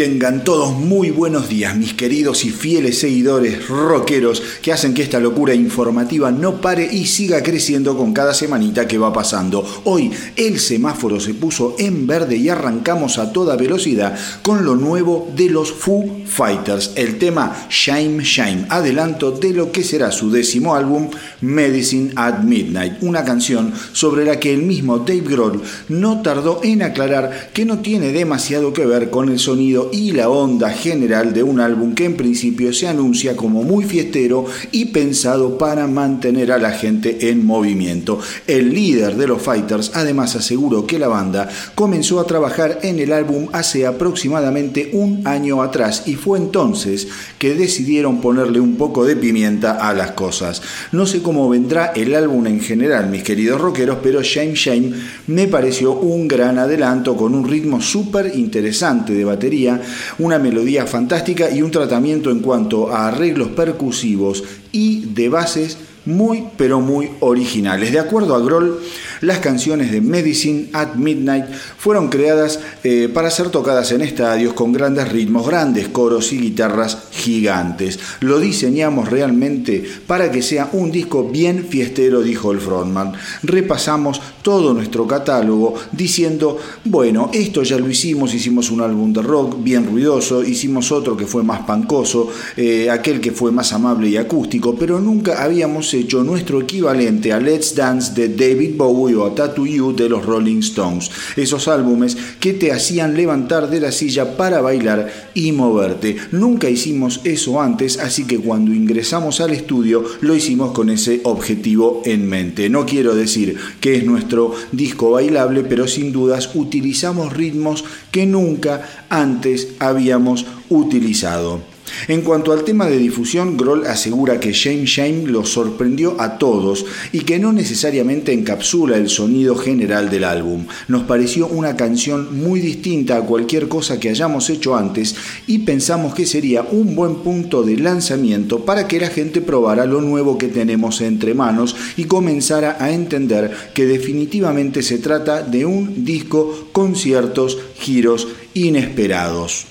Tengan 0.00 0.44
todos 0.44 0.72
muy 0.72 1.10
buenos 1.10 1.50
días, 1.50 1.76
mis 1.76 1.92
queridos 1.92 2.46
y 2.46 2.48
fieles 2.48 3.00
seguidores 3.00 3.68
rockeros 3.68 4.42
que 4.62 4.72
hacen 4.72 4.94
que 4.94 5.02
esta 5.02 5.20
locura 5.20 5.52
informativa 5.52 6.32
no 6.32 6.58
pare 6.62 6.88
y 6.90 7.04
siga 7.04 7.42
creciendo 7.42 7.98
con 7.98 8.14
cada 8.14 8.32
semanita 8.32 8.88
que 8.88 8.96
va 8.96 9.12
pasando. 9.12 9.62
Hoy 9.84 10.10
el 10.36 10.58
semáforo 10.58 11.20
se 11.20 11.34
puso 11.34 11.74
en 11.78 12.06
verde 12.06 12.36
y 12.36 12.48
arrancamos 12.48 13.18
a 13.18 13.30
toda 13.30 13.56
velocidad 13.56 14.18
con 14.40 14.64
lo 14.64 14.74
nuevo 14.74 15.30
de 15.36 15.50
los 15.50 15.70
Foo 15.70 16.19
Fighters, 16.30 16.92
el 16.94 17.18
tema 17.18 17.66
Shame 17.68 18.22
Shame, 18.22 18.66
adelanto 18.68 19.32
de 19.32 19.52
lo 19.52 19.72
que 19.72 19.82
será 19.82 20.12
su 20.12 20.30
décimo 20.30 20.76
álbum 20.76 21.10
Medicine 21.40 22.12
at 22.14 22.44
Midnight, 22.44 23.02
una 23.02 23.24
canción 23.24 23.72
sobre 23.92 24.24
la 24.24 24.38
que 24.38 24.54
el 24.54 24.62
mismo 24.62 25.00
Dave 25.00 25.22
Grohl 25.22 25.60
no 25.88 26.22
tardó 26.22 26.60
en 26.62 26.82
aclarar 26.82 27.50
que 27.52 27.64
no 27.64 27.80
tiene 27.80 28.12
demasiado 28.12 28.72
que 28.72 28.86
ver 28.86 29.10
con 29.10 29.28
el 29.28 29.40
sonido 29.40 29.90
y 29.92 30.12
la 30.12 30.28
onda 30.28 30.70
general 30.70 31.32
de 31.32 31.42
un 31.42 31.58
álbum 31.58 31.94
que 31.94 32.04
en 32.04 32.16
principio 32.16 32.72
se 32.72 32.86
anuncia 32.86 33.36
como 33.36 33.64
muy 33.64 33.84
fiestero 33.84 34.46
y 34.70 34.86
pensado 34.86 35.58
para 35.58 35.88
mantener 35.88 36.52
a 36.52 36.58
la 36.58 36.70
gente 36.70 37.30
en 37.30 37.44
movimiento. 37.44 38.20
El 38.46 38.72
líder 38.72 39.16
de 39.16 39.26
los 39.26 39.42
Fighters 39.42 39.90
además 39.94 40.36
aseguró 40.36 40.86
que 40.86 41.00
la 41.00 41.08
banda 41.08 41.48
comenzó 41.74 42.20
a 42.20 42.26
trabajar 42.26 42.78
en 42.82 43.00
el 43.00 43.12
álbum 43.12 43.48
hace 43.52 43.84
aproximadamente 43.84 44.90
un 44.92 45.26
año 45.26 45.62
atrás 45.62 46.04
y 46.06 46.19
fue 46.20 46.38
entonces 46.38 47.08
que 47.38 47.54
decidieron 47.54 48.20
ponerle 48.20 48.60
un 48.60 48.76
poco 48.76 49.04
de 49.04 49.16
pimienta 49.16 49.88
a 49.88 49.94
las 49.94 50.12
cosas. 50.12 50.62
No 50.92 51.06
sé 51.06 51.22
cómo 51.22 51.48
vendrá 51.48 51.86
el 51.96 52.14
álbum 52.14 52.46
en 52.46 52.60
general, 52.60 53.08
mis 53.08 53.22
queridos 53.22 53.60
rockeros, 53.60 53.98
pero 54.02 54.22
Shame 54.22 54.54
Shame 54.54 54.92
me 55.26 55.48
pareció 55.48 55.92
un 55.92 56.28
gran 56.28 56.58
adelanto 56.58 57.16
con 57.16 57.34
un 57.34 57.48
ritmo 57.48 57.80
súper 57.80 58.32
interesante 58.34 59.12
de 59.12 59.24
batería 59.24 59.80
una 60.18 60.38
melodía 60.38 60.86
fantástica 60.86 61.50
y 61.50 61.62
un 61.62 61.70
tratamiento 61.70 62.30
en 62.30 62.40
cuanto 62.40 62.90
a 62.90 63.08
arreglos 63.08 63.48
percusivos 63.48 64.44
y 64.72 65.06
de 65.06 65.28
bases 65.28 65.78
muy 66.04 66.44
pero 66.56 66.80
muy 66.80 67.10
originales. 67.20 67.92
De 67.92 67.98
acuerdo 67.98 68.34
a 68.34 68.40
Groll, 68.40 68.78
las 69.20 69.38
canciones 69.38 69.90
de 69.90 70.00
Medicine 70.00 70.68
at 70.72 70.94
Midnight 70.94 71.46
fueron 71.76 72.08
creadas 72.08 72.60
eh, 72.84 73.08
para 73.12 73.30
ser 73.30 73.50
tocadas 73.50 73.92
en 73.92 74.00
estadios 74.00 74.54
con 74.54 74.72
grandes 74.72 75.10
ritmos, 75.10 75.46
grandes 75.46 75.88
coros 75.88 76.32
y 76.32 76.38
guitarras 76.38 76.98
gigantes. 77.10 77.98
Lo 78.20 78.38
diseñamos 78.38 79.10
realmente 79.10 79.84
para 80.06 80.30
que 80.30 80.42
sea 80.42 80.70
un 80.72 80.90
disco 80.90 81.28
bien 81.28 81.66
fiestero, 81.68 82.22
dijo 82.22 82.52
el 82.52 82.60
frontman. 82.60 83.12
Repasamos 83.42 84.20
todo 84.42 84.72
nuestro 84.72 85.06
catálogo 85.06 85.74
diciendo, 85.92 86.58
bueno, 86.84 87.30
esto 87.32 87.62
ya 87.62 87.78
lo 87.78 87.88
hicimos, 87.88 88.34
hicimos 88.34 88.70
un 88.70 88.80
álbum 88.80 89.12
de 89.12 89.22
rock 89.22 89.62
bien 89.62 89.86
ruidoso, 89.86 90.42
hicimos 90.42 90.92
otro 90.92 91.16
que 91.16 91.26
fue 91.26 91.42
más 91.42 91.60
pancoso, 91.60 92.28
eh, 92.56 92.90
aquel 92.90 93.20
que 93.20 93.32
fue 93.32 93.52
más 93.52 93.72
amable 93.72 94.08
y 94.08 94.16
acústico, 94.16 94.74
pero 94.74 95.00
nunca 95.00 95.42
habíamos 95.42 95.92
hecho 95.94 96.24
nuestro 96.24 96.60
equivalente 96.60 97.32
a 97.32 97.40
Let's 97.40 97.74
Dance 97.74 98.14
de 98.14 98.28
David 98.28 98.76
Bowie 98.76 99.09
o 99.14 99.26
a 99.26 99.34
Tattoo 99.34 99.66
You 99.66 99.94
de 99.94 100.08
los 100.08 100.24
Rolling 100.24 100.60
Stones. 100.60 101.10
Esos 101.36 101.68
álbumes 101.68 102.16
que 102.40 102.52
te 102.52 102.72
hacían 102.72 103.16
levantar 103.16 103.70
de 103.70 103.80
la 103.80 103.92
silla 103.92 104.36
para 104.36 104.60
bailar 104.60 105.30
y 105.34 105.52
moverte. 105.52 106.16
Nunca 106.32 106.68
hicimos 106.68 107.20
eso 107.24 107.60
antes, 107.60 107.98
así 107.98 108.24
que 108.24 108.38
cuando 108.38 108.72
ingresamos 108.72 109.40
al 109.40 109.50
estudio 109.50 110.04
lo 110.20 110.34
hicimos 110.34 110.72
con 110.72 110.90
ese 110.90 111.20
objetivo 111.24 112.02
en 112.04 112.28
mente. 112.28 112.68
No 112.68 112.86
quiero 112.86 113.14
decir 113.14 113.56
que 113.80 113.96
es 113.96 114.04
nuestro 114.04 114.54
disco 114.72 115.12
bailable, 115.12 115.64
pero 115.64 115.86
sin 115.86 116.12
dudas 116.12 116.50
utilizamos 116.54 117.32
ritmos 117.32 117.84
que 118.10 118.26
nunca 118.26 119.06
antes 119.08 119.68
habíamos 119.78 120.46
utilizado. 120.68 121.69
En 122.08 122.22
cuanto 122.22 122.52
al 122.52 122.64
tema 122.64 122.86
de 122.86 122.98
difusión, 122.98 123.56
Grohl 123.56 123.86
asegura 123.86 124.40
que 124.40 124.52
Shame 124.52 124.84
Shame 124.84 125.26
lo 125.26 125.44
sorprendió 125.44 126.16
a 126.20 126.38
todos 126.38 126.86
y 127.12 127.20
que 127.20 127.38
no 127.38 127.52
necesariamente 127.52 128.32
encapsula 128.32 128.96
el 128.96 129.08
sonido 129.08 129.56
general 129.56 130.10
del 130.10 130.24
álbum. 130.24 130.66
Nos 130.88 131.02
pareció 131.02 131.46
una 131.46 131.76
canción 131.76 132.42
muy 132.42 132.60
distinta 132.60 133.16
a 133.16 133.22
cualquier 133.22 133.68
cosa 133.68 134.00
que 134.00 134.08
hayamos 134.08 134.50
hecho 134.50 134.76
antes 134.76 135.14
y 135.46 135.60
pensamos 135.60 136.14
que 136.14 136.26
sería 136.26 136.62
un 136.62 136.94
buen 136.94 137.16
punto 137.16 137.62
de 137.62 137.76
lanzamiento 137.76 138.64
para 138.64 138.86
que 138.88 139.00
la 139.00 139.08
gente 139.08 139.40
probara 139.40 139.86
lo 139.86 140.00
nuevo 140.00 140.38
que 140.38 140.48
tenemos 140.48 141.00
entre 141.00 141.34
manos 141.34 141.76
y 141.96 142.04
comenzara 142.04 142.76
a 142.80 142.90
entender 142.92 143.50
que 143.74 143.86
definitivamente 143.86 144.82
se 144.82 144.98
trata 144.98 145.42
de 145.42 145.64
un 145.64 146.04
disco 146.04 146.68
con 146.72 146.96
ciertos 146.96 147.58
giros 147.78 148.28
inesperados. 148.54 149.66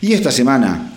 Y 0.00 0.12
esta 0.12 0.30
semana 0.30 0.95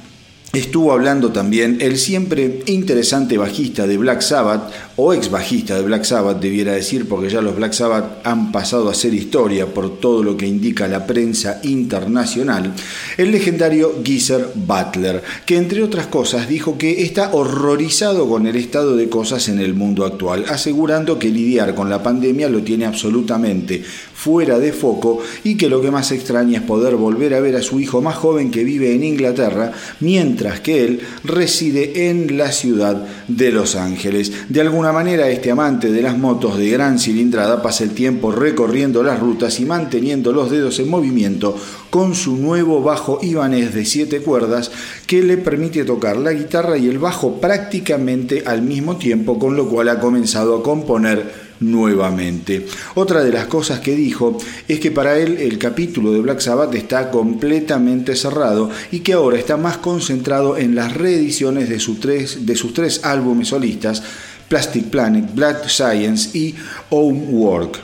Estuvo 0.53 0.93
hablando 0.93 1.31
también 1.31 1.77
el 1.79 1.99
siempre 1.99 2.63
interesante 2.65 3.37
bajista 3.37 3.85
de 3.85 3.97
Black 3.97 4.21
Sabbath, 4.21 4.71
o 5.01 5.13
ex 5.13 5.31
bajista 5.31 5.75
de 5.75 5.83
Black 5.83 6.03
Sabbath, 6.03 6.41
debiera 6.41 6.73
decir, 6.73 7.07
porque 7.07 7.29
ya 7.29 7.41
los 7.41 7.55
Black 7.55 7.71
Sabbath 7.71 8.19
han 8.25 8.51
pasado 8.51 8.89
a 8.89 8.93
ser 8.93 9.13
historia 9.13 9.65
por 9.65 9.97
todo 9.97 10.23
lo 10.23 10.35
que 10.35 10.45
indica 10.45 10.89
la 10.89 11.07
prensa 11.07 11.61
internacional, 11.63 12.73
el 13.17 13.31
legendario 13.31 14.01
Geezer 14.03 14.49
Butler, 14.55 15.23
que 15.45 15.55
entre 15.55 15.83
otras 15.83 16.07
cosas 16.07 16.49
dijo 16.49 16.77
que 16.77 17.01
está 17.03 17.31
horrorizado 17.31 18.27
con 18.27 18.45
el 18.45 18.57
estado 18.57 18.97
de 18.97 19.07
cosas 19.07 19.47
en 19.47 19.59
el 19.59 19.73
mundo 19.73 20.05
actual, 20.05 20.43
asegurando 20.49 21.17
que 21.17 21.29
lidiar 21.29 21.75
con 21.75 21.89
la 21.89 22.03
pandemia 22.03 22.49
lo 22.49 22.61
tiene 22.61 22.85
absolutamente 22.85 23.81
fuera 24.19 24.59
de 24.59 24.73
foco 24.73 25.21
y 25.45 25.55
que 25.55 25.69
lo 25.69 25.81
que 25.81 25.91
más 25.91 26.11
extraña 26.11 26.57
es 26.57 26.63
poder 26.65 26.97
volver 26.97 27.33
a 27.33 27.39
ver 27.39 27.55
a 27.55 27.61
su 27.61 27.79
hijo 27.79 28.01
más 28.01 28.15
joven 28.15 28.51
que 28.51 28.65
vive 28.65 28.93
en 28.93 29.05
Inglaterra, 29.05 29.71
mientras 30.01 30.59
que 30.59 30.83
él 30.83 30.99
reside 31.23 32.09
en 32.09 32.37
la 32.37 32.51
ciudad 32.51 33.07
de 33.29 33.53
Los 33.53 33.77
Ángeles. 33.77 34.33
De 34.49 34.59
alguna 34.59 34.88
manera, 34.91 35.29
este 35.29 35.51
amante 35.51 35.91
de 35.91 36.01
las 36.01 36.17
motos 36.17 36.57
de 36.57 36.69
gran 36.69 36.99
cilindrada 36.99 37.61
pasa 37.61 37.83
el 37.83 37.91
tiempo 37.91 38.31
recorriendo 38.31 39.03
las 39.03 39.19
rutas 39.19 39.59
y 39.59 39.65
manteniendo 39.65 40.31
los 40.31 40.51
dedos 40.51 40.79
en 40.79 40.89
movimiento 40.89 41.55
con 41.89 42.15
su 42.15 42.37
nuevo 42.37 42.81
bajo 42.81 43.19
ibanés 43.21 43.73
de 43.73 43.85
siete 43.85 44.21
cuerdas 44.21 44.71
que 45.07 45.23
le 45.23 45.37
permite 45.37 45.85
tocar 45.85 46.17
la 46.17 46.33
guitarra 46.33 46.77
y 46.77 46.87
el 46.87 46.99
bajo 46.99 47.39
prácticamente 47.39 48.43
al 48.45 48.61
mismo 48.61 48.97
tiempo, 48.97 49.39
con 49.39 49.55
lo 49.55 49.67
cual 49.67 49.89
ha 49.89 49.99
comenzado 49.99 50.57
a 50.57 50.63
componer 50.63 51.49
nuevamente. 51.59 52.65
Otra 52.95 53.23
de 53.23 53.31
las 53.31 53.47
cosas 53.47 53.79
que 53.79 53.95
dijo 53.95 54.37
es 54.67 54.79
que 54.79 54.91
para 54.91 55.17
él 55.17 55.37
el 55.39 55.57
capítulo 55.57 56.11
de 56.11 56.21
Black 56.21 56.39
Sabbath 56.39 56.73
está 56.75 57.11
completamente 57.11 58.15
cerrado 58.15 58.69
y 58.91 58.99
que 58.99 59.13
ahora 59.13 59.37
está 59.37 59.57
más 59.57 59.77
concentrado 59.77 60.57
en 60.57 60.75
las 60.75 60.95
reediciones 60.95 61.69
de, 61.69 61.79
sus 61.79 61.99
tres, 61.99 62.45
de 62.45 62.55
sus 62.55 62.73
tres 62.73 63.01
álbumes 63.03 63.49
solistas, 63.49 64.03
Plastic 64.49 64.85
Planet, 64.85 65.33
Black 65.33 65.69
Science 65.69 66.37
y 66.37 66.55
Homework. 66.89 67.79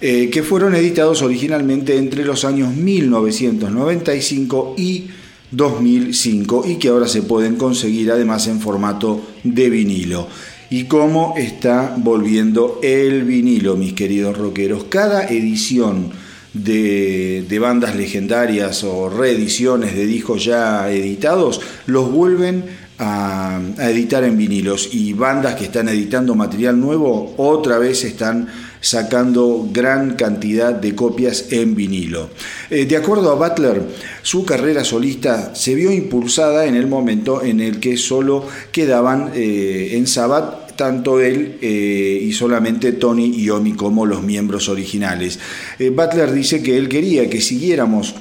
Eh, 0.00 0.30
que 0.30 0.42
fueron 0.42 0.74
editados 0.74 1.22
originalmente 1.22 1.96
entre 1.96 2.24
los 2.24 2.44
años 2.44 2.74
1995 2.74 4.74
y 4.76 5.06
2005 5.52 6.64
y 6.66 6.76
que 6.76 6.88
ahora 6.88 7.06
se 7.06 7.22
pueden 7.22 7.56
conseguir 7.56 8.10
además 8.10 8.48
en 8.48 8.60
formato 8.60 9.20
de 9.44 9.70
vinilo 9.70 10.26
y 10.70 10.84
cómo 10.84 11.34
está 11.36 11.94
volviendo 11.98 12.80
el 12.82 13.24
vinilo, 13.24 13.76
mis 13.76 13.92
queridos 13.92 14.38
rockeros. 14.38 14.84
Cada 14.84 15.28
edición 15.28 16.10
de, 16.54 17.58
bandas 17.60 17.94
legendarias 17.94 18.82
o 18.82 19.10
reediciones 19.10 19.94
de 19.94 20.06
discos 20.06 20.44
ya 20.44 20.90
editados 20.90 21.60
los 21.86 22.10
vuelven 22.10 22.64
a, 23.02 23.60
editar 23.80 24.22
en 24.22 24.38
vinilos 24.38 24.90
y 24.92 25.12
bandas 25.12 25.56
que 25.56 25.64
están 25.64 25.88
editando 25.88 26.36
material 26.36 26.80
nuevo 26.80 27.34
otra 27.36 27.78
vez 27.78 28.04
están 28.04 28.48
sacando 28.80 29.68
gran 29.72 30.14
cantidad 30.14 30.72
de 30.72 30.94
copias 30.94 31.46
en 31.50 31.74
vinilo. 31.74 32.30
Eh, 32.70 32.86
de 32.86 32.96
acuerdo 32.96 33.30
a 33.30 33.34
Butler, 33.34 33.82
su 34.22 34.44
carrera 34.44 34.84
solista 34.84 35.54
se 35.54 35.74
vio 35.74 35.90
impulsada 35.90 36.66
en 36.66 36.76
el 36.76 36.86
momento 36.86 37.42
en 37.42 37.60
el 37.60 37.80
que 37.80 37.96
solo 37.96 38.46
quedaban 38.70 39.32
eh, 39.34 39.90
en 39.92 40.06
Sabbath 40.06 40.76
tanto 40.76 41.20
él 41.20 41.58
eh, 41.60 42.20
y 42.22 42.32
solamente 42.32 42.92
Tony 42.92 43.26
y 43.26 43.50
Omi 43.50 43.72
como 43.74 44.06
los 44.06 44.22
miembros 44.22 44.68
originales. 44.68 45.38
Butler 45.78 46.32
dice 46.32 46.62
que 46.62 46.78
él 46.78 46.88
quería 46.88 47.28
que 47.28 47.40
siguiéramos 47.40 48.14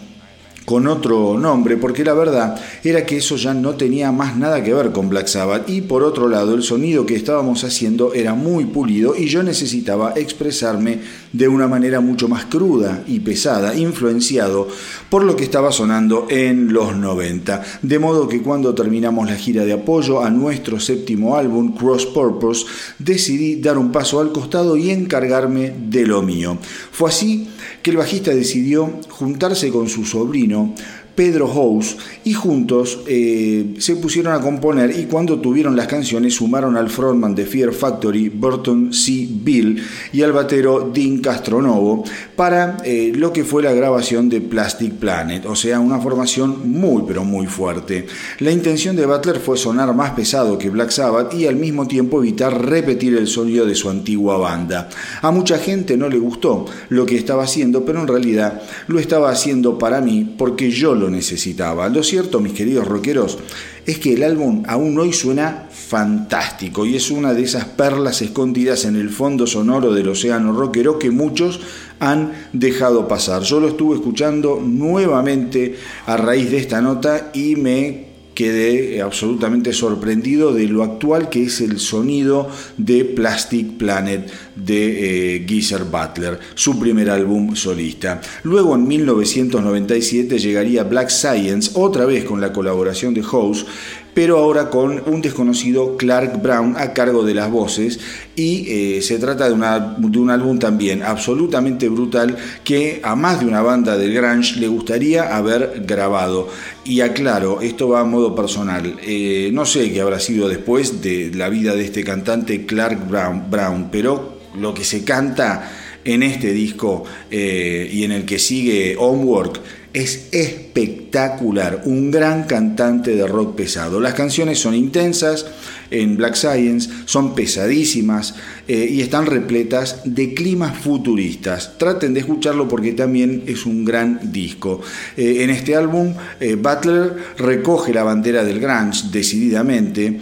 con 0.65 0.87
otro 0.87 1.37
nombre, 1.37 1.77
porque 1.77 2.03
la 2.03 2.13
verdad 2.13 2.59
era 2.83 3.05
que 3.05 3.17
eso 3.17 3.35
ya 3.35 3.53
no 3.53 3.75
tenía 3.75 4.11
más 4.11 4.37
nada 4.37 4.63
que 4.63 4.73
ver 4.73 4.91
con 4.91 5.09
Black 5.09 5.27
Sabbath. 5.27 5.69
Y 5.69 5.81
por 5.81 6.03
otro 6.03 6.27
lado 6.27 6.53
el 6.53 6.63
sonido 6.63 7.05
que 7.05 7.15
estábamos 7.15 7.63
haciendo 7.63 8.13
era 8.13 8.35
muy 8.35 8.65
pulido 8.65 9.15
y 9.15 9.27
yo 9.27 9.43
necesitaba 9.43 10.13
expresarme 10.15 10.99
de 11.33 11.47
una 11.47 11.67
manera 11.67 11.99
mucho 11.99 12.27
más 12.27 12.45
cruda 12.45 13.03
y 13.07 13.19
pesada, 13.19 13.75
influenciado 13.75 14.67
por 15.11 15.25
lo 15.25 15.35
que 15.35 15.43
estaba 15.43 15.73
sonando 15.73 16.25
en 16.29 16.71
los 16.71 16.95
90. 16.95 17.61
De 17.81 17.99
modo 17.99 18.29
que 18.29 18.41
cuando 18.41 18.73
terminamos 18.73 19.29
la 19.29 19.35
gira 19.35 19.65
de 19.65 19.73
apoyo 19.73 20.23
a 20.23 20.29
nuestro 20.29 20.79
séptimo 20.79 21.35
álbum, 21.35 21.75
Cross 21.75 22.05
Purpose, 22.05 22.65
decidí 22.97 23.57
dar 23.57 23.77
un 23.77 23.91
paso 23.91 24.21
al 24.21 24.31
costado 24.31 24.77
y 24.77 24.89
encargarme 24.89 25.73
de 25.89 26.07
lo 26.07 26.21
mío. 26.21 26.57
Fue 26.91 27.09
así 27.09 27.49
que 27.83 27.91
el 27.91 27.97
bajista 27.97 28.31
decidió 28.31 28.89
juntarse 29.09 29.69
con 29.69 29.89
su 29.89 30.05
sobrino 30.05 30.73
Pedro 31.15 31.47
House, 31.47 31.97
y 32.23 32.33
juntos 32.33 32.99
eh, 33.05 33.75
se 33.79 33.97
pusieron 33.97 34.33
a 34.33 34.39
componer 34.39 34.97
y 34.97 35.05
cuando 35.05 35.39
tuvieron 35.39 35.75
las 35.75 35.87
canciones 35.87 36.35
sumaron 36.35 36.77
al 36.77 36.89
frontman 36.89 37.35
de 37.35 37.45
Fear 37.45 37.73
Factory, 37.73 38.29
Burton 38.29 38.93
C. 38.93 39.27
Bill, 39.29 39.83
y 40.13 40.21
al 40.21 40.31
batero 40.31 40.89
Dean 40.93 41.19
Castronovo 41.19 42.03
para 42.41 42.77
eh, 42.83 43.11
lo 43.13 43.31
que 43.31 43.43
fue 43.43 43.61
la 43.61 43.71
grabación 43.71 44.27
de 44.27 44.41
Plastic 44.41 44.93
Planet, 44.93 45.45
o 45.45 45.55
sea, 45.55 45.79
una 45.79 45.99
formación 45.99 46.71
muy 46.71 47.03
pero 47.07 47.23
muy 47.23 47.45
fuerte. 47.45 48.07
La 48.39 48.49
intención 48.49 48.95
de 48.95 49.05
Butler 49.05 49.39
fue 49.39 49.59
sonar 49.59 49.93
más 49.93 50.13
pesado 50.13 50.57
que 50.57 50.71
Black 50.71 50.89
Sabbath 50.89 51.35
y 51.35 51.45
al 51.45 51.55
mismo 51.55 51.87
tiempo 51.87 52.19
evitar 52.19 52.65
repetir 52.65 53.15
el 53.15 53.27
sonido 53.27 53.67
de 53.67 53.75
su 53.75 53.91
antigua 53.91 54.39
banda. 54.39 54.89
A 55.21 55.29
mucha 55.29 55.59
gente 55.59 55.95
no 55.97 56.09
le 56.09 56.17
gustó 56.17 56.65
lo 56.89 57.05
que 57.05 57.15
estaba 57.15 57.43
haciendo, 57.43 57.85
pero 57.85 58.01
en 58.01 58.07
realidad 58.07 58.63
lo 58.87 58.97
estaba 58.97 59.29
haciendo 59.29 59.77
para 59.77 60.01
mí 60.01 60.33
porque 60.35 60.71
yo 60.71 60.95
lo 60.95 61.11
necesitaba. 61.11 61.89
Lo 61.89 62.01
cierto, 62.01 62.39
mis 62.39 62.53
queridos 62.53 62.87
rockeros, 62.87 63.37
es 63.85 63.99
que 63.99 64.13
el 64.13 64.23
álbum 64.23 64.63
aún 64.67 64.97
hoy 64.99 65.13
suena 65.13 65.67
fantástico 65.71 66.85
y 66.85 66.95
es 66.95 67.09
una 67.11 67.33
de 67.33 67.43
esas 67.43 67.65
perlas 67.65 68.21
escondidas 68.21 68.85
en 68.85 68.95
el 68.95 69.09
fondo 69.09 69.47
sonoro 69.47 69.93
del 69.93 70.09
océano 70.09 70.53
rockero 70.53 70.99
que 70.99 71.11
muchos 71.11 71.59
han 71.99 72.31
dejado 72.53 73.07
pasar. 73.07 73.41
Yo 73.43 73.59
lo 73.59 73.69
estuve 73.69 73.95
escuchando 73.95 74.61
nuevamente 74.63 75.75
a 76.05 76.17
raíz 76.17 76.51
de 76.51 76.57
esta 76.57 76.81
nota 76.81 77.31
y 77.33 77.55
me 77.55 78.10
quedé 78.33 79.01
absolutamente 79.01 79.73
sorprendido 79.73 80.53
de 80.53 80.67
lo 80.67 80.83
actual 80.83 81.29
que 81.29 81.43
es 81.43 81.61
el 81.61 81.79
sonido 81.79 82.49
de 82.77 83.05
Plastic 83.05 83.77
Planet 83.77 84.31
de 84.55 85.35
eh, 85.35 85.45
Geezer 85.47 85.83
Butler, 85.85 86.39
su 86.55 86.79
primer 86.79 87.09
álbum 87.09 87.55
solista. 87.55 88.21
Luego 88.43 88.75
en 88.75 88.87
1997 88.87 90.39
llegaría 90.39 90.83
Black 90.83 91.09
Science, 91.09 91.71
otra 91.73 92.05
vez 92.05 92.23
con 92.23 92.41
la 92.41 92.53
colaboración 92.53 93.13
de 93.13 93.23
House, 93.23 93.65
pero 94.13 94.37
ahora 94.37 94.69
con 94.69 95.01
un 95.05 95.21
desconocido 95.21 95.97
Clark 95.97 96.41
Brown 96.41 96.75
a 96.77 96.93
cargo 96.93 97.23
de 97.23 97.33
las 97.33 97.49
voces 97.49 97.99
y 98.35 98.65
eh, 98.67 99.01
se 99.01 99.19
trata 99.19 99.49
de, 99.49 99.55
de, 99.55 100.19
un 100.19 100.29
álbum 100.29 100.59
también 100.59 101.03
absolutamente 101.03 101.89
brutal 101.89 102.37
que 102.63 103.01
a 103.03 103.15
más 103.15 103.39
de 103.39 103.45
una 103.45 103.61
banda 103.61 103.97
del 103.97 104.13
grunge 104.13 104.59
le 104.59 104.67
gustaría 104.67 105.35
haber 105.35 105.83
grabado. 105.85 106.49
Y 106.83 107.01
aclaro, 107.01 107.61
esto 107.61 107.89
va 107.89 108.01
a 108.01 108.03
modo 108.03 108.35
personal, 108.35 108.97
eh, 109.03 109.49
no 109.53 109.65
sé 109.65 109.91
qué 109.91 110.01
habrá 110.01 110.19
sido 110.19 110.49
después 110.49 111.01
de 111.01 111.31
la 111.33 111.49
vida 111.49 111.75
de 111.75 111.83
este 111.83 112.03
cantante 112.03 112.65
Clark 112.65 113.07
Brown, 113.07 113.49
Brown 113.49 113.89
pero 113.91 114.39
lo 114.59 114.73
que 114.73 114.83
se 114.83 115.03
canta 115.03 115.71
en 116.03 116.23
este 116.23 116.51
disco 116.51 117.03
eh, 117.29 117.89
y 117.91 118.03
en 118.03 118.11
el 118.11 118.25
que 118.25 118.39
sigue 118.39 118.95
Homework 118.97 119.61
es 119.93 120.29
espectacular, 120.31 121.83
un 121.85 122.11
gran 122.11 122.43
cantante 122.43 123.15
de 123.15 123.27
rock 123.27 123.55
pesado. 123.55 123.99
Las 123.99 124.13
canciones 124.13 124.59
son 124.59 124.73
intensas 124.73 125.45
en 125.89 126.15
Black 126.15 126.35
Science, 126.35 126.89
son 127.05 127.35
pesadísimas 127.35 128.35
eh, 128.67 128.87
y 128.89 129.01
están 129.01 129.25
repletas 129.25 130.01
de 130.05 130.33
climas 130.33 130.77
futuristas. 130.77 131.77
Traten 131.77 132.13
de 132.13 132.21
escucharlo 132.21 132.67
porque 132.67 132.93
también 132.93 133.43
es 133.47 133.65
un 133.65 133.83
gran 133.83 134.31
disco. 134.31 134.81
Eh, 135.17 135.43
en 135.43 135.49
este 135.49 135.75
álbum, 135.75 136.13
Butler 136.39 137.15
recoge 137.37 137.93
la 137.93 138.03
bandera 138.03 138.43
del 138.43 138.59
grunge 138.59 139.07
decididamente 139.11 140.19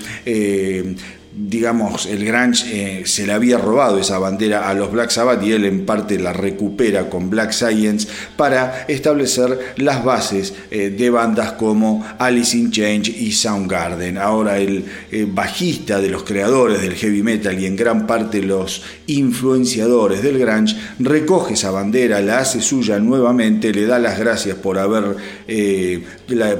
digamos, 1.41 2.05
el 2.05 2.25
grunge 2.25 2.65
eh, 2.99 3.05
se 3.05 3.25
le 3.25 3.31
había 3.31 3.57
robado 3.57 3.97
esa 3.97 4.19
bandera 4.19 4.69
a 4.69 4.73
los 4.73 4.91
Black 4.91 5.09
Sabbath 5.09 5.41
y 5.41 5.53
él 5.53 5.63
en 5.63 5.85
parte 5.85 6.19
la 6.19 6.33
recupera 6.33 7.09
con 7.09 7.29
Black 7.29 7.53
Science 7.53 8.09
para 8.35 8.85
establecer 8.89 9.73
las 9.77 10.03
bases 10.03 10.53
eh, 10.69 10.89
de 10.89 11.09
bandas 11.09 11.53
como 11.53 12.05
Alice 12.19 12.57
in 12.57 12.71
Change 12.71 13.09
y 13.09 13.31
Soundgarden. 13.31 14.17
Ahora 14.17 14.57
el 14.57 14.83
eh, 15.11 15.25
bajista 15.31 16.01
de 16.01 16.09
los 16.09 16.23
creadores 16.23 16.81
del 16.81 16.95
heavy 16.95 17.23
metal 17.23 17.57
y 17.57 17.65
en 17.65 17.77
gran 17.77 18.05
parte 18.05 18.41
los 18.41 18.83
influenciadores 19.07 20.21
del 20.21 20.39
grunge 20.39 20.75
recoge 20.99 21.53
esa 21.53 21.71
bandera, 21.71 22.19
la 22.19 22.39
hace 22.39 22.59
suya 22.59 22.99
nuevamente, 22.99 23.71
le 23.71 23.85
da 23.85 23.97
las 23.97 24.19
gracias 24.19 24.57
por, 24.57 24.77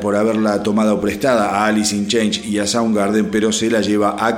por 0.02 0.16
haberla 0.16 0.64
tomado 0.64 1.02
prestada 1.02 1.50
a 1.50 1.66
Alice 1.66 1.94
in 1.94 2.08
Change 2.08 2.46
y 2.46 2.60
a 2.60 2.66
Soundgarden, 2.66 3.26
pero 3.30 3.52
se 3.52 3.70
la 3.70 3.82
lleva 3.82 4.16
a 4.26 4.38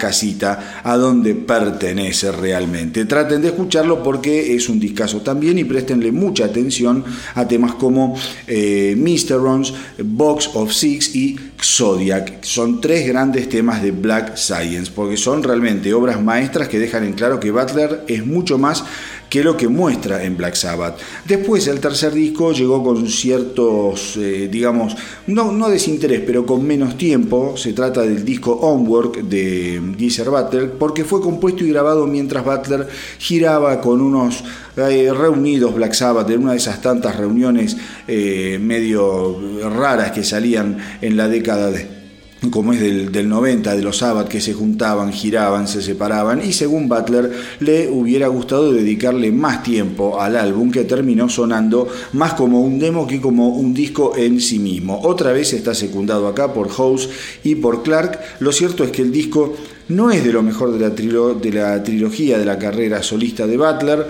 a 0.84 0.98
donde 0.98 1.36
pertenece 1.36 2.32
realmente. 2.32 3.06
Traten 3.06 3.42
de 3.42 3.50
escucharlo 3.50 4.04
porque 4.04 4.56
es 4.56 4.70
un 4.70 4.80
discazo 4.80 5.22
también 5.22 5.58
y 5.60 5.64
préstenle 5.64 6.12
mucha 6.12 6.46
atención 6.46 7.04
a 7.36 7.48
temas 7.48 7.76
como 7.76 8.16
eh, 8.48 8.96
Mr. 8.98 9.42
Rons, 9.42 9.74
Box 10.04 10.50
of 10.54 10.72
Six 10.72 11.16
y 11.16 11.38
Zodiac. 11.62 12.44
Son 12.44 12.82
tres 12.82 13.08
grandes 13.08 13.50
temas 13.50 13.82
de 13.82 13.92
Black 13.92 14.36
Science 14.36 14.92
porque 14.94 15.18
son 15.18 15.44
realmente 15.44 15.94
obras 15.94 16.22
maestras 16.22 16.68
que 16.68 16.80
dejan 16.80 17.04
en 17.04 17.14
claro 17.14 17.40
que 17.40 17.52
Butler 17.52 18.04
es 18.08 18.26
mucho 18.26 18.58
más 18.58 18.84
que 19.32 19.46
lo 19.46 19.56
que 19.56 19.70
muestra 19.70 20.26
en 20.26 20.36
Black 20.36 20.56
Sabbath. 20.56 21.00
Después 21.24 21.66
el 21.68 21.80
tercer 21.80 22.12
disco 22.12 22.52
llegó 22.52 22.84
con 22.84 23.08
ciertos, 23.08 24.18
eh, 24.18 24.50
digamos, 24.52 24.94
no, 25.28 25.54
no 25.54 25.70
desinterés, 25.70 26.22
pero 26.26 26.46
con 26.46 26.68
menos 26.68 26.98
tiempo. 26.98 27.56
Se 27.56 27.72
trata 27.72 28.02
del 28.02 28.26
disco 28.26 28.52
Homework 28.52 29.22
de 29.22 29.82
Geezer 29.98 30.30
Butler, 30.30 30.72
porque 30.72 31.06
fue 31.06 31.22
compuesto 31.22 31.64
y 31.64 31.70
grabado 31.70 32.08
mientras 32.08 32.44
Butler 32.44 32.90
giraba 33.20 33.80
con 33.80 34.02
unos 34.02 34.44
eh, 34.76 35.14
reunidos 35.18 35.76
Black 35.76 35.94
Sabbath 35.94 36.30
en 36.30 36.44
una 36.44 36.52
de 36.52 36.58
esas 36.58 36.82
tantas 36.82 37.16
reuniones 37.16 37.78
eh, 38.10 38.60
medio 38.62 39.40
raras 39.70 40.12
que 40.12 40.26
salían 40.26 40.78
en 41.02 41.16
la 41.16 41.30
década 41.30 41.72
de 41.72 42.01
como 42.50 42.74
es 42.74 42.80
del, 42.80 43.30
90, 43.30 43.76
de 43.76 43.84
los 43.84 43.98
Sabbath 43.98 44.28
que 44.28 44.42
se 44.42 44.54
juntaban, 44.54 45.14
giraban, 45.14 45.68
se 45.68 45.82
separaban, 45.82 46.42
y 46.44 46.54
según 46.54 46.90
Butler 46.90 47.32
le 47.60 47.88
hubiera 47.88 48.28
gustado 48.28 48.74
dedicarle 48.74 49.32
más 49.32 49.62
tiempo 49.62 50.20
al 50.20 50.36
álbum 50.36 50.72
que 50.72 50.86
terminó 50.86 51.30
sonando 51.30 51.88
más 52.14 52.34
como 52.34 52.62
un 52.62 52.80
demo 52.80 53.06
que 53.06 53.22
como 53.22 53.50
un 53.50 53.76
disco 53.76 54.18
en 54.18 54.42
sí 54.42 54.58
mismo. 54.58 55.00
Otra 55.04 55.32
vez 55.32 55.54
está 55.54 55.76
secundado 55.76 56.28
acá 56.28 56.52
por 56.52 56.70
House 56.70 57.10
y 57.44 57.56
por 57.56 57.84
Clark. 57.84 58.20
Lo 58.40 58.52
cierto 58.52 58.84
es 58.84 58.90
que 58.90 59.04
el 59.04 59.12
disco 59.12 59.56
no 59.90 60.10
es 60.10 60.24
de 60.24 60.34
lo 60.34 60.42
mejor 60.42 60.72
de 60.72 60.80
la, 60.80 60.90
de 60.90 61.52
la 61.52 61.84
trilogía 61.84 62.40
de 62.40 62.46
la 62.46 62.58
carrera 62.58 63.04
solista 63.04 63.46
de 63.46 63.58
Butler, 63.58 64.08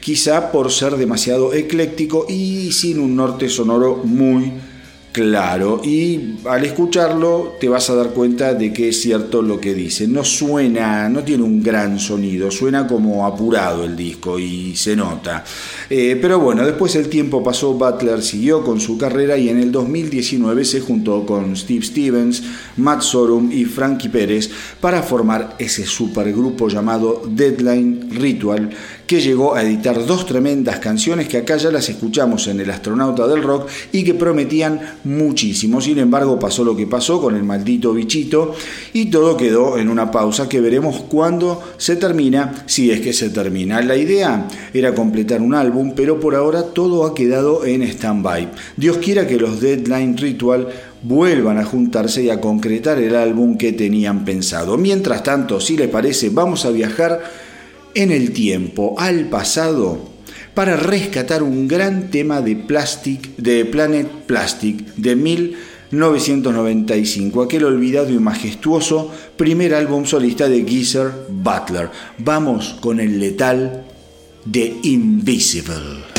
quizá 0.00 0.52
por 0.52 0.70
ser 0.70 0.96
demasiado 0.96 1.54
ecléctico 1.54 2.26
y 2.28 2.72
sin 2.72 2.98
un 2.98 3.16
norte 3.16 3.48
sonoro 3.48 4.02
muy 4.04 4.52
claro 5.12 5.80
y 5.84 6.36
al 6.44 6.64
escucharlo 6.64 7.56
te 7.60 7.68
vas 7.68 7.90
a 7.90 7.94
dar 7.94 8.10
cuenta 8.10 8.54
de 8.54 8.72
que 8.72 8.90
es 8.90 9.00
cierto 9.00 9.42
lo 9.42 9.60
que 9.60 9.74
dice. 9.74 10.06
No 10.06 10.24
suena, 10.24 11.08
no 11.08 11.22
tiene 11.22 11.42
un 11.42 11.62
gran 11.62 11.98
sonido, 11.98 12.50
suena 12.50 12.86
como 12.86 13.26
apurado 13.26 13.84
el 13.84 13.96
disco 13.96 14.38
y 14.38 14.76
se 14.76 14.96
nota. 14.96 15.44
Eh, 15.88 16.18
pero 16.20 16.38
bueno, 16.38 16.64
después 16.64 16.94
el 16.96 17.08
tiempo 17.08 17.42
pasó, 17.42 17.74
Butler 17.74 18.22
siguió 18.22 18.62
con 18.62 18.80
su 18.80 18.96
carrera 18.98 19.36
y 19.36 19.48
en 19.48 19.58
el 19.58 19.72
2019 19.72 20.64
se 20.64 20.80
juntó 20.80 21.26
con 21.26 21.56
Steve 21.56 21.84
Stevens, 21.84 22.42
Matt 22.76 23.02
Sorum 23.02 23.50
y 23.52 23.64
Frankie 23.64 24.08
Pérez 24.08 24.50
para 24.80 25.02
formar 25.02 25.56
ese 25.58 25.84
supergrupo 25.84 26.68
llamado 26.68 27.22
Deadline 27.26 28.08
Ritual 28.10 28.70
que 29.10 29.20
llegó 29.20 29.56
a 29.56 29.62
editar 29.64 30.06
dos 30.06 30.24
tremendas 30.24 30.78
canciones 30.78 31.26
que 31.26 31.38
acá 31.38 31.56
ya 31.56 31.72
las 31.72 31.88
escuchamos 31.88 32.46
en 32.46 32.60
El 32.60 32.70
astronauta 32.70 33.26
del 33.26 33.42
rock 33.42 33.68
y 33.90 34.04
que 34.04 34.14
prometían 34.14 34.80
muchísimo. 35.02 35.80
Sin 35.80 35.98
embargo, 35.98 36.38
pasó 36.38 36.62
lo 36.62 36.76
que 36.76 36.86
pasó 36.86 37.20
con 37.20 37.34
el 37.34 37.42
maldito 37.42 37.92
bichito 37.92 38.54
y 38.92 39.06
todo 39.06 39.36
quedó 39.36 39.78
en 39.78 39.88
una 39.88 40.12
pausa 40.12 40.48
que 40.48 40.60
veremos 40.60 41.00
cuándo 41.08 41.60
se 41.76 41.96
termina, 41.96 42.62
si 42.66 42.92
es 42.92 43.00
que 43.00 43.12
se 43.12 43.30
termina. 43.30 43.82
La 43.82 43.96
idea 43.96 44.46
era 44.72 44.94
completar 44.94 45.42
un 45.42 45.56
álbum, 45.56 45.94
pero 45.96 46.20
por 46.20 46.36
ahora 46.36 46.62
todo 46.62 47.04
ha 47.04 47.12
quedado 47.12 47.64
en 47.64 47.82
stand-by. 47.82 48.48
Dios 48.76 48.98
quiera 48.98 49.26
que 49.26 49.40
los 49.40 49.60
Deadline 49.60 50.16
Ritual 50.18 50.68
vuelvan 51.02 51.58
a 51.58 51.64
juntarse 51.64 52.22
y 52.22 52.30
a 52.30 52.40
concretar 52.40 52.98
el 52.98 53.16
álbum 53.16 53.56
que 53.56 53.72
tenían 53.72 54.24
pensado. 54.24 54.76
Mientras 54.76 55.24
tanto, 55.24 55.58
si 55.58 55.76
les 55.76 55.88
parece, 55.88 56.30
vamos 56.30 56.64
a 56.64 56.70
viajar 56.70 57.39
en 57.94 58.10
el 58.10 58.32
tiempo, 58.32 58.96
al 58.98 59.28
pasado, 59.28 60.10
para 60.54 60.76
rescatar 60.76 61.42
un 61.42 61.66
gran 61.68 62.10
tema 62.10 62.40
de 62.42 62.56
Plastic, 62.56 63.34
de 63.36 63.64
Planet 63.64 64.06
Plastic 64.26 64.94
de 64.96 65.16
1995, 65.16 67.42
aquel 67.42 67.64
olvidado 67.64 68.10
y 68.10 68.18
majestuoso 68.18 69.10
primer 69.36 69.74
álbum 69.74 70.04
solista 70.04 70.46
de 70.48 70.64
Geezer 70.64 71.12
Butler. 71.30 71.90
Vamos 72.18 72.76
con 72.80 73.00
el 73.00 73.18
letal 73.20 73.84
de 74.44 74.76
Invisible. 74.82 76.09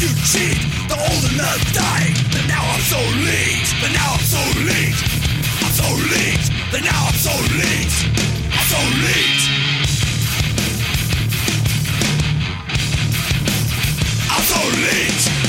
you 0.00 0.08
cheat, 0.24 0.56
the 0.88 0.96
old 0.96 1.24
and 1.28 1.38
the 1.38 1.52
dying. 1.76 2.14
But 2.32 2.44
now 2.48 2.64
I'm 2.64 2.80
so 2.80 3.00
late, 3.28 3.68
but 3.80 3.92
now 3.92 4.14
I'm 4.16 4.24
so 4.24 4.40
late. 4.64 4.96
I'm 5.60 5.72
so 5.76 5.88
late, 6.08 6.44
but 6.72 6.80
now 6.82 7.06
I'm 7.06 7.18
so 7.20 7.34
late. 7.60 7.94
I'm 8.48 8.66
so 8.72 8.80
late. 9.04 9.42
I'm 14.30 14.42
so 14.42 14.60
late. 14.84 15.39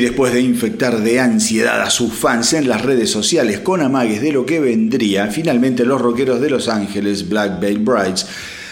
Después 0.00 0.32
de 0.32 0.40
infectar 0.40 1.00
de 1.00 1.20
ansiedad 1.20 1.82
a 1.82 1.90
sus 1.90 2.12
fans 2.12 2.52
en 2.52 2.68
las 2.68 2.82
redes 2.82 3.10
sociales 3.10 3.60
con 3.60 3.82
amagues 3.82 4.20
de 4.20 4.32
lo 4.32 4.46
que 4.46 4.60
vendría, 4.60 5.28
finalmente 5.28 5.84
los 5.84 6.00
rockeros 6.00 6.40
de 6.40 6.50
Los 6.50 6.68
Ángeles, 6.68 7.28
Black 7.28 7.60
Veil 7.60 7.78
Brides, 7.78 8.26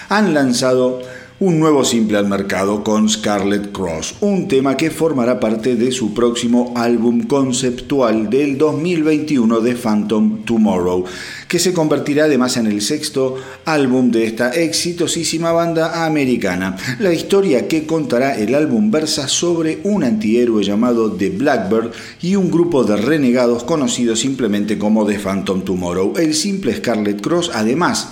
han 0.08 0.34
lanzado 0.34 1.02
un 1.40 1.60
nuevo 1.60 1.84
simple 1.84 2.18
al 2.18 2.26
mercado 2.26 2.82
con 2.82 3.08
Scarlet 3.08 3.70
Cross, 3.70 4.16
un 4.22 4.48
tema 4.48 4.76
que 4.76 4.90
formará 4.90 5.38
parte 5.38 5.76
de 5.76 5.92
su 5.92 6.12
próximo 6.12 6.72
álbum 6.74 7.28
conceptual 7.28 8.28
del 8.28 8.58
2021 8.58 9.60
de 9.60 9.76
Phantom 9.76 10.44
Tomorrow, 10.44 11.04
que 11.46 11.60
se 11.60 11.72
convertirá 11.72 12.24
además 12.24 12.56
en 12.56 12.66
el 12.66 12.82
sexto 12.82 13.36
álbum 13.66 14.10
de 14.10 14.26
esta 14.26 14.50
exitosísima 14.50 15.52
banda 15.52 16.04
americana. 16.04 16.76
La 16.98 17.12
historia 17.12 17.68
que 17.68 17.86
contará 17.86 18.36
el 18.36 18.56
álbum 18.56 18.90
versa 18.90 19.28
sobre 19.28 19.78
un 19.84 20.02
antihéroe 20.02 20.64
llamado 20.64 21.12
The 21.12 21.30
Blackbird 21.30 21.92
y 22.20 22.34
un 22.34 22.50
grupo 22.50 22.82
de 22.82 22.96
renegados 22.96 23.62
conocidos 23.62 24.18
simplemente 24.18 24.76
como 24.76 25.06
The 25.06 25.20
Phantom 25.20 25.62
Tomorrow. 25.62 26.14
El 26.16 26.34
simple 26.34 26.74
Scarlet 26.74 27.20
Cross 27.20 27.52
además 27.54 28.08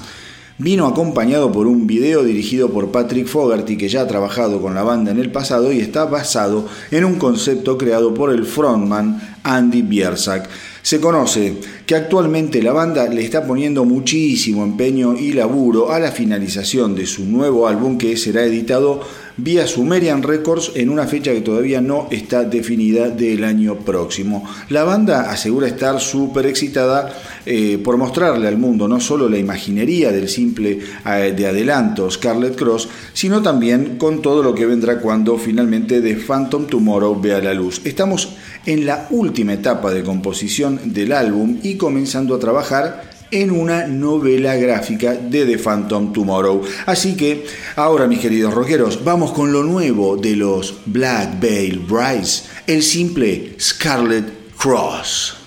Vino 0.59 0.87
acompañado 0.87 1.53
por 1.53 1.67
un 1.67 1.87
video 1.87 2.25
dirigido 2.25 2.71
por 2.71 2.91
Patrick 2.91 3.27
Fogarty 3.27 3.77
que 3.77 3.91
ya 3.91 4.01
ha 4.01 4.07
trabajado 4.07 4.63
con 4.63 4.75
la 4.75 4.83
banda 4.83 5.11
en 5.11 5.19
el 5.19 5.31
pasado 5.31 5.71
y 5.71 5.81
está 5.81 6.07
basado 6.07 6.67
en 6.91 7.05
un 7.05 7.17
concepto 7.17 7.77
creado 7.77 8.15
por 8.15 8.31
el 8.31 8.47
frontman 8.47 9.21
Andy 9.43 9.83
Biersack. 9.83 10.49
Se 10.87 11.01
conoce 11.01 11.57
que 11.85 11.97
actualmente 11.97 12.63
la 12.63 12.73
banda 12.73 13.09
le 13.09 13.25
está 13.25 13.45
poniendo 13.45 13.85
muchísimo 13.85 14.63
empeño 14.63 15.17
y 15.17 15.33
laburo 15.33 15.91
a 15.91 15.99
la 15.99 16.13
finalización 16.13 16.95
de 16.95 17.07
su 17.07 17.25
nuevo 17.25 17.67
álbum 17.67 17.99
que 17.99 18.17
será 18.17 18.45
editado 18.45 19.01
vía 19.37 19.67
Sumerian 19.67 20.23
Records 20.23 20.71
en 20.77 20.89
una 20.89 21.09
fecha 21.09 21.33
que 21.33 21.41
todavía 21.41 21.81
no 21.81 22.07
está 22.13 22.45
definida 22.45 23.11
del 23.11 23.43
año 23.43 23.81
próximo. 23.81 24.49
La 24.69 24.85
banda 24.85 25.29
asegura 25.29 25.67
estar 25.67 26.01
súper 26.01 26.47
excitada 26.47 27.13
eh, 27.45 27.79
por 27.83 27.97
mostrarle 27.97 28.47
al 28.47 28.57
mundo 28.57 28.87
no 28.87 29.01
solo 29.01 29.29
la 29.29 29.39
imaginería 29.39 30.13
del 30.13 30.29
simple 30.29 30.79
eh, 31.05 31.35
de 31.37 31.47
adelanto 31.49 32.09
Scarlet 32.09 32.55
Cross, 32.55 32.89
sino 33.13 33.43
también 33.43 33.99
con 33.99 34.23
todo 34.23 34.41
lo 34.41 34.55
que 34.55 34.67
vendrá 34.67 35.01
cuando 35.01 35.37
finalmente 35.37 36.01
The 36.01 36.15
Phantom 36.15 36.69
Tomorrow 36.69 37.21
vea 37.21 37.41
la 37.41 37.55
luz. 37.55 37.81
Estamos 37.85 38.37
en 38.67 38.85
la 38.85 39.07
última 39.11 39.55
etapa 39.55 39.91
de 39.93 40.03
composición 40.03 40.93
del 40.93 41.13
álbum 41.13 41.59
y 41.63 41.77
comenzando 41.77 42.35
a 42.35 42.39
trabajar 42.39 43.17
en 43.31 43.51
una 43.51 43.87
novela 43.87 44.57
gráfica 44.57 45.15
de 45.15 45.47
The 45.47 45.59
Phantom 45.59 46.13
Tomorrow. 46.13 46.63
Así 46.87 47.17
que 47.17 47.45
ahora, 47.77 48.07
mis 48.07 48.21
queridos 48.21 48.55
rockeros, 48.55 49.03
vamos 49.05 49.33
con 49.33 49.53
lo 49.53 49.63
nuevo 49.63 50.17
de 50.17 50.37
los 50.37 50.79
Black 50.87 51.41
Veil 51.41 51.81
Brides, 51.81 52.45
el 52.67 52.83
simple 52.83 53.55
Scarlet 53.59 54.57
Cross. 54.57 55.46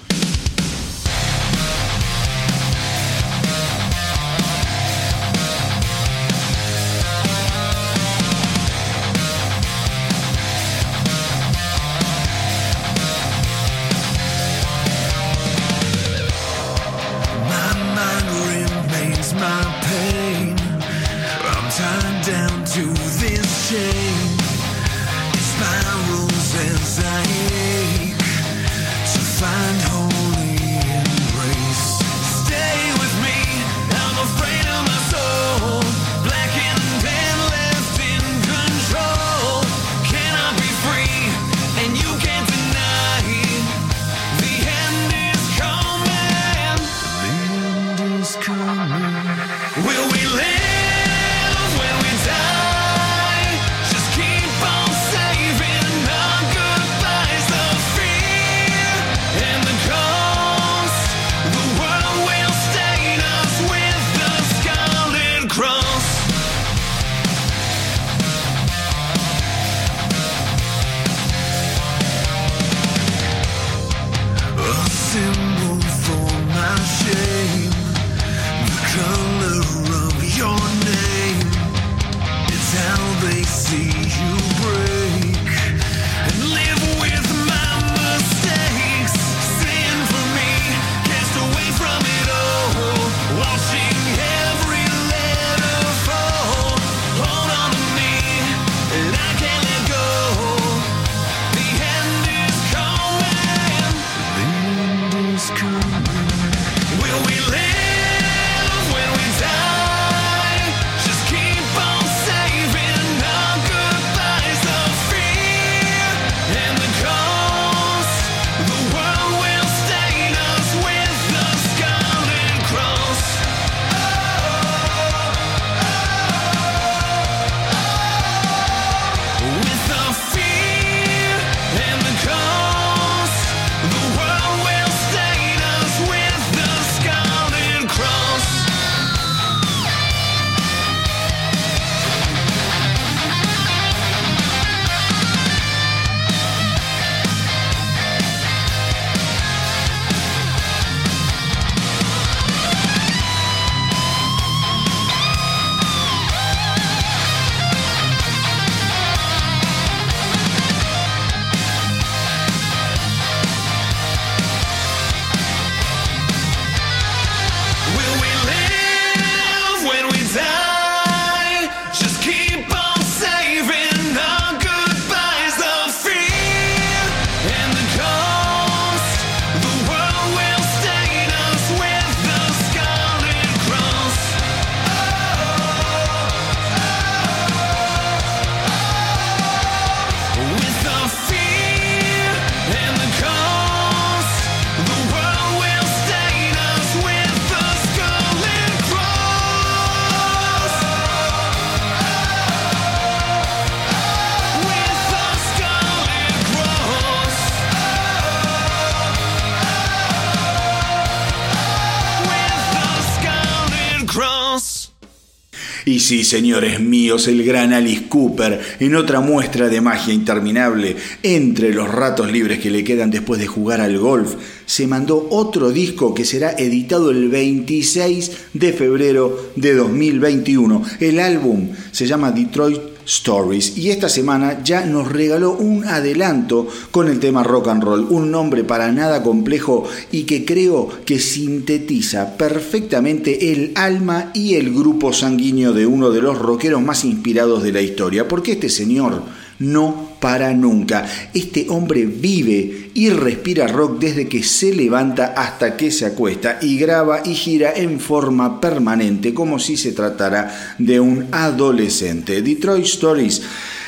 Sí, 216.10 216.24
señores 216.24 216.80
míos, 216.80 217.28
el 217.28 217.44
gran 217.44 217.72
Alice 217.72 218.08
Cooper, 218.10 218.60
en 218.80 218.96
otra 218.96 219.20
muestra 219.20 219.70
de 219.70 219.80
magia 219.80 220.12
interminable, 220.12 220.96
entre 221.22 221.72
los 221.72 221.88
ratos 221.88 222.32
libres 222.32 222.58
que 222.58 222.72
le 222.72 222.84
quedan 222.84 223.12
después 223.12 223.40
de 223.40 223.46
jugar 223.46 223.80
al 223.80 224.00
golf, 224.00 224.34
se 224.66 224.88
mandó 224.88 225.28
otro 225.30 225.70
disco 225.70 226.16
que 226.16 226.26
será 226.26 226.50
editado 226.58 227.12
el 227.12 227.30
26 227.30 228.32
de 228.54 228.74
febrero 228.74 229.52
de 229.56 229.76
2021. 229.76 230.84
El 231.00 231.20
álbum 231.20 231.70
se 231.92 232.08
llama 232.08 232.32
Detroit 232.32 232.82
Stories. 233.10 233.76
Y 233.76 233.90
esta 233.90 234.08
semana 234.08 234.64
ya 234.64 234.86
nos 234.86 235.12
regaló 235.12 235.54
un 235.54 235.84
adelanto 235.84 236.68
con 236.92 237.10
el 237.10 237.20
tema 237.20 237.44
rock 237.44 237.70
and 237.70 237.84
roll, 237.84 238.06
un 238.10 238.30
nombre 238.30 238.64
para 238.64 238.92
nada 238.92 239.24
complejo 239.24 239.84
y 240.12 240.24
que 240.24 240.46
creo 240.46 240.88
que 241.06 241.18
sintetiza 241.18 242.38
perfectamente 242.38 243.52
el 243.52 243.72
alma 243.74 244.30
y 244.36 244.54
el 244.56 244.72
grupo 244.72 245.12
sanguíneo 245.12 245.74
de 245.74 245.88
uno 245.88 246.12
de 246.12 246.22
los 246.22 246.38
rockeros 246.38 246.84
más 246.84 247.04
inspirados 247.04 247.64
de 247.64 247.72
la 247.72 247.82
historia, 247.82 248.28
porque 248.28 248.52
este 248.52 248.70
señor 248.70 249.24
no 249.60 250.10
para 250.20 250.54
nunca. 250.54 251.06
Este 251.34 251.68
hombre 251.70 252.06
vive 252.06 252.92
y 252.94 253.10
respira 253.10 253.68
rock 253.68 254.00
desde 254.00 254.28
que 254.28 254.44
se 254.44 254.74
levanta 254.74 255.34
hasta 255.38 255.78
que 255.78 255.92
se 255.92 256.06
acuesta 256.06 256.60
y 256.62 256.78
graba 256.78 257.22
y 257.24 257.34
gira 257.34 257.74
en 257.76 258.00
forma 258.00 258.60
permanente 258.60 259.34
como 259.34 259.60
si 259.60 259.78
se 259.78 259.92
tratara 259.92 260.76
de 260.78 261.00
un 261.00 261.28
adolescente. 261.32 262.42
Detroit 262.42 262.86
Stories 262.86 263.42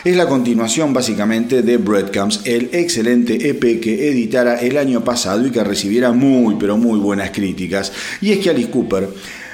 es 0.04 0.16
la 0.16 0.28
continuación 0.28 0.94
básicamente 0.94 1.62
de 1.62 1.78
Breadcrumbs, 1.78 2.42
el 2.46 2.70
excelente 2.74 3.50
EP 3.50 3.80
que 3.80 4.10
editara 4.10 4.60
el 4.60 4.78
año 4.78 5.04
pasado 5.04 5.46
y 5.46 5.52
que 5.52 5.64
recibiera 5.64 6.12
muy 6.12 6.56
pero 6.56 6.76
muy 6.76 7.00
buenas 7.00 7.32
críticas. 7.32 7.92
Y 8.20 8.32
es 8.32 8.40
que 8.40 8.50
Alice 8.50 8.72
Cooper 8.72 9.10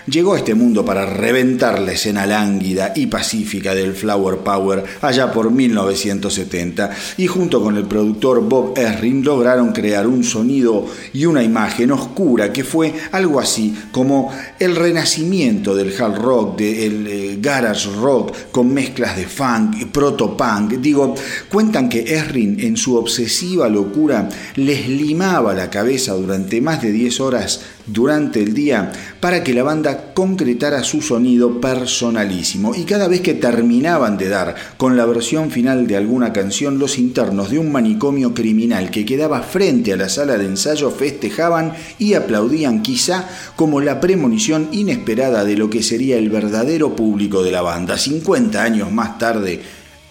llegó 0.08 0.34
a 0.34 0.38
este 0.38 0.56
mundo 0.56 0.86
para 0.86 1.06
reventar 1.06 1.80
la 1.80 1.92
escena 1.92 2.26
lánguida 2.26 2.94
y 2.96 3.08
pacífica 3.08 3.76
del 3.76 3.94
Flower 3.94 4.38
Power 4.40 4.84
allá 5.02 5.32
por 5.32 5.52
1970 5.52 6.92
y 7.18 7.28
junto 7.28 7.62
con 7.62 7.78
el 7.78 7.86
productor 7.86 8.42
Bob 8.42 8.78
Esrin 8.78 9.24
lograron 9.24 9.72
crear 9.72 10.08
un 10.08 10.24
sonido 10.24 10.86
y 11.14 11.26
una 11.26 11.44
imagen 11.44 11.92
oscura 11.92 12.52
que 12.52 12.64
fue 12.64 12.94
algo 13.12 13.40
así 13.40 13.76
como 13.92 14.32
el 14.60 14.76
renacimiento 14.76 15.76
del 15.76 15.94
hard 16.00 16.16
rock, 16.16 16.58
del 16.58 17.08
eh, 17.08 17.38
garage 17.40 17.90
rock 18.00 18.34
con 18.52 18.74
mezclas 18.74 19.18
de 19.18 19.26
funk, 19.26 19.76
y 19.82 19.86
proto-punk. 19.86 20.74
Digo, 20.74 21.16
cuentan 21.50 21.90
que 21.90 22.16
Esrin 22.16 22.60
en 22.60 22.78
su 22.78 22.96
obsesiva 22.96 23.70
locura 23.70 24.30
les 24.56 24.88
limaba 24.88 25.54
la 25.54 25.70
cabeza 25.70 26.14
durante 26.14 26.62
más 26.62 26.82
de 26.82 26.92
10 26.92 27.20
horas 27.20 27.62
durante 27.88 28.42
el 28.42 28.54
día 28.54 28.92
para 29.20 29.44
que 29.44 29.54
la 29.54 29.64
banda 29.64 30.14
concretara 30.14 30.84
su 30.84 31.02
sonido 31.02 31.60
personalísimo 31.60 32.76
y 32.76 32.84
cada 32.84 33.08
vez 33.08 33.22
que 33.22 33.34
terminaban 33.34 34.18
de 34.18 34.30
dar 34.30 34.56
con 34.78 34.98
la 34.98 35.06
versión 35.06 35.52
final 35.52 35.88
de 35.88 35.98
alguna 35.98 36.34
canción 36.34 36.80
los 36.80 36.98
internos 36.98 37.50
de 37.50 37.60
un 37.60 37.72
manicomio 37.72 38.34
criminal 38.34 38.92
que 38.92 39.06
quedaba 39.06 39.42
frente 39.42 39.94
a 39.94 39.98
la 39.98 40.10
sala 40.10 40.38
de 40.38 40.46
ensayo 40.46 40.92
festejaban 40.92 41.74
y 41.98 42.14
aplaudían 42.14 42.82
quizá 42.82 43.28
como 43.56 43.82
la 43.82 44.00
premonición 44.00 44.70
inesperada 44.72 45.46
de 45.46 45.58
lo 45.58 45.70
que 45.70 45.84
sería 45.84 46.18
el 46.18 46.30
verdadero 46.30 46.96
público 46.96 47.44
de 47.44 47.52
la 47.52 47.62
banda. 47.62 47.98
50 47.98 48.62
años 48.62 48.92
más 48.92 49.18
tarde, 49.18 49.62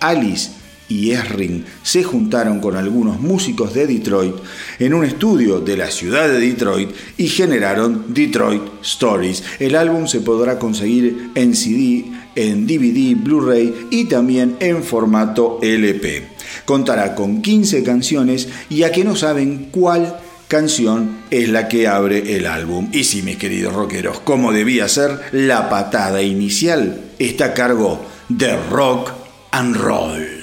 Alice 0.00 0.65
y 0.88 1.12
Esring 1.12 1.64
se 1.82 2.04
juntaron 2.04 2.60
con 2.60 2.76
algunos 2.76 3.20
músicos 3.20 3.74
de 3.74 3.86
Detroit 3.86 4.34
en 4.78 4.94
un 4.94 5.04
estudio 5.04 5.60
de 5.60 5.76
la 5.76 5.90
ciudad 5.90 6.28
de 6.28 6.40
Detroit 6.40 6.90
y 7.16 7.28
generaron 7.28 8.06
Detroit 8.08 8.62
Stories. 8.82 9.42
El 9.58 9.74
álbum 9.74 10.06
se 10.06 10.20
podrá 10.20 10.58
conseguir 10.58 11.30
en 11.34 11.54
CD, 11.54 12.04
en 12.34 12.66
DVD, 12.66 13.16
Blu-ray 13.16 13.88
y 13.90 14.04
también 14.04 14.56
en 14.60 14.82
formato 14.82 15.58
LP. 15.62 16.28
Contará 16.64 17.14
con 17.14 17.42
15 17.42 17.82
canciones 17.82 18.48
y 18.70 18.82
a 18.82 18.92
que 18.92 19.04
no 19.04 19.16
saben 19.16 19.68
cuál 19.70 20.20
canción 20.48 21.18
es 21.30 21.48
la 21.48 21.68
que 21.68 21.88
abre 21.88 22.36
el 22.36 22.46
álbum. 22.46 22.88
Y 22.92 23.04
sí, 23.04 23.22
mis 23.22 23.36
queridos 23.36 23.74
rockeros, 23.74 24.20
como 24.20 24.52
debía 24.52 24.88
ser, 24.88 25.20
la 25.32 25.68
patada 25.68 26.22
inicial 26.22 27.00
está 27.18 27.46
a 27.46 27.54
cargo 27.54 28.04
de 28.28 28.56
rock 28.70 29.10
and 29.50 29.76
roll. 29.76 30.35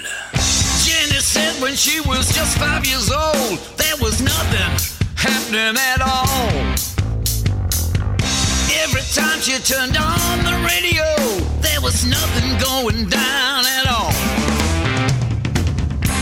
When 1.73 1.77
she 1.79 1.99
was 2.01 2.31
just 2.31 2.55
five 2.59 2.85
years 2.85 3.09
old, 3.11 3.57
there 3.77 3.97
was 3.99 4.21
nothing 4.21 4.73
happening 5.15 5.75
at 5.75 6.01
all. 6.01 6.53
Every 8.83 9.01
time 9.17 9.39
she 9.41 9.57
turned 9.57 9.97
on 9.97 10.37
the 10.45 10.53
radio, 10.69 11.09
there 11.61 11.81
was 11.81 12.05
nothing 12.05 12.49
going 12.61 13.09
down 13.09 13.65
at 13.65 13.87
all. 13.89 14.13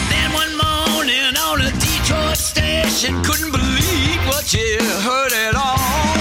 Then 0.08 0.32
one 0.32 0.54
morning 0.56 1.36
on 1.36 1.60
a 1.60 1.72
Detroit 1.84 2.38
station, 2.38 3.22
couldn't 3.22 3.52
believe 3.52 4.22
what 4.32 4.46
she 4.46 4.78
heard 5.04 5.34
at 5.34 5.56
all. 5.60 6.16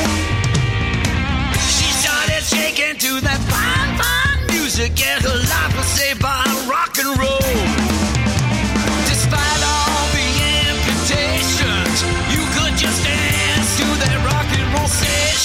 She 1.70 1.86
started 2.02 2.42
shaking 2.42 2.98
to 2.98 3.20
that 3.20 3.38
fine, 3.46 3.92
fine 3.94 4.56
music, 4.56 4.90
and 5.06 5.22
her 5.22 5.38
life 5.38 5.76
was 5.76 5.86
saved 5.86 6.20
by 6.20 6.42
rock 6.68 6.98
and 6.98 7.16
roll. 7.16 7.89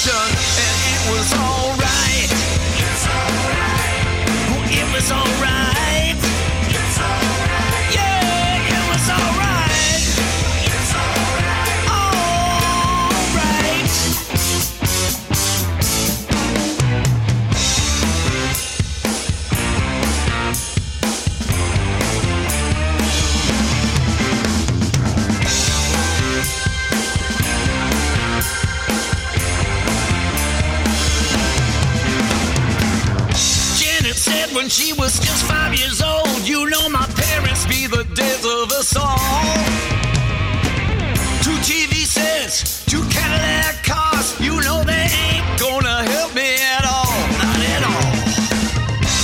Nation. 0.06 0.35
When 34.56 34.70
she 34.70 34.94
was 34.94 35.20
just 35.20 35.44
five 35.46 35.78
years 35.78 36.02
old. 36.02 36.48
You 36.48 36.70
know 36.70 36.88
my 36.88 37.06
parents 37.14 37.66
be 37.66 37.88
the 37.88 38.06
death 38.16 38.46
of 38.46 38.72
us 38.72 38.96
all. 38.96 39.18
Two 41.44 41.58
TV 41.68 42.06
sets, 42.06 42.86
two 42.86 43.04
Cadillac 43.10 43.84
cars. 43.84 44.40
You 44.40 44.62
know 44.62 44.84
they 44.84 45.08
ain't 45.28 45.60
gonna 45.60 46.08
help 46.16 46.34
me 46.34 46.56
at 46.56 46.86
all, 46.88 47.16
not 47.44 47.60
at 47.76 47.84
all. 47.92 48.12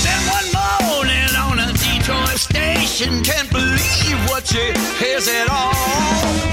Then 0.04 0.20
one 0.36 0.48
morning 0.60 1.32
on 1.46 1.58
a 1.58 1.72
Detroit 1.72 2.38
station, 2.38 3.24
can't 3.24 3.50
believe 3.50 4.18
what 4.28 4.46
she 4.46 4.72
hears 5.00 5.28
at 5.28 5.48
all. 5.48 6.51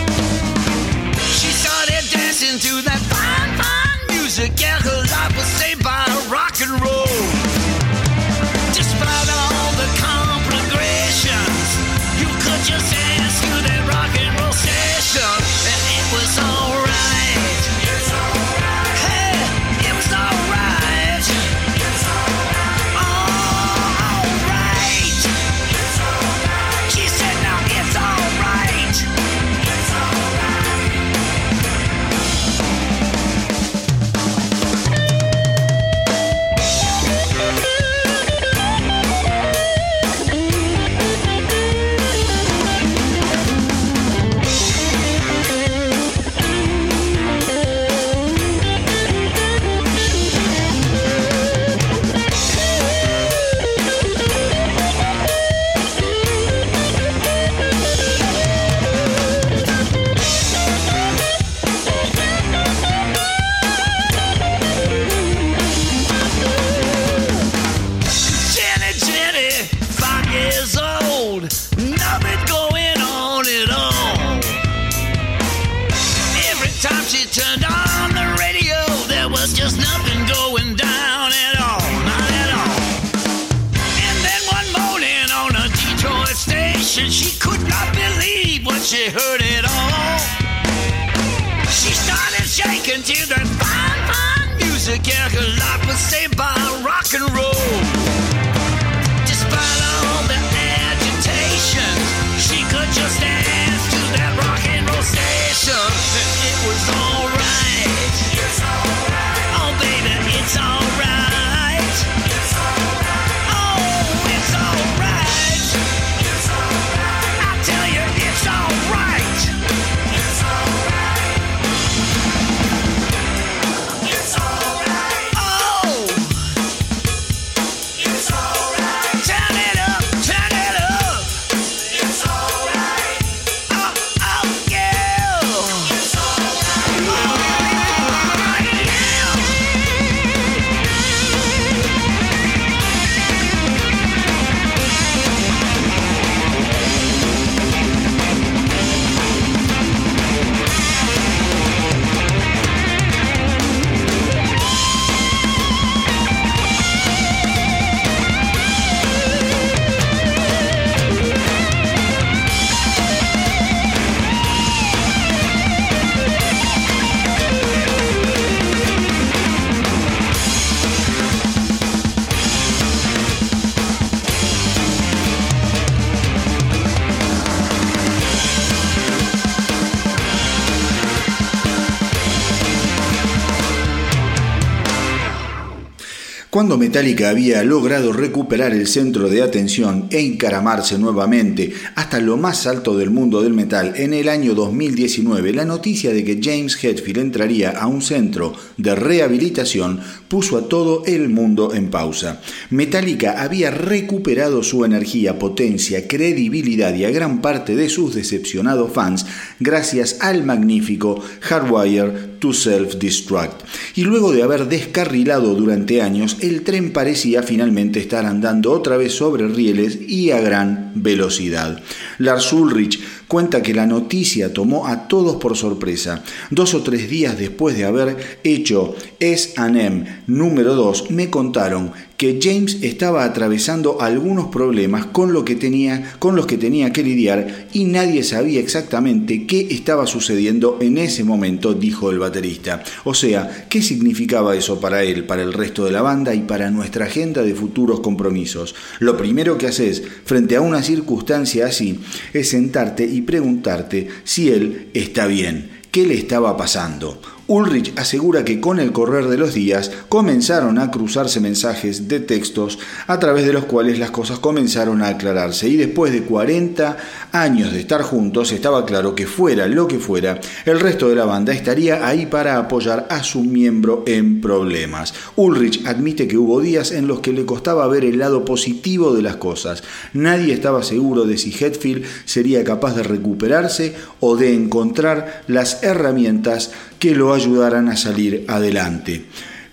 Cuando 186.69 186.85
Metallica 186.85 187.31
había 187.31 187.63
logrado 187.63 188.13
recuperar 188.13 188.73
el 188.73 188.85
centro 188.85 189.27
de 189.27 189.41
atención 189.41 190.05
e 190.11 190.19
encaramarse 190.19 190.99
nuevamente 190.99 191.73
hasta 191.95 192.19
lo 192.19 192.37
más 192.37 192.67
alto 192.67 192.95
del 192.95 193.09
mundo 193.09 193.41
del 193.41 193.55
metal 193.55 193.93
en 193.95 194.13
el 194.13 194.29
año 194.29 194.53
2019, 194.53 195.51
la 195.51 195.65
noticia 195.65 196.13
de 196.13 196.23
que 196.23 196.39
James 196.39 196.77
Hetfield 196.79 197.17
entraría 197.17 197.71
a 197.71 197.87
un 197.87 198.03
centro 198.03 198.53
de 198.77 198.93
rehabilitación 198.93 199.99
puso 200.27 200.59
a 200.59 200.69
todo 200.69 201.01
el 201.07 201.29
mundo 201.29 201.73
en 201.73 201.89
pausa. 201.89 202.39
Metallica 202.69 203.41
había 203.41 203.71
recuperado 203.71 204.61
su 204.61 204.85
energía, 204.85 205.39
potencia, 205.39 206.07
credibilidad 206.07 206.93
y 206.93 207.03
a 207.03 207.09
gran 207.09 207.41
parte 207.41 207.75
de 207.75 207.89
sus 207.89 208.13
decepcionados 208.13 208.93
fans 208.93 209.25
gracias 209.59 210.17
al 210.19 210.45
magnífico 210.45 211.19
Hardwire 211.41 212.37
to 212.39 212.53
Self-Destruct. 212.53 213.63
Y 213.95 214.03
luego 214.03 214.31
de 214.31 214.43
haber 214.43 214.67
descarrilado 214.67 215.55
durante 215.55 216.01
años, 216.01 216.37
el 216.41 216.58
tren 216.59 216.91
parecía 216.91 217.43
finalmente 217.43 217.99
estar 217.99 218.25
andando 218.25 218.71
otra 218.71 218.97
vez 218.97 219.13
sobre 219.13 219.47
rieles 219.47 219.99
y 220.07 220.31
a 220.31 220.39
gran 220.39 220.91
velocidad. 220.95 221.81
Lars 222.17 222.51
Ulrich 222.53 222.99
cuenta 223.27 223.61
que 223.61 223.73
la 223.73 223.85
noticia 223.85 224.53
tomó 224.53 224.87
a 224.87 225.07
todos 225.07 225.35
por 225.37 225.55
sorpresa. 225.55 226.23
Dos 226.49 226.73
o 226.73 226.81
tres 226.81 227.09
días 227.09 227.37
después 227.37 227.77
de 227.77 227.85
haber 227.85 228.39
hecho 228.43 228.95
S&M 229.19 230.23
número 230.27 230.75
2, 230.75 231.11
me 231.11 231.29
contaron 231.29 231.91
que 232.19 232.37
James 232.41 232.79
estaba 232.81 233.23
atravesando 233.23 234.01
algunos 234.01 234.47
problemas 234.47 235.05
con, 235.05 235.31
lo 235.31 235.45
que 235.45 235.55
tenía, 235.55 236.15
con 236.19 236.35
los 236.35 236.45
que 236.47 236.57
tenía 236.57 236.91
que 236.91 237.01
lidiar 237.01 237.69
y 237.71 237.85
nadie 237.85 238.23
sabía 238.23 238.59
exactamente 238.59 239.47
qué 239.47 239.69
estaba 239.71 240.05
sucediendo 240.05 240.79
en 240.81 240.97
ese 240.97 241.23
momento, 241.23 241.73
dijo 241.73 242.11
el 242.11 242.19
baterista. 242.19 242.83
O 243.05 243.13
sea, 243.13 243.67
¿qué 243.69 243.81
significaba 243.81 244.53
eso 244.53 244.81
para 244.81 245.01
él, 245.03 245.23
para 245.23 245.43
el 245.43 245.53
resto 245.53 245.85
de 245.85 245.91
la 245.91 246.01
banda 246.01 246.35
y 246.35 246.41
para 246.41 246.69
nuestra 246.71 247.05
agenda 247.05 247.41
de 247.41 247.55
futuros 247.55 248.01
compromisos? 248.01 248.75
Lo 248.99 249.15
primero 249.15 249.57
que 249.57 249.67
haces 249.67 250.03
frente 250.25 250.57
a 250.57 250.61
una 250.61 250.83
circunstancia 250.83 251.67
así 251.67 252.01
es 252.33 252.49
sentarte 252.49 253.05
y 253.05 253.21
preguntarte 253.21 254.09
si 254.25 254.49
él 254.49 254.89
está 254.93 255.25
bien, 255.25 255.69
qué 255.89 256.05
le 256.05 256.15
estaba 256.15 256.57
pasando. 256.57 257.38
Ulrich 257.49 257.93
asegura 257.97 258.45
que 258.45 258.61
con 258.61 258.79
el 258.79 258.91
correr 258.91 259.27
de 259.27 259.35
los 259.35 259.55
días 259.55 259.89
comenzaron 260.07 260.77
a 260.77 260.91
cruzarse 260.91 261.39
mensajes 261.39 262.07
de 262.07 262.19
textos 262.19 262.77
a 263.07 263.17
través 263.17 263.43
de 263.47 263.53
los 263.53 263.65
cuales 263.65 263.97
las 263.97 264.11
cosas 264.11 264.37
comenzaron 264.37 265.01
a 265.01 265.07
aclararse 265.07 265.67
y 265.67 265.75
después 265.75 266.13
de 266.13 266.21
40 266.21 266.97
años 267.31 267.73
de 267.73 267.79
estar 267.79 268.03
juntos 268.03 268.51
estaba 268.51 268.85
claro 268.85 269.15
que 269.15 269.25
fuera 269.25 269.67
lo 269.67 269.87
que 269.87 269.97
fuera, 269.97 270.39
el 270.65 270.79
resto 270.79 271.09
de 271.09 271.15
la 271.15 271.25
banda 271.25 271.51
estaría 271.51 272.07
ahí 272.07 272.27
para 272.27 272.59
apoyar 272.59 273.07
a 273.09 273.23
su 273.23 273.41
miembro 273.41 274.03
en 274.05 274.41
problemas. 274.41 275.15
Ulrich 275.35 275.83
admite 275.87 276.27
que 276.27 276.37
hubo 276.37 276.61
días 276.61 276.91
en 276.91 277.07
los 277.07 277.19
que 277.19 277.33
le 277.33 277.47
costaba 277.47 277.87
ver 277.87 278.05
el 278.05 278.19
lado 278.19 278.45
positivo 278.45 279.15
de 279.15 279.23
las 279.23 279.37
cosas. 279.37 279.83
Nadie 280.13 280.53
estaba 280.53 280.83
seguro 280.83 281.25
de 281.25 281.39
si 281.39 281.51
Hetfield 281.51 282.05
sería 282.25 282.63
capaz 282.63 282.95
de 282.95 283.01
recuperarse 283.01 283.95
o 284.19 284.35
de 284.35 284.53
encontrar 284.53 285.41
las 285.47 285.81
herramientas 285.81 286.69
que 286.99 287.15
lo 287.15 287.33
ayudaran 287.33 287.87
a 287.89 287.97
salir 287.97 288.45
adelante. 288.47 289.25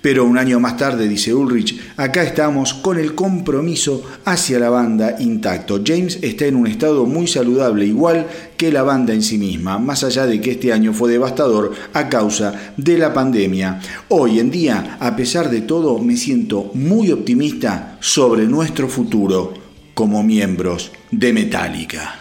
Pero 0.06 0.24
un 0.24 0.38
año 0.38 0.60
más 0.60 0.76
tarde, 0.76 1.08
dice 1.08 1.34
Ulrich, 1.34 1.80
acá 1.96 2.22
estamos 2.22 2.74
con 2.74 2.96
el 2.96 3.16
compromiso 3.16 4.04
hacia 4.24 4.60
la 4.60 4.70
banda 4.70 5.16
intacto. 5.18 5.80
James 5.84 6.20
está 6.22 6.46
en 6.46 6.54
un 6.54 6.68
estado 6.68 7.06
muy 7.06 7.26
saludable, 7.26 7.86
igual 7.86 8.28
que 8.56 8.70
la 8.70 8.84
banda 8.84 9.12
en 9.12 9.22
sí 9.24 9.36
misma, 9.36 9.80
más 9.80 10.04
allá 10.04 10.24
de 10.26 10.40
que 10.40 10.52
este 10.52 10.72
año 10.72 10.92
fue 10.92 11.10
devastador 11.10 11.72
a 11.92 12.08
causa 12.08 12.54
de 12.76 12.98
la 12.98 13.12
pandemia. 13.12 13.80
Hoy 14.06 14.38
en 14.38 14.52
día, 14.52 14.96
a 15.00 15.16
pesar 15.16 15.50
de 15.50 15.62
todo, 15.62 15.98
me 15.98 16.16
siento 16.16 16.70
muy 16.74 17.10
optimista 17.10 17.98
sobre 17.98 18.44
nuestro 18.44 18.86
futuro 18.86 19.54
como 19.92 20.22
miembros 20.22 20.92
de 21.10 21.32
Metallica. 21.32 22.14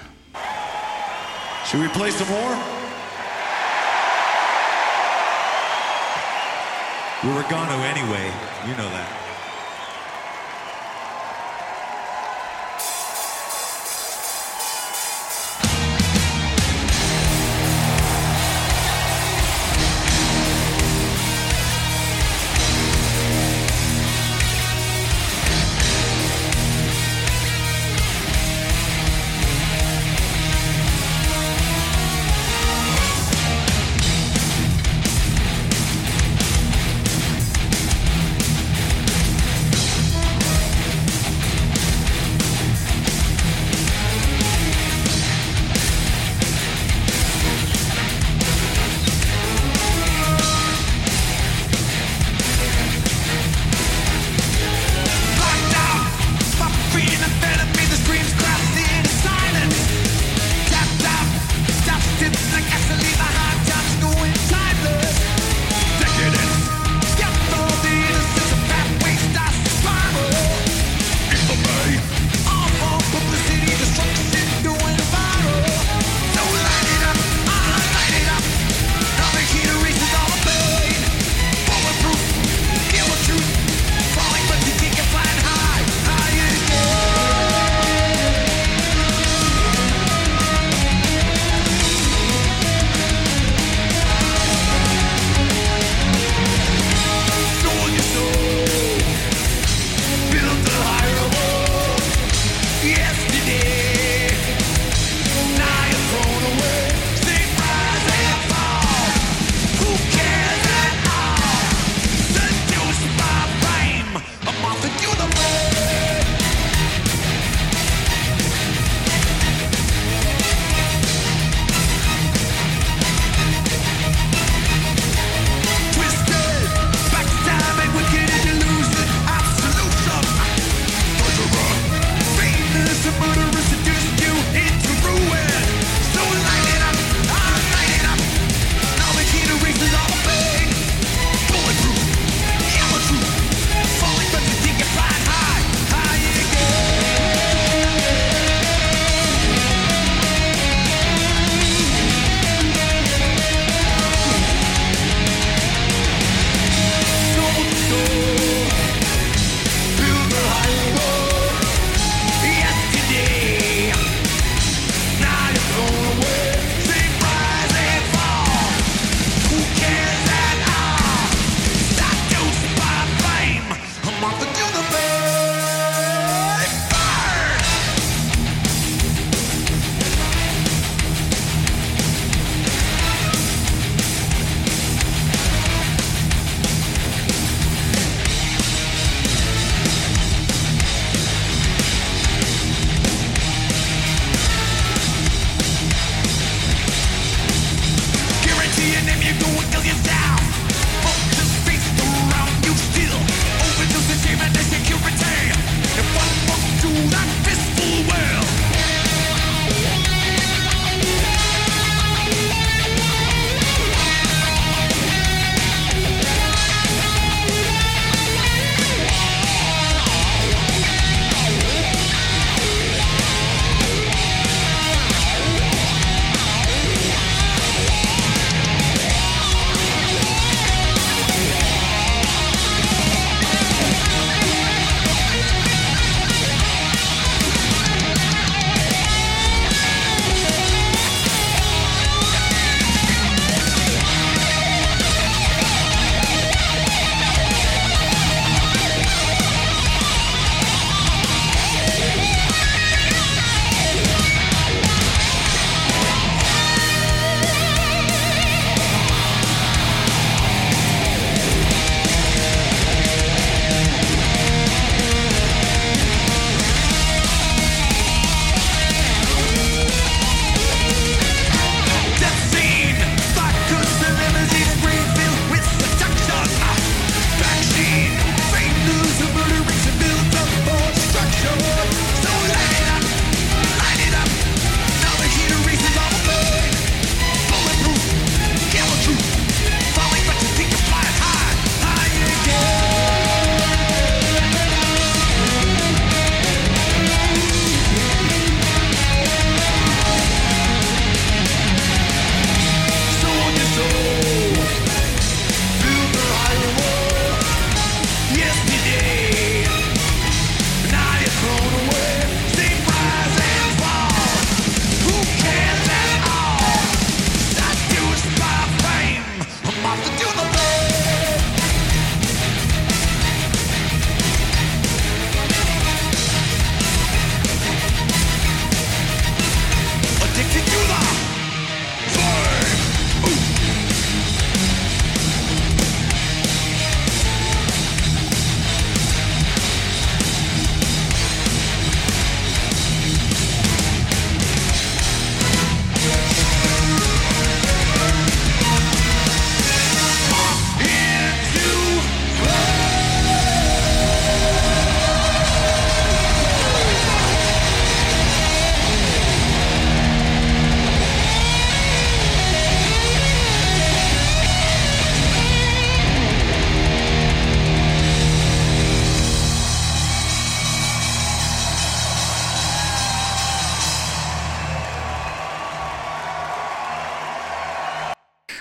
We 7.24 7.30
were 7.30 7.44
going 7.50 7.68
to 7.70 7.76
anyway. 7.88 8.32
You 8.68 8.76
know 8.76 8.90
that. 8.90 9.25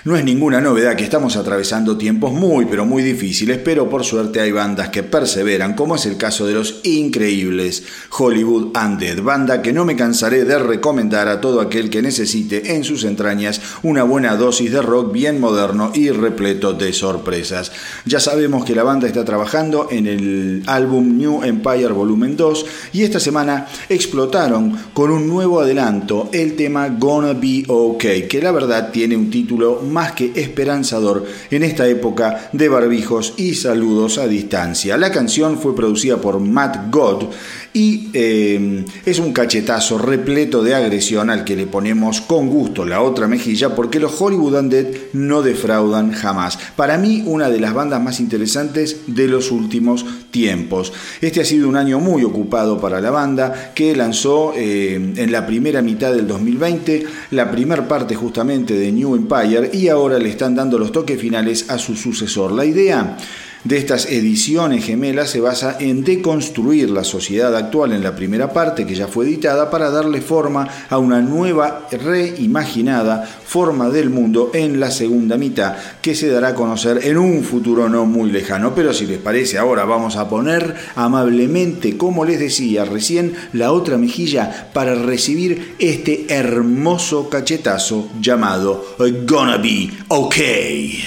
No 0.05 0.15
es 0.15 0.23
ninguna 0.23 0.61
novedad 0.61 0.95
que 0.95 1.03
estamos 1.03 1.35
atravesando 1.35 1.97
tiempos 1.97 2.31
muy 2.31 2.67
pero 2.67 2.85
muy 2.85 3.01
difíciles, 3.01 3.57
pero 3.57 3.89
por 3.89 4.03
suerte 4.03 4.39
hay 4.39 4.51
bandas 4.51 4.89
que 4.89 5.01
perseveran, 5.01 5.73
como 5.73 5.95
es 5.95 6.05
el 6.05 6.15
caso 6.15 6.45
de 6.45 6.53
los 6.53 6.81
increíbles 6.83 7.81
Hollywood 8.15 8.77
Undead, 8.77 9.23
banda 9.23 9.63
que 9.63 9.73
no 9.73 9.83
me 9.83 9.95
cansaré 9.95 10.45
de 10.45 10.59
recomendar 10.59 11.27
a 11.27 11.41
todo 11.41 11.59
aquel 11.59 11.89
que 11.89 12.03
necesite 12.03 12.75
en 12.75 12.83
sus 12.83 13.03
entrañas 13.03 13.59
una 13.81 14.03
buena 14.03 14.35
dosis 14.35 14.71
de 14.71 14.83
rock 14.83 15.11
bien 15.11 15.39
moderno 15.39 15.91
y 15.95 16.11
repleto 16.11 16.73
de 16.73 16.93
sorpresas. 16.93 17.71
Ya 18.05 18.19
sabemos 18.19 18.63
que 18.63 18.75
la 18.75 18.83
banda 18.83 19.07
está 19.07 19.25
trabajando 19.25 19.87
en 19.89 20.05
el 20.05 20.63
álbum 20.67 21.17
New 21.17 21.43
Empire 21.43 21.93
Volumen 21.93 22.37
2 22.37 22.65
y 22.93 23.01
esta 23.01 23.19
semana 23.19 23.65
explotaron 23.89 24.77
con 24.93 25.09
un 25.09 25.27
nuevo 25.27 25.61
adelanto 25.61 26.29
el 26.31 26.55
tema 26.55 26.89
Gonna 26.89 27.33
Be 27.33 27.63
Okay, 27.67 28.27
que 28.27 28.39
la 28.39 28.51
verdad 28.51 28.91
tiene 28.91 29.17
un 29.17 29.31
título 29.31 29.81
más 29.95 30.11
que 30.11 30.33
esperanzador 30.35 31.25
en 31.49 31.63
esta 31.63 31.87
época 31.87 32.49
de 32.51 32.67
barbijos 32.67 33.33
y 33.37 33.55
saludos 33.55 34.17
a 34.17 34.27
distancia. 34.27 34.97
La 34.97 35.09
canción 35.09 35.57
fue 35.57 35.73
producida 35.73 36.17
por 36.17 36.41
Matt 36.41 36.91
God 36.91 37.29
y 37.75 38.07
eh, 38.13 38.85
es 39.05 39.19
un 39.19 39.33
cachetazo 39.33 39.97
repleto 39.97 40.63
de 40.63 40.75
agresión 40.75 41.29
al 41.29 41.43
que 41.43 41.57
le 41.57 41.67
ponemos 41.67 42.21
con 42.21 42.47
gusto 42.47 42.85
la 42.85 43.01
otra 43.01 43.27
mejilla 43.27 43.75
porque 43.75 43.99
los 43.99 44.19
Hollywood 44.19 44.55
Undead 44.55 44.85
no 45.11 45.41
defraudan 45.41 46.13
jamás. 46.13 46.57
Para 46.77 46.97
mí 46.97 47.23
una 47.25 47.49
de 47.49 47.59
las 47.59 47.73
bandas 47.73 48.01
más 48.01 48.21
interesantes 48.21 49.01
de 49.07 49.27
los 49.27 49.51
últimos 49.51 50.05
tiempos. 50.31 50.93
Este 51.19 51.41
ha 51.41 51.45
sido 51.45 51.67
un 51.67 51.75
año 51.75 51.99
muy 51.99 52.23
ocupado 52.23 52.79
para 52.79 53.01
la 53.01 53.11
banda 53.11 53.73
que 53.75 53.93
lanzó 53.93 54.53
eh, 54.55 54.95
en 54.95 55.31
la 55.33 55.45
primera 55.45 55.81
mitad 55.81 56.13
del 56.13 56.27
2020 56.27 57.05
la 57.31 57.51
primera 57.51 57.85
parte 57.85 58.15
justamente 58.15 58.73
de 58.73 58.89
New 58.93 59.15
Empire 59.15 59.69
y 59.73 59.89
ahora 59.89 60.17
le 60.17 60.29
están 60.29 60.55
dando 60.55 60.79
los 60.79 60.93
toques 60.93 61.19
finales 61.19 61.69
a 61.69 61.77
su 61.77 61.97
sucesor. 61.97 62.53
La 62.53 62.63
idea 62.63 63.17
de 63.65 63.77
estas 63.77 64.05
ediciones 64.05 64.85
gemelas 64.85 65.31
se 65.31 65.41
basa 65.41 65.77
en 65.79 66.03
deconstruir 66.03 66.91
la 66.91 67.03
sociedad 67.03 67.55
actual 67.55 67.93
en 67.93 68.03
la 68.03 68.15
primera 68.15 68.53
parte 68.53 68.85
que 68.85 68.95
ya 68.95 69.07
fue 69.07 69.25
editada 69.25 69.69
para 69.71 69.89
darle 69.89 70.21
forma 70.21 70.67
a 70.89 70.99
una 70.99 71.19
nueva 71.19 71.87
reimaginada 71.91 73.23
forma 73.23 73.89
del 73.89 74.11
mundo 74.11 74.51
en 74.53 74.79
la 74.79 74.91
segunda 74.91 75.35
mitad 75.37 75.75
que 76.01 76.13
se 76.13 76.29
dará 76.29 76.49
a 76.49 76.55
conocer 76.55 77.01
en 77.03 77.17
un 77.17 77.43
futuro 77.43 77.89
no 77.89 78.05
muy 78.05 78.31
lejano. 78.31 78.75
Pero 78.75 78.93
si 78.93 79.07
les 79.07 79.17
parece 79.17 79.57
ahora 79.57 79.83
vamos 79.83 80.15
a 80.15 80.29
poner 80.29 80.75
amablemente, 80.95 81.97
como 81.97 82.23
les 82.23 82.39
decía 82.39 82.85
recién, 82.85 83.33
la 83.53 83.71
otra 83.71 83.97
mejilla 83.97 84.69
para 84.73 84.93
recibir 84.93 85.75
este 85.79 86.27
hermoso 86.29 87.29
cachetazo 87.29 88.09
llamado 88.21 88.85
Gonna 89.25 89.57
Be 89.57 89.89
Okay. 90.07 91.03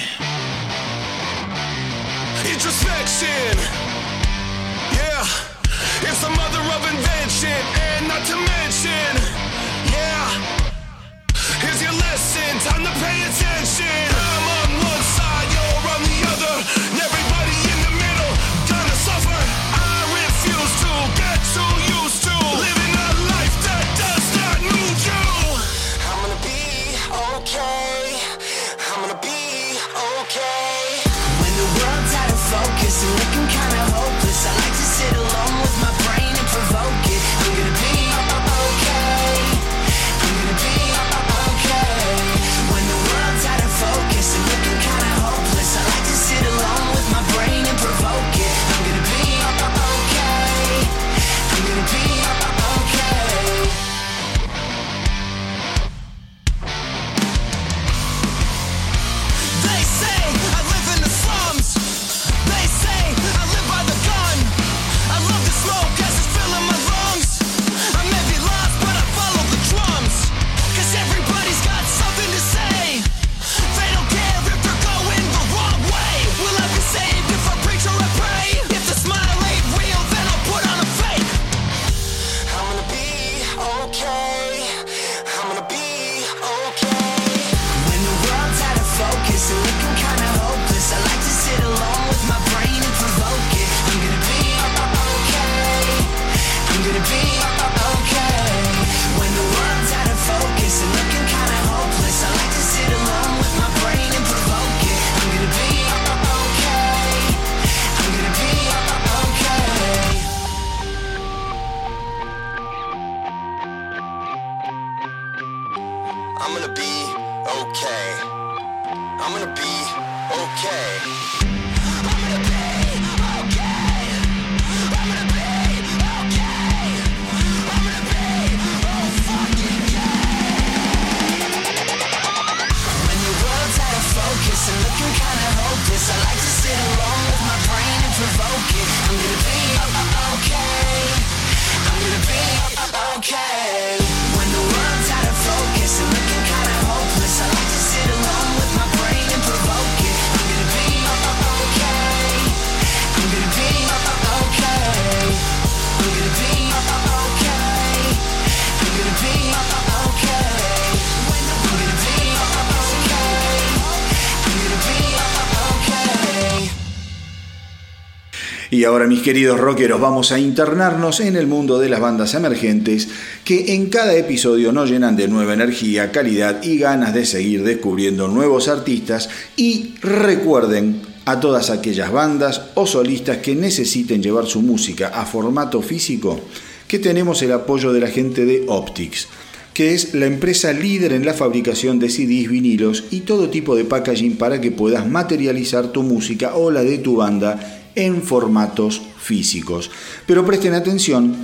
Ahora 168.99 169.07
mis 169.07 169.21
queridos 169.21 169.57
rockeros 169.57 170.01
vamos 170.01 170.33
a 170.33 170.39
internarnos 170.39 171.21
en 171.21 171.37
el 171.37 171.47
mundo 171.47 171.79
de 171.79 171.87
las 171.87 172.01
bandas 172.01 172.33
emergentes 172.33 173.07
que 173.45 173.73
en 173.73 173.87
cada 173.87 174.13
episodio 174.13 174.73
nos 174.73 174.89
llenan 174.89 175.15
de 175.15 175.29
nueva 175.29 175.53
energía, 175.53 176.11
calidad 176.11 176.61
y 176.63 176.79
ganas 176.79 177.13
de 177.13 177.25
seguir 177.25 177.63
descubriendo 177.63 178.27
nuevos 178.27 178.67
artistas. 178.67 179.29
Y 179.55 179.93
recuerden 180.01 181.01
a 181.23 181.39
todas 181.39 181.69
aquellas 181.69 182.11
bandas 182.11 182.61
o 182.73 182.85
solistas 182.85 183.37
que 183.37 183.55
necesiten 183.55 184.21
llevar 184.21 184.47
su 184.47 184.61
música 184.61 185.13
a 185.15 185.25
formato 185.25 185.81
físico 185.81 186.37
que 186.85 186.99
tenemos 186.99 187.41
el 187.41 187.53
apoyo 187.53 187.93
de 187.93 188.01
la 188.01 188.07
gente 188.07 188.43
de 188.43 188.65
Optics 188.67 189.29
que 189.73 189.93
es 189.93 190.13
la 190.13 190.25
empresa 190.25 190.73
líder 190.73 191.13
en 191.13 191.25
la 191.25 191.33
fabricación 191.33 191.99
de 191.99 192.09
CDs, 192.09 192.49
vinilos 192.49 193.05
y 193.11 193.21
todo 193.21 193.49
tipo 193.49 193.77
de 193.77 193.85
packaging 193.85 194.35
para 194.35 194.59
que 194.59 194.71
puedas 194.71 195.07
materializar 195.07 195.93
tu 195.93 196.03
música 196.03 196.55
o 196.55 196.69
la 196.69 196.83
de 196.83 196.97
tu 196.97 197.15
banda 197.15 197.78
en 197.95 198.21
formatos 198.21 199.01
físicos. 199.17 199.91
Pero 200.25 200.45
presten 200.45 200.73
atención 200.73 201.35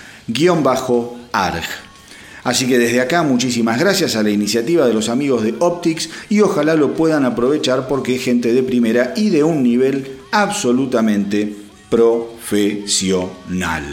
Así 2.44 2.66
que 2.66 2.78
desde 2.78 3.00
acá 3.00 3.22
muchísimas 3.22 3.78
gracias 3.78 4.16
a 4.16 4.24
la 4.24 4.30
iniciativa 4.30 4.84
de 4.86 4.94
los 4.94 5.08
amigos 5.08 5.44
de 5.44 5.54
Optics 5.60 6.10
y 6.28 6.40
ojalá 6.40 6.74
lo 6.74 6.94
puedan 6.94 7.24
aprovechar 7.24 7.86
porque 7.86 8.16
es 8.16 8.22
gente 8.22 8.52
de 8.52 8.64
primera 8.64 9.14
y 9.16 9.30
de 9.30 9.44
un 9.44 9.62
nivel 9.62 10.18
absolutamente 10.32 11.54
profesional. 11.88 13.84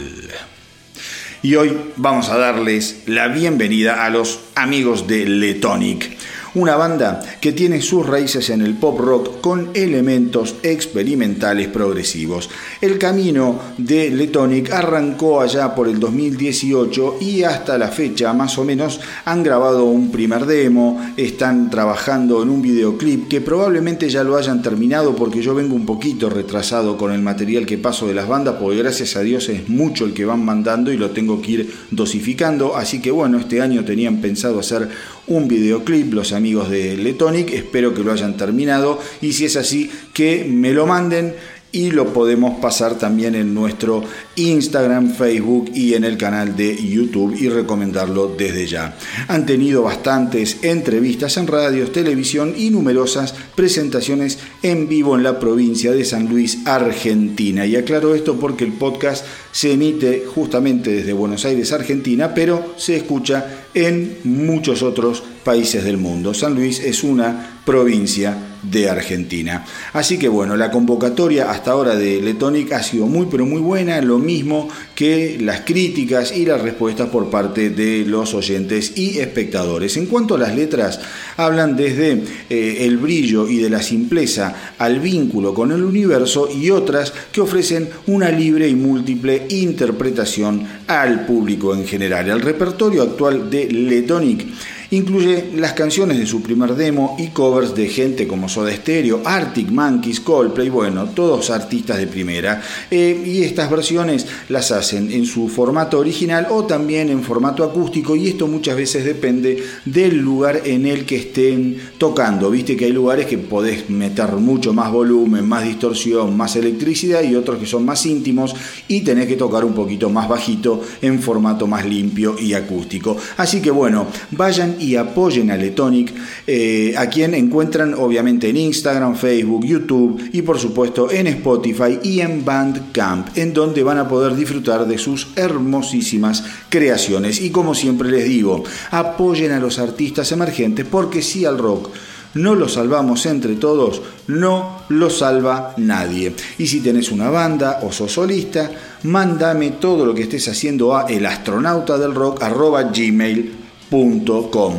Y 1.42 1.54
hoy 1.54 1.74
vamos 1.96 2.28
a 2.28 2.36
darles 2.36 3.04
la 3.06 3.28
bienvenida 3.28 4.04
a 4.04 4.10
los 4.10 4.40
amigos 4.54 5.06
de 5.06 5.24
Letonic 5.24 6.18
una 6.54 6.76
banda 6.76 7.20
que 7.40 7.52
tiene 7.52 7.80
sus 7.80 8.06
raíces 8.06 8.50
en 8.50 8.62
el 8.62 8.74
pop 8.74 8.98
rock 8.98 9.40
con 9.40 9.70
elementos 9.74 10.56
experimentales 10.62 11.68
progresivos. 11.68 12.50
El 12.80 12.98
camino 12.98 13.58
de 13.78 14.10
Letonic 14.10 14.72
arrancó 14.72 15.40
allá 15.40 15.74
por 15.74 15.88
el 15.88 16.00
2018 16.00 17.18
y 17.20 17.42
hasta 17.44 17.78
la 17.78 17.88
fecha 17.88 18.32
más 18.32 18.58
o 18.58 18.64
menos 18.64 19.00
han 19.24 19.42
grabado 19.42 19.84
un 19.84 20.10
primer 20.10 20.46
demo, 20.46 21.00
están 21.16 21.70
trabajando 21.70 22.42
en 22.42 22.50
un 22.50 22.62
videoclip 22.62 23.28
que 23.28 23.40
probablemente 23.40 24.08
ya 24.08 24.24
lo 24.24 24.36
hayan 24.36 24.62
terminado 24.62 25.14
porque 25.14 25.42
yo 25.42 25.54
vengo 25.54 25.74
un 25.74 25.86
poquito 25.86 26.30
retrasado 26.30 26.96
con 26.96 27.12
el 27.12 27.22
material 27.22 27.66
que 27.66 27.78
paso 27.78 28.06
de 28.06 28.14
las 28.14 28.28
bandas 28.28 28.56
porque 28.60 28.78
gracias 28.78 29.16
a 29.16 29.20
Dios 29.20 29.48
es 29.48 29.68
mucho 29.68 30.04
el 30.04 30.14
que 30.14 30.24
van 30.24 30.44
mandando 30.44 30.92
y 30.92 30.96
lo 30.96 31.10
tengo 31.10 31.40
que 31.40 31.50
ir 31.52 31.74
dosificando, 31.90 32.76
así 32.76 33.00
que 33.00 33.10
bueno, 33.10 33.38
este 33.38 33.60
año 33.60 33.84
tenían 33.84 34.20
pensado 34.20 34.60
hacer 34.60 34.88
un 35.26 35.48
videoclip 35.48 36.12
los 36.12 36.32
amigos 36.32 36.70
de 36.70 36.96
Letonic, 36.96 37.52
espero 37.52 37.94
que 37.94 38.02
lo 38.02 38.12
hayan 38.12 38.36
terminado 38.36 38.98
y 39.20 39.32
si 39.32 39.44
es 39.44 39.56
así 39.56 39.90
que 40.12 40.44
me 40.44 40.72
lo 40.72 40.86
manden 40.86 41.34
y 41.72 41.90
lo 41.90 42.12
podemos 42.12 42.58
pasar 42.60 42.98
también 42.98 43.34
en 43.34 43.54
nuestro 43.54 44.02
Instagram, 44.34 45.14
Facebook 45.14 45.70
y 45.74 45.94
en 45.94 46.04
el 46.04 46.16
canal 46.16 46.56
de 46.56 46.76
YouTube 46.76 47.36
y 47.38 47.48
recomendarlo 47.48 48.34
desde 48.36 48.66
ya. 48.66 48.96
Han 49.28 49.46
tenido 49.46 49.82
bastantes 49.82 50.58
entrevistas 50.62 51.36
en 51.36 51.46
radios, 51.46 51.92
televisión 51.92 52.54
y 52.56 52.70
numerosas 52.70 53.34
presentaciones 53.54 54.38
en 54.62 54.88
vivo 54.88 55.16
en 55.16 55.22
la 55.22 55.38
provincia 55.38 55.92
de 55.92 56.04
San 56.04 56.28
Luis, 56.28 56.58
Argentina. 56.66 57.66
Y 57.66 57.76
aclaro 57.76 58.14
esto 58.14 58.38
porque 58.38 58.64
el 58.64 58.72
podcast 58.72 59.24
se 59.52 59.72
emite 59.72 60.24
justamente 60.26 60.90
desde 60.90 61.12
Buenos 61.12 61.44
Aires, 61.44 61.72
Argentina, 61.72 62.34
pero 62.34 62.74
se 62.76 62.96
escucha 62.96 63.59
en 63.74 64.18
muchos 64.24 64.82
otros 64.82 65.22
países 65.44 65.84
del 65.84 65.96
mundo. 65.96 66.34
San 66.34 66.54
Luis 66.54 66.80
es 66.80 67.04
una 67.04 67.60
provincia 67.64 68.36
de 68.62 68.90
Argentina. 68.90 69.64
Así 69.92 70.18
que 70.18 70.28
bueno, 70.28 70.56
la 70.56 70.70
convocatoria 70.70 71.50
hasta 71.50 71.72
ahora 71.72 71.96
de 71.96 72.20
Letonic 72.20 72.72
ha 72.72 72.82
sido 72.82 73.06
muy 73.06 73.26
pero 73.30 73.46
muy 73.46 73.60
buena, 73.60 74.00
lo 74.00 74.18
mismo 74.18 74.68
que 74.94 75.38
las 75.40 75.60
críticas 75.60 76.36
y 76.36 76.44
las 76.44 76.60
respuestas 76.60 77.08
por 77.08 77.30
parte 77.30 77.70
de 77.70 78.04
los 78.04 78.34
oyentes 78.34 78.96
y 78.96 79.18
espectadores. 79.18 79.96
En 79.96 80.06
cuanto 80.06 80.34
a 80.34 80.38
las 80.38 80.54
letras, 80.54 81.00
hablan 81.36 81.76
desde 81.76 82.22
eh, 82.50 82.78
el 82.80 82.98
brillo 82.98 83.48
y 83.48 83.58
de 83.58 83.70
la 83.70 83.82
simpleza 83.82 84.74
al 84.78 85.00
vínculo 85.00 85.54
con 85.54 85.72
el 85.72 85.82
universo 85.82 86.48
y 86.50 86.70
otras 86.70 87.12
que 87.32 87.40
ofrecen 87.40 87.88
una 88.06 88.30
libre 88.30 88.68
y 88.68 88.74
múltiple 88.74 89.46
interpretación 89.48 90.66
al 90.86 91.26
público 91.26 91.74
en 91.74 91.86
general. 91.86 92.28
El 92.28 92.40
repertorio 92.40 93.02
actual 93.02 93.50
de 93.50 93.66
Letonic 93.70 94.46
Incluye 94.92 95.50
las 95.54 95.74
canciones 95.74 96.18
de 96.18 96.26
su 96.26 96.42
primer 96.42 96.74
demo 96.74 97.14
y 97.16 97.28
covers 97.28 97.76
de 97.76 97.88
gente 97.88 98.26
como 98.26 98.48
Soda 98.48 98.74
Stereo, 98.74 99.22
Arctic 99.24 99.70
Monkeys, 99.70 100.18
Coldplay, 100.18 100.68
bueno, 100.68 101.10
todos 101.10 101.50
artistas 101.50 101.98
de 101.98 102.08
primera. 102.08 102.60
Eh, 102.90 103.22
y 103.24 103.44
estas 103.44 103.70
versiones 103.70 104.26
las 104.48 104.72
hacen 104.72 105.12
en 105.12 105.26
su 105.26 105.48
formato 105.48 106.00
original 106.00 106.48
o 106.50 106.64
también 106.64 107.08
en 107.08 107.22
formato 107.22 107.62
acústico 107.62 108.16
y 108.16 108.28
esto 108.28 108.48
muchas 108.48 108.76
veces 108.76 109.04
depende 109.04 109.62
del 109.84 110.16
lugar 110.18 110.62
en 110.64 110.86
el 110.86 111.04
que 111.06 111.16
estén 111.16 111.76
tocando. 111.96 112.50
Viste 112.50 112.76
que 112.76 112.86
hay 112.86 112.92
lugares 112.92 113.26
que 113.26 113.38
podés 113.38 113.88
meter 113.90 114.32
mucho 114.32 114.72
más 114.72 114.90
volumen, 114.90 115.46
más 115.46 115.62
distorsión, 115.62 116.36
más 116.36 116.56
electricidad 116.56 117.22
y 117.22 117.36
otros 117.36 117.58
que 117.58 117.66
son 117.66 117.84
más 117.84 118.04
íntimos 118.06 118.56
y 118.88 119.02
tenés 119.02 119.28
que 119.28 119.36
tocar 119.36 119.64
un 119.64 119.72
poquito 119.72 120.10
más 120.10 120.28
bajito 120.28 120.82
en 121.00 121.20
formato 121.22 121.68
más 121.68 121.84
limpio 121.84 122.34
y 122.36 122.54
acústico. 122.54 123.16
Así 123.36 123.62
que 123.62 123.70
bueno, 123.70 124.08
vayan 124.32 124.79
y 124.80 124.96
apoyen 124.96 125.50
a 125.50 125.56
Letonic, 125.56 126.12
eh, 126.46 126.94
a 126.96 127.08
quien 127.08 127.34
encuentran 127.34 127.94
obviamente 127.94 128.48
en 128.48 128.56
Instagram, 128.56 129.14
Facebook, 129.14 129.64
YouTube 129.64 130.30
y 130.32 130.42
por 130.42 130.58
supuesto 130.58 131.10
en 131.10 131.26
Spotify 131.28 131.98
y 132.02 132.20
en 132.20 132.44
Bandcamp, 132.44 133.36
en 133.36 133.52
donde 133.52 133.82
van 133.82 133.98
a 133.98 134.08
poder 134.08 134.34
disfrutar 134.34 134.86
de 134.86 134.98
sus 134.98 135.28
hermosísimas 135.36 136.44
creaciones. 136.68 137.40
Y 137.40 137.50
como 137.50 137.74
siempre 137.74 138.10
les 138.10 138.24
digo, 138.24 138.64
apoyen 138.90 139.52
a 139.52 139.60
los 139.60 139.78
artistas 139.78 140.32
emergentes 140.32 140.86
porque 140.90 141.22
si 141.22 141.44
al 141.44 141.58
rock 141.58 141.90
no 142.34 142.54
lo 142.54 142.68
salvamos 142.68 143.26
entre 143.26 143.56
todos, 143.56 144.02
no 144.28 144.82
lo 144.88 145.10
salva 145.10 145.74
nadie. 145.76 146.32
Y 146.58 146.68
si 146.68 146.78
tenés 146.80 147.10
una 147.10 147.28
banda 147.28 147.80
o 147.82 147.90
sos 147.90 148.12
solista, 148.12 148.70
mándame 149.02 149.72
todo 149.72 150.06
lo 150.06 150.14
que 150.14 150.22
estés 150.22 150.46
haciendo 150.48 150.96
a 150.96 151.08
elastronautadelrock.gmail.com 151.08 153.59
com. 153.90 154.74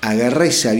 Agarrá 0.00 0.46
esa 0.46 0.72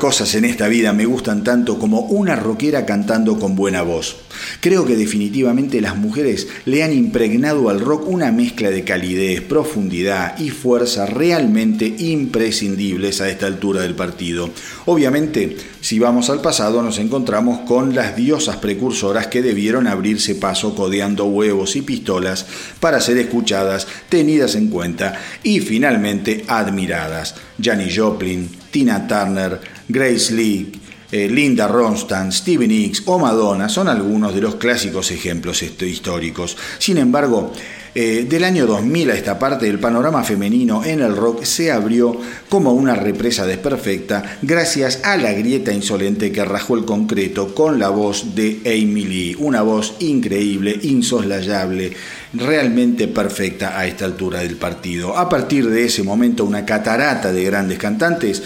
Cosas 0.05 0.35
en 0.35 0.45
esta 0.45 0.67
vida 0.67 0.93
me 0.93 1.07
gustan 1.07 1.43
tanto 1.43 1.79
como 1.79 2.01
una 2.01 2.35
rockera 2.35 2.85
cantando 2.85 3.39
con 3.39 3.55
buena 3.55 3.81
voz. 3.81 4.17
Creo 4.59 4.85
que 4.85 4.95
definitivamente 4.95 5.81
las 5.81 5.97
mujeres 5.97 6.47
le 6.65 6.83
han 6.83 6.93
impregnado 6.93 7.69
al 7.69 7.79
rock 7.79 8.07
una 8.07 8.31
mezcla 8.31 8.69
de 8.69 8.83
calidez, 8.83 9.41
profundidad 9.41 10.37
y 10.37 10.51
fuerza 10.51 11.07
realmente 11.07 11.87
imprescindibles 11.97 13.19
a 13.19 13.31
esta 13.31 13.47
altura 13.47 13.81
del 13.81 13.95
partido. 13.95 14.51
Obviamente, 14.85 15.57
si 15.81 15.97
vamos 15.97 16.29
al 16.29 16.39
pasado 16.39 16.83
nos 16.83 16.99
encontramos 16.99 17.61
con 17.61 17.95
las 17.95 18.15
diosas 18.15 18.57
precursoras 18.57 19.25
que 19.25 19.41
debieron 19.41 19.87
abrirse 19.87 20.35
paso 20.35 20.75
codeando 20.75 21.25
huevos 21.25 21.75
y 21.75 21.81
pistolas 21.81 22.45
para 22.79 23.01
ser 23.01 23.17
escuchadas, 23.17 23.87
tenidas 24.09 24.53
en 24.53 24.67
cuenta 24.67 25.19
y 25.41 25.61
finalmente 25.61 26.45
admiradas. 26.47 27.33
Janis 27.59 27.97
Joplin, 27.97 28.49
Tina 28.69 29.07
Turner, 29.07 29.74
Grace 29.87 30.33
Lee, 30.33 30.71
eh, 31.11 31.29
Linda 31.29 31.67
Ronstadt, 31.67 32.31
Stevie 32.31 32.67
Nicks 32.67 33.03
o 33.05 33.19
Madonna 33.19 33.69
son 33.69 33.87
algunos 33.87 34.33
de 34.33 34.41
los 34.41 34.55
clásicos 34.55 35.11
ejemplos 35.11 35.61
esto- 35.61 35.85
históricos. 35.85 36.57
Sin 36.79 36.97
embargo, 36.97 37.53
eh, 37.97 38.25
del 38.27 38.43
año 38.43 38.65
2000 38.65 39.09
a 39.11 39.15
esta 39.15 39.39
parte 39.39 39.69
el 39.69 39.79
panorama 39.79 40.21
femenino 40.23 40.83
en 40.83 40.99
el 40.99 41.15
rock 41.15 41.43
se 41.45 41.71
abrió 41.71 42.19
como 42.49 42.73
una 42.73 42.93
represa 42.95 43.45
desperfecta 43.45 44.37
gracias 44.41 44.99
a 45.05 45.15
la 45.15 45.31
grieta 45.31 45.71
insolente 45.71 46.29
que 46.31 46.43
rajó 46.43 46.75
el 46.75 46.83
concreto 46.83 47.55
con 47.55 47.79
la 47.79 47.87
voz 47.89 48.35
de 48.35 48.59
Amy 48.65 49.05
Lee, 49.05 49.35
una 49.39 49.61
voz 49.61 49.93
increíble, 49.99 50.77
insoslayable, 50.81 51.93
realmente 52.33 53.07
perfecta 53.07 53.79
a 53.79 53.87
esta 53.87 54.03
altura 54.03 54.39
del 54.39 54.57
partido. 54.57 55.17
A 55.17 55.29
partir 55.29 55.69
de 55.69 55.85
ese 55.85 56.03
momento 56.03 56.43
una 56.43 56.65
catarata 56.65 57.31
de 57.31 57.43
grandes 57.45 57.77
cantantes 57.77 58.43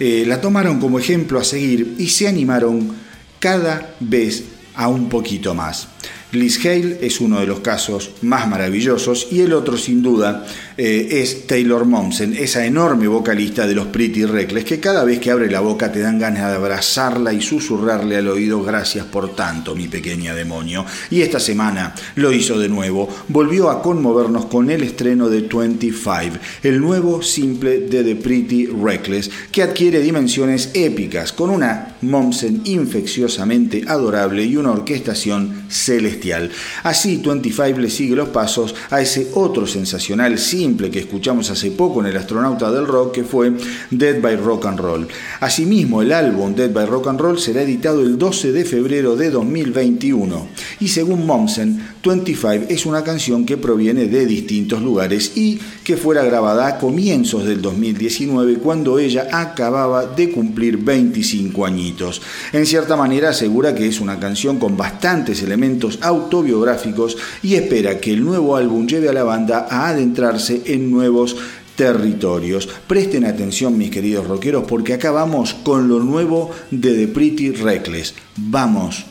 eh, 0.00 0.24
la 0.26 0.40
tomaron 0.40 0.80
como 0.80 0.98
ejemplo 0.98 1.38
a 1.38 1.44
seguir 1.44 1.94
y 1.98 2.08
se 2.08 2.26
animaron 2.26 2.94
cada 3.38 3.94
vez 4.00 4.44
a 4.74 4.88
un 4.88 5.10
poquito 5.10 5.54
más. 5.54 5.88
Liz 6.32 6.64
Hale 6.64 6.98
es 7.02 7.20
uno 7.20 7.40
de 7.40 7.46
los 7.46 7.60
casos 7.60 8.12
más 8.22 8.48
maravillosos 8.48 9.28
y 9.30 9.40
el 9.40 9.52
otro 9.52 9.76
sin 9.76 10.02
duda 10.02 10.46
eh, 10.82 11.20
es 11.20 11.46
Taylor 11.46 11.84
Momsen, 11.84 12.34
esa 12.34 12.64
enorme 12.64 13.06
vocalista 13.06 13.66
de 13.66 13.74
los 13.74 13.88
Pretty 13.88 14.24
Reckless 14.24 14.64
que 14.64 14.80
cada 14.80 15.04
vez 15.04 15.18
que 15.18 15.30
abre 15.30 15.50
la 15.50 15.60
boca 15.60 15.92
te 15.92 16.00
dan 16.00 16.18
ganas 16.18 16.48
de 16.48 16.56
abrazarla 16.56 17.34
y 17.34 17.42
susurrarle 17.42 18.16
al 18.16 18.28
oído 18.28 18.62
gracias 18.62 19.04
por 19.04 19.34
tanto 19.34 19.74
mi 19.74 19.88
pequeña 19.88 20.34
demonio. 20.34 20.86
Y 21.10 21.20
esta 21.20 21.38
semana 21.38 21.94
lo 22.14 22.32
hizo 22.32 22.58
de 22.58 22.70
nuevo, 22.70 23.10
volvió 23.28 23.68
a 23.68 23.82
conmovernos 23.82 24.46
con 24.46 24.70
el 24.70 24.82
estreno 24.82 25.28
de 25.28 25.42
25, 25.42 26.38
el 26.62 26.80
nuevo 26.80 27.20
simple 27.20 27.80
de 27.80 28.02
The 28.02 28.16
Pretty 28.16 28.68
Reckless 28.68 29.30
que 29.52 29.62
adquiere 29.62 30.00
dimensiones 30.00 30.70
épicas 30.72 31.34
con 31.34 31.50
una 31.50 31.96
Momsen 32.00 32.62
infecciosamente 32.64 33.84
adorable 33.86 34.46
y 34.46 34.56
una 34.56 34.70
orquestación 34.70 35.64
celestial. 35.68 36.50
Así 36.84 37.20
25 37.22 37.78
le 37.78 37.90
sigue 37.90 38.16
los 38.16 38.30
pasos 38.30 38.74
a 38.88 39.02
ese 39.02 39.28
otro 39.34 39.66
sensacional 39.66 40.38
simple 40.38 40.69
que 40.76 41.00
escuchamos 41.00 41.50
hace 41.50 41.70
poco 41.70 42.00
en 42.00 42.06
El 42.06 42.16
astronauta 42.16 42.70
del 42.70 42.86
rock 42.86 43.12
que 43.12 43.24
fue 43.24 43.52
Dead 43.90 44.20
by 44.20 44.36
Rock 44.36 44.66
and 44.66 44.78
Roll. 44.78 45.08
Asimismo, 45.40 46.02
el 46.02 46.12
álbum 46.12 46.54
Dead 46.54 46.72
by 46.72 46.86
Rock 46.86 47.08
and 47.08 47.20
Roll 47.20 47.38
será 47.38 47.62
editado 47.62 48.02
el 48.02 48.18
12 48.18 48.52
de 48.52 48.64
febrero 48.64 49.16
de 49.16 49.30
2021 49.30 50.46
y 50.80 50.88
según 50.88 51.26
Momsen, 51.26 51.80
25 52.02 52.66
es 52.68 52.86
una 52.86 53.04
canción 53.04 53.44
que 53.44 53.56
proviene 53.56 54.06
de 54.06 54.26
distintos 54.26 54.82
lugares 54.82 55.32
y 55.36 55.58
que 55.84 55.96
fuera 55.96 56.24
grabada 56.24 56.66
a 56.66 56.78
comienzos 56.78 57.44
del 57.44 57.60
2019 57.60 58.58
cuando 58.58 58.98
ella 58.98 59.28
acababa 59.32 60.06
de 60.06 60.30
cumplir 60.30 60.78
25 60.78 61.66
añitos. 61.66 62.22
En 62.52 62.66
cierta 62.66 62.96
manera 62.96 63.30
asegura 63.30 63.74
que 63.74 63.86
es 63.86 64.00
una 64.00 64.18
canción 64.18 64.58
con 64.58 64.76
bastantes 64.76 65.42
elementos 65.42 65.98
autobiográficos 66.02 67.16
y 67.42 67.54
espera 67.54 68.00
que 68.00 68.12
el 68.12 68.24
nuevo 68.24 68.56
álbum 68.56 68.86
lleve 68.86 69.08
a 69.08 69.12
la 69.12 69.24
banda 69.24 69.66
a 69.70 69.88
adentrarse 69.88 70.59
en 70.66 70.90
nuevos 70.90 71.36
territorios. 71.80 72.68
Presten 72.86 73.24
atención 73.24 73.78
mis 73.78 73.90
queridos 73.90 74.26
rockeros 74.26 74.64
porque 74.68 74.92
acá 74.92 75.10
vamos 75.10 75.54
con 75.54 75.88
lo 75.88 76.00
nuevo 76.00 76.50
de 76.70 76.92
The 76.94 77.08
Pretty 77.08 77.52
Reckless. 77.52 78.14
Vamos 78.36 79.06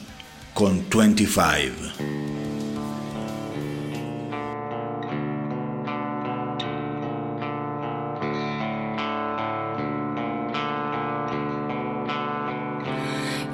con 0.53 0.83
25. 0.87 2.19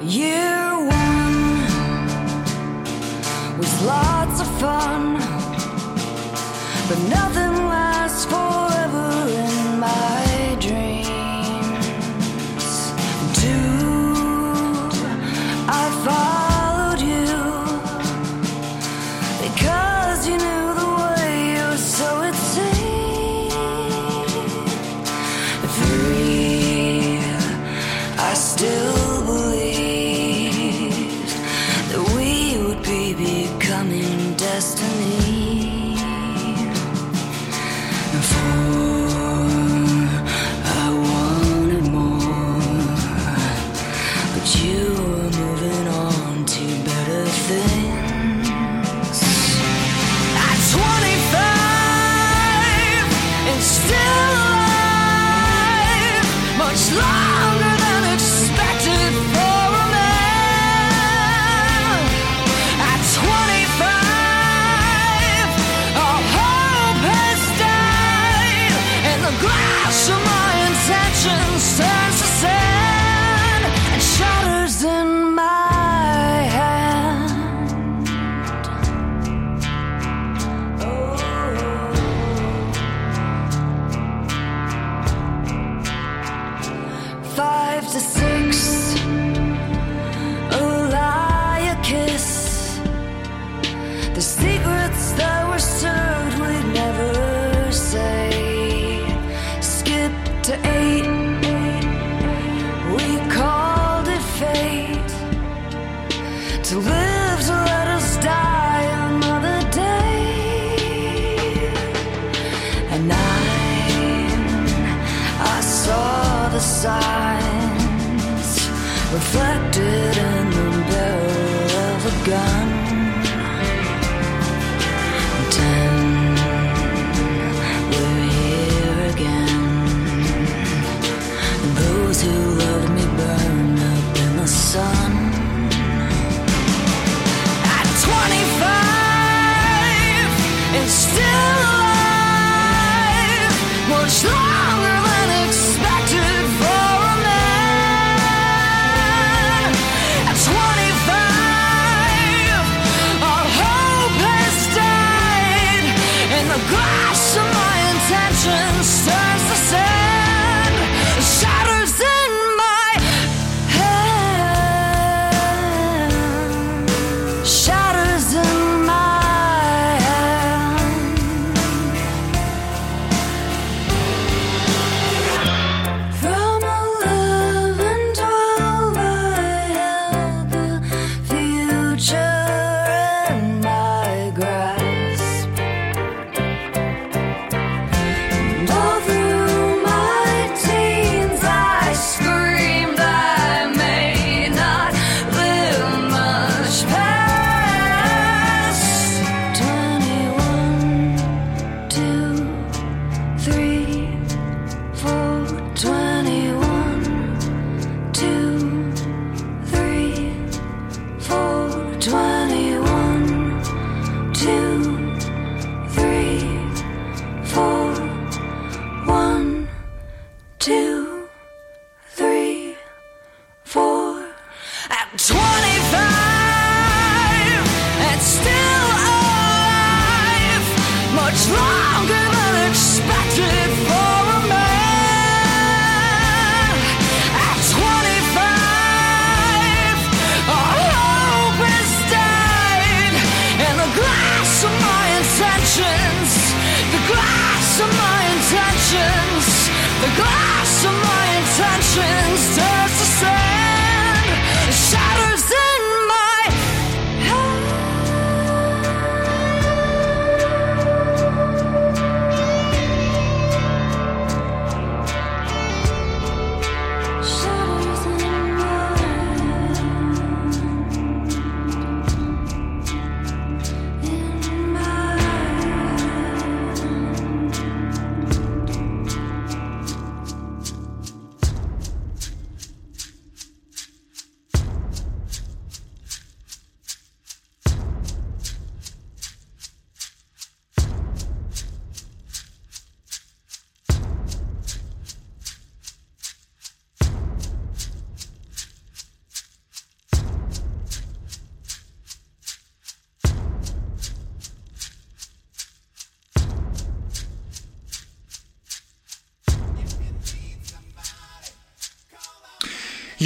Year 0.02 0.74
one 0.76 1.66
was 3.58 3.82
lots 3.82 4.40
of 4.40 4.60
fun, 4.60 5.14
but 6.88 6.98
nothing 7.08 7.55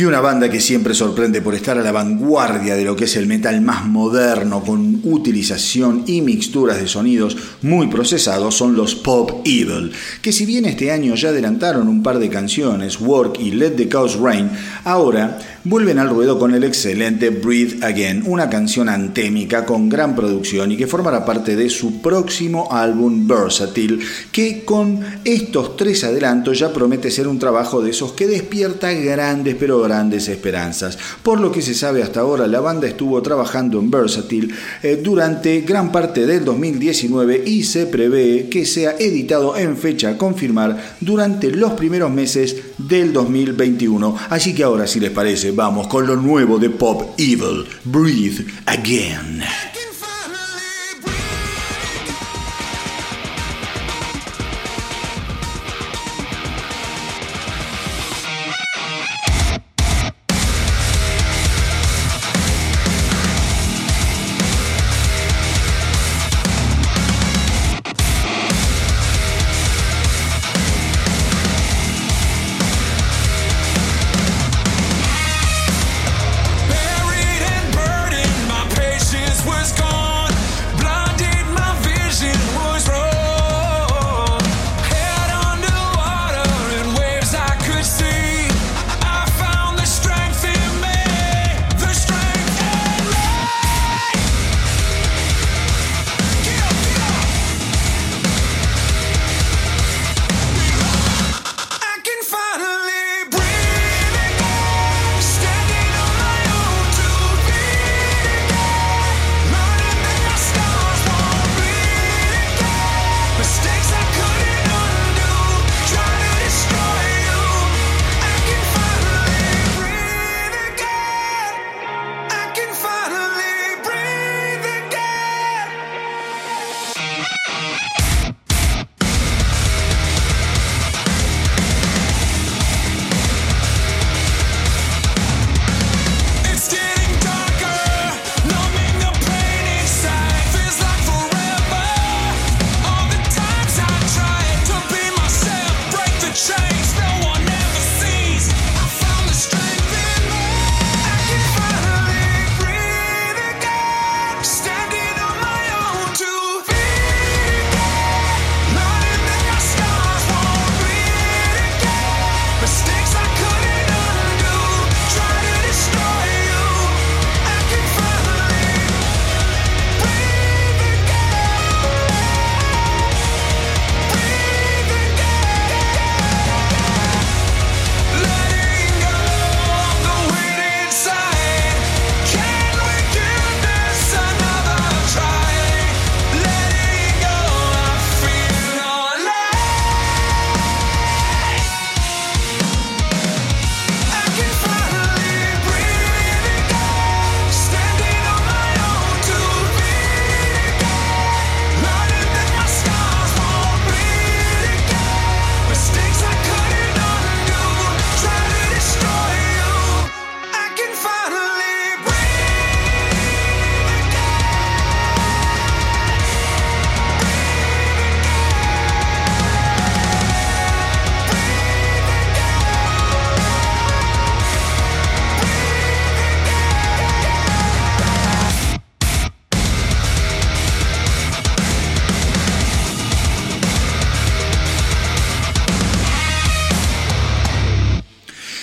Y 0.01 0.07
una 0.07 0.23
banda 0.23 0.49
que 0.49 0.63
siempre 0.63 0.95
sorprende 0.95 1.43
por 1.43 1.55
estar 1.55 1.77
a 1.77 1.83
la 1.83 1.93
vanguardia 1.93 2.75
de 2.75 2.87
lo 2.87 2.97
que 2.97 3.05
es 3.05 3.17
el 3.17 3.27
metal 3.27 3.61
más 3.61 3.85
moderno, 3.85 4.65
con 4.65 5.03
utilización 5.05 6.05
y 6.07 6.23
mixturas 6.23 6.81
de 6.81 6.89
sonidos 6.89 7.37
muy 7.61 7.89
procesados, 7.89 8.55
son 8.55 8.75
los 8.75 8.95
Pop 8.95 9.43
Evil, 9.45 9.93
que 10.23 10.33
si 10.33 10.47
bien 10.47 10.65
este 10.65 10.91
año 10.91 11.15
ya 11.17 11.29
adelantaron 11.29 11.87
un 11.87 12.03
par 12.03 12.19
de 12.19 12.31
canciones, 12.31 12.99
Work 12.99 13.41
y 13.41 13.51
Let 13.51 13.73
the 13.73 13.91
Chaos 13.91 14.19
Rain, 14.19 14.49
ahora 14.85 15.39
vuelven 15.65 15.99
al 15.99 16.09
ruedo 16.09 16.39
con 16.39 16.55
el 16.55 16.65
excelente 16.65 17.29
Breathe 17.29 17.85
Again, 17.85 18.23
una 18.27 18.49
canción 18.49 18.89
antémica 18.89 19.67
con 19.67 19.91
gran 19.91 20.17
producción 20.17 20.73
y 20.73 20.79
que 20.79 20.87
formará 20.87 21.27
parte 21.27 21.57
de 21.57 21.69
su 21.69 22.01
próximo 22.01 22.69
álbum 22.73 23.29
Versatile, 23.29 23.99
que 24.33 24.65
con 24.65 25.01
estos 25.25 25.77
tres 25.77 26.05
adelantos 26.05 26.59
ya 26.59 26.73
promete 26.73 27.11
ser 27.11 27.29
un 27.29 27.39
trabajo 27.39 27.83
de 27.83 27.91
esos 27.91 28.13
que 28.13 28.27
despierta 28.27 28.91
grandes 28.93 29.57
pero 29.57 29.81
grandes 29.91 30.29
esperanzas. 30.29 30.97
Por 31.25 31.41
lo 31.41 31.51
que 31.51 31.63
se 31.63 31.75
sabe 31.75 32.03
hasta 32.03 32.21
ahora, 32.21 32.47
la 32.47 32.61
banda 32.61 32.87
estuvo 32.87 33.21
trabajando 33.23 33.81
en 33.81 33.91
Versatile 33.91 34.55
eh, 34.85 35.01
durante 35.03 35.63
gran 35.63 35.91
parte 35.91 36.27
del 36.27 36.45
2019 36.45 37.43
y 37.45 37.65
se 37.65 37.87
prevé 37.87 38.49
que 38.49 38.65
sea 38.67 38.93
editado 38.99 39.57
en 39.57 39.77
fecha 39.77 40.11
a 40.11 40.17
confirmar 40.17 40.97
durante 41.01 41.51
los 41.51 41.73
primeros 41.73 42.13
meses 42.13 42.57
del 42.79 43.13
2021. 43.13 44.17
Así 44.31 44.55
que 44.55 44.63
ahora, 44.63 44.87
si 44.87 45.01
les 45.01 45.11
parece, 45.11 45.51
vamos 45.51 45.89
con 45.89 46.07
lo 46.07 46.15
nuevo 46.15 46.59
de 46.59 46.71
Pop 46.71 47.15
Evil, 47.19 47.65
Breathe 47.85 48.47
Again. 48.67 49.43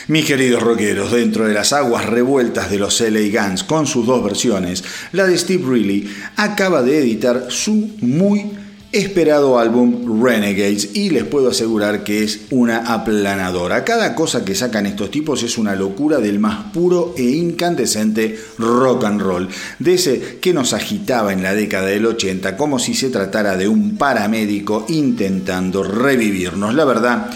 Mis 0.08 0.24
queridos 0.24 0.64
rockeros, 0.64 1.12
dentro 1.12 1.46
de 1.46 1.54
las 1.54 1.74
aguas 1.74 2.06
revueltas 2.06 2.72
de 2.72 2.78
los 2.78 3.02
LA 3.02 3.28
Guns 3.30 3.66
con 3.66 3.86
sus 3.86 4.06
dos 4.06 4.24
versiones, 4.24 4.82
la 5.12 5.26
de 5.26 5.38
Steve 5.38 5.66
Reilly 5.68 6.10
acaba 6.38 6.82
de 6.82 7.00
editar 7.00 7.48
su 7.50 7.90
muy 8.00 8.54
esperado 8.94 9.60
álbum 9.60 10.24
Renegades 10.24 10.96
y 10.96 11.10
les 11.10 11.26
puedo 11.26 11.50
asegurar 11.50 12.06
que 12.06 12.24
es 12.24 12.40
una 12.52 12.94
aplanadora. 12.94 13.84
Cada 13.84 14.16
cosa 14.16 14.46
que 14.46 14.56
sacan 14.56 14.86
estos 14.86 15.12
tipos 15.12 15.44
es 15.44 15.58
una 15.58 15.76
locura 15.76 16.20
del 16.20 16.40
más 16.40 16.72
puro 16.72 17.14
e 17.18 17.24
incandescente 17.24 18.40
rock 18.58 19.04
and 19.04 19.22
roll, 19.22 19.50
de 19.80 19.94
ese 19.94 20.38
que 20.40 20.54
nos 20.54 20.72
agitaba 20.72 21.34
en 21.34 21.44
la 21.44 21.54
década 21.54 21.88
del 21.88 22.06
80 22.06 22.56
como 22.56 22.80
si 22.80 22.94
se 22.94 23.10
tratara 23.10 23.58
de 23.58 23.68
un 23.68 23.98
paramédico 23.98 24.86
intentando 24.88 25.84
revivirnos. 25.84 26.74
La 26.74 26.86
verdad 26.86 27.30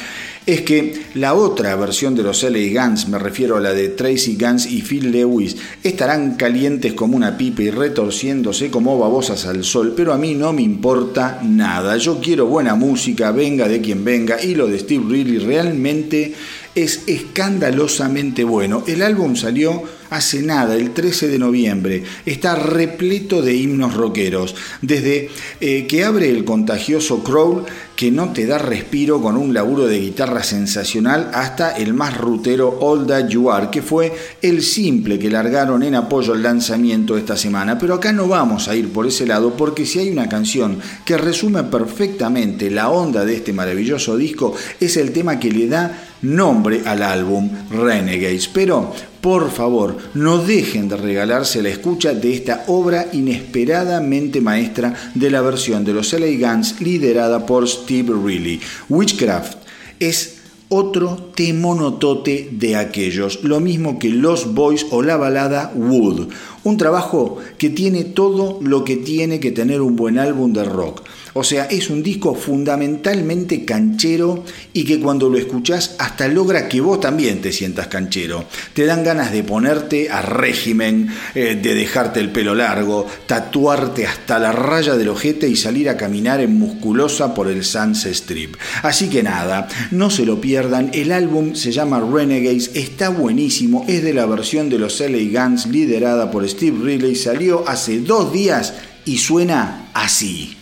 es 0.45 0.61
que 0.61 1.03
la 1.13 1.33
otra 1.33 1.75
versión 1.75 2.15
de 2.15 2.23
los 2.23 2.43
LA 2.43 2.83
Guns, 2.85 3.07
me 3.07 3.19
refiero 3.19 3.57
a 3.57 3.59
la 3.59 3.73
de 3.73 3.89
Tracy 3.89 4.37
Guns 4.39 4.65
y 4.65 4.81
Phil 4.81 5.11
Lewis, 5.11 5.55
estarán 5.83 6.35
calientes 6.35 6.93
como 6.93 7.15
una 7.15 7.37
pipa 7.37 7.61
y 7.61 7.69
retorciéndose 7.69 8.71
como 8.71 8.97
babosas 8.97 9.45
al 9.45 9.63
sol, 9.63 9.93
pero 9.95 10.13
a 10.13 10.17
mí 10.17 10.33
no 10.33 10.51
me 10.51 10.63
importa 10.63 11.39
nada. 11.43 11.97
Yo 11.97 12.19
quiero 12.19 12.47
buena 12.47 12.75
música, 12.75 13.31
venga 13.31 13.67
de 13.67 13.81
quien 13.81 14.03
venga, 14.03 14.43
y 14.43 14.55
lo 14.55 14.67
de 14.67 14.79
Steve 14.79 15.05
Reilly 15.07 15.37
realmente 15.37 16.33
es 16.73 17.03
escandalosamente 17.07 18.43
bueno. 18.43 18.83
El 18.87 19.03
álbum 19.03 19.35
salió 19.35 19.83
hace 20.11 20.41
nada, 20.41 20.75
el 20.75 20.91
13 20.91 21.29
de 21.29 21.39
noviembre. 21.39 22.03
Está 22.25 22.53
repleto 22.53 23.41
de 23.41 23.55
himnos 23.55 23.95
rockeros. 23.95 24.55
Desde 24.81 25.29
eh, 25.61 25.87
que 25.87 26.03
abre 26.03 26.29
el 26.29 26.43
contagioso 26.43 27.23
Crawl, 27.23 27.65
que 27.95 28.11
no 28.11 28.33
te 28.33 28.45
da 28.45 28.57
respiro 28.57 29.21
con 29.21 29.37
un 29.37 29.53
laburo 29.53 29.87
de 29.87 29.99
guitarra 29.99 30.43
sensacional, 30.43 31.31
hasta 31.33 31.77
el 31.77 31.93
más 31.93 32.17
rutero 32.17 32.77
All 32.81 33.07
That 33.07 33.29
You 33.29 33.51
Are, 33.51 33.69
que 33.71 33.81
fue 33.81 34.11
el 34.41 34.63
simple 34.63 35.17
que 35.17 35.29
largaron 35.29 35.81
en 35.81 35.95
apoyo 35.95 36.33
al 36.33 36.43
lanzamiento 36.43 37.15
esta 37.15 37.37
semana. 37.37 37.79
Pero 37.79 37.93
acá 37.93 38.11
no 38.11 38.27
vamos 38.27 38.67
a 38.67 38.75
ir 38.75 38.89
por 38.89 39.07
ese 39.07 39.25
lado, 39.25 39.55
porque 39.55 39.85
si 39.85 39.99
hay 39.99 40.09
una 40.09 40.27
canción 40.27 40.79
que 41.05 41.17
resume 41.17 41.63
perfectamente 41.63 42.69
la 42.69 42.89
onda 42.89 43.23
de 43.23 43.35
este 43.35 43.53
maravilloso 43.53 44.17
disco, 44.17 44.53
es 44.79 44.97
el 44.97 45.13
tema 45.13 45.39
que 45.39 45.51
le 45.51 45.67
da 45.67 46.10
nombre 46.21 46.81
al 46.85 47.03
álbum 47.03 47.49
Renegades. 47.69 48.47
Pero, 48.47 48.93
por 49.21 49.51
favor, 49.51 49.97
no 50.13 50.39
dejen 50.39 50.89
de 50.89 50.97
regalarse 50.97 51.61
la 51.61 51.69
escucha 51.69 52.13
de 52.13 52.33
esta 52.33 52.65
obra 52.67 53.07
inesperadamente 53.13 54.41
maestra 54.41 54.93
de 55.13 55.29
la 55.29 55.41
versión 55.41 55.83
de 55.83 55.93
los 55.93 56.13
LA 56.13 56.37
Guns 56.39 56.81
liderada 56.81 57.45
por 57.45 57.67
Steve 57.67 58.13
Reilly. 58.23 58.59
Witchcraft 58.89 59.57
es 59.99 60.37
otro 60.73 61.31
temonotote 61.35 62.47
de 62.53 62.77
aquellos, 62.77 63.43
lo 63.43 63.59
mismo 63.59 63.99
que 63.99 64.07
Los 64.07 64.53
Boys 64.53 64.85
o 64.91 65.01
la 65.03 65.17
balada 65.17 65.73
Wood. 65.75 66.29
Un 66.63 66.77
trabajo 66.77 67.39
que 67.57 67.69
tiene 67.69 68.05
todo 68.05 68.57
lo 68.61 68.85
que 68.85 68.95
tiene 68.95 69.41
que 69.41 69.51
tener 69.51 69.81
un 69.81 69.97
buen 69.97 70.17
álbum 70.17 70.53
de 70.53 70.63
rock 70.63 71.01
o 71.33 71.43
sea, 71.43 71.65
es 71.65 71.89
un 71.89 72.03
disco 72.03 72.35
fundamentalmente 72.35 73.65
canchero 73.65 74.43
y 74.73 74.83
que 74.83 74.99
cuando 74.99 75.29
lo 75.29 75.37
escuchás 75.37 75.95
hasta 75.99 76.27
logra 76.27 76.67
que 76.67 76.81
vos 76.81 76.99
también 76.99 77.41
te 77.41 77.51
sientas 77.51 77.87
canchero. 77.87 78.45
Te 78.73 78.85
dan 78.85 79.03
ganas 79.03 79.31
de 79.31 79.43
ponerte 79.43 80.09
a 80.09 80.21
régimen, 80.21 81.09
eh, 81.35 81.59
de 81.61 81.75
dejarte 81.75 82.19
el 82.19 82.31
pelo 82.31 82.55
largo, 82.55 83.05
tatuarte 83.25 84.05
hasta 84.05 84.39
la 84.39 84.51
raya 84.51 84.95
del 84.95 85.09
ojete 85.09 85.47
y 85.47 85.55
salir 85.55 85.89
a 85.89 85.97
caminar 85.97 86.41
en 86.41 86.57
musculosa 86.57 87.33
por 87.33 87.47
el 87.47 87.63
Sunset 87.63 88.13
Strip. 88.13 88.55
Así 88.83 89.09
que 89.09 89.23
nada, 89.23 89.67
no 89.91 90.09
se 90.09 90.25
lo 90.25 90.41
pierdan. 90.41 90.91
El 90.93 91.11
álbum 91.11 91.55
se 91.55 91.71
llama 91.71 91.99
Renegades, 91.99 92.71
está 92.73 93.09
buenísimo, 93.09 93.85
es 93.87 94.03
de 94.03 94.13
la 94.13 94.25
versión 94.25 94.69
de 94.69 94.79
los 94.79 94.99
LA 94.99 95.43
Guns 95.43 95.67
liderada 95.67 96.31
por 96.31 96.47
Steve 96.47 96.77
Riley, 96.83 97.15
salió 97.15 97.67
hace 97.67 97.99
dos 97.99 98.33
días 98.33 98.73
y 99.05 99.17
suena 99.17 99.89
así. 99.93 100.57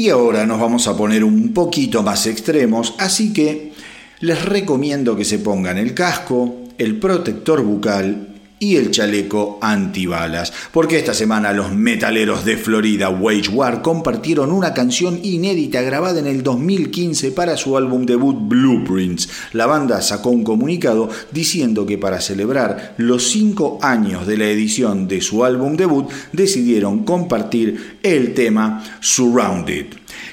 Y 0.00 0.08
ahora 0.08 0.46
nos 0.46 0.58
vamos 0.58 0.86
a 0.86 0.96
poner 0.96 1.22
un 1.22 1.52
poquito 1.52 2.02
más 2.02 2.24
extremos, 2.24 2.94
así 2.96 3.34
que 3.34 3.74
les 4.20 4.42
recomiendo 4.46 5.14
que 5.14 5.26
se 5.26 5.40
pongan 5.40 5.76
el 5.76 5.92
casco, 5.92 6.56
el 6.78 6.98
protector 6.98 7.62
bucal 7.62 8.29
y 8.60 8.76
el 8.76 8.90
chaleco 8.90 9.58
antibalas, 9.62 10.52
porque 10.70 10.98
esta 10.98 11.14
semana 11.14 11.52
los 11.54 11.72
metaleros 11.72 12.44
de 12.44 12.58
Florida 12.58 13.08
Wage 13.08 13.48
War 13.48 13.80
compartieron 13.80 14.52
una 14.52 14.74
canción 14.74 15.18
inédita 15.22 15.80
grabada 15.80 16.20
en 16.20 16.26
el 16.26 16.42
2015 16.42 17.32
para 17.32 17.56
su 17.56 17.78
álbum 17.78 18.04
debut 18.04 18.36
Blueprints. 18.38 19.30
La 19.54 19.64
banda 19.64 20.02
sacó 20.02 20.28
un 20.28 20.44
comunicado 20.44 21.08
diciendo 21.32 21.86
que 21.86 21.96
para 21.96 22.20
celebrar 22.20 22.94
los 22.98 23.30
cinco 23.30 23.78
años 23.80 24.26
de 24.26 24.36
la 24.36 24.48
edición 24.48 25.08
de 25.08 25.22
su 25.22 25.42
álbum 25.42 25.76
debut 25.76 26.10
decidieron 26.32 27.04
compartir 27.04 27.98
el 28.02 28.34
tema 28.34 28.84
Surrounded 29.00 29.86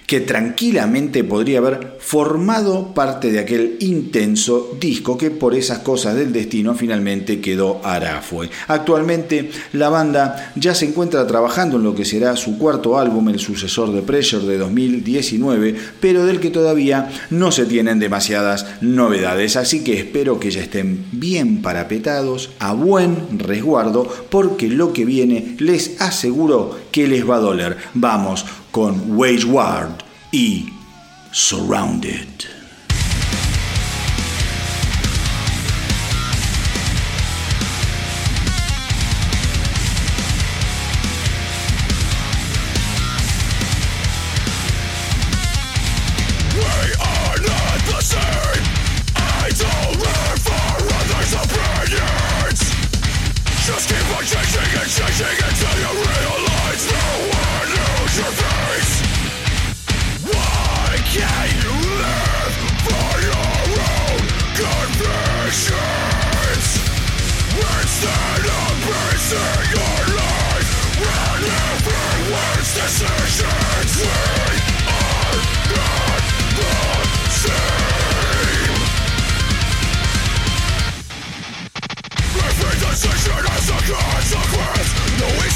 que 0.05 0.21
tranquilamente 0.21 1.23
podría 1.23 1.59
haber 1.59 1.97
formado 2.07 2.93
parte 2.93 3.34
de 3.34 3.39
aquel 3.39 3.75
intenso 3.81 4.77
disco 4.79 5.17
que 5.17 5.29
por 5.29 5.53
esas 5.53 5.79
cosas 5.79 6.15
del 6.15 6.31
destino 6.31 6.73
finalmente 6.73 7.41
quedó 7.41 7.81
Arafue. 7.84 8.49
Actualmente 8.69 9.51
la 9.73 9.89
banda 9.89 10.53
ya 10.55 10.73
se 10.73 10.85
encuentra 10.85 11.27
trabajando 11.27 11.75
en 11.75 11.84
lo 11.84 11.95
que 11.95 12.05
será 12.05 12.38
su 12.38 12.57
cuarto 12.57 12.97
álbum, 12.97 13.27
el 13.27 13.39
sucesor 13.39 13.91
de 13.91 14.03
Pressure 14.03 14.45
de 14.45 14.57
2019, 14.57 15.75
pero 15.99 16.25
del 16.25 16.39
que 16.39 16.49
todavía 16.49 17.09
no 17.29 17.51
se 17.51 17.65
tienen 17.65 17.99
demasiadas 17.99 18.65
novedades, 18.79 19.57
así 19.57 19.84
que 19.84 19.99
espero 19.99 20.39
que 20.39 20.49
ya 20.49 20.61
estén 20.61 21.07
bien 21.11 21.61
parapetados, 21.61 22.51
a 22.59 22.71
buen 22.71 23.38
resguardo, 23.38 24.07
porque 24.29 24.69
lo 24.69 24.93
que 24.93 25.03
viene 25.03 25.57
les 25.59 25.99
aseguro 25.99 26.79
que 26.89 27.05
les 27.05 27.29
va 27.29 27.35
a 27.35 27.41
doler. 27.41 27.75
Vamos 27.95 28.45
con 28.71 29.17
Wage 29.17 29.43
Ward 29.43 29.91
y 30.31 30.76
Surrounded. 31.31 32.56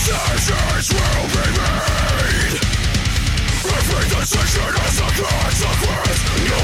No 0.01 0.17
exceptions 0.33 0.89
will 0.93 1.27
be 1.29 1.45
made 1.61 2.57
Every 3.69 4.05
decision 4.09 4.73
a 4.97 5.09
consequence 5.13 6.21
No 6.49 6.59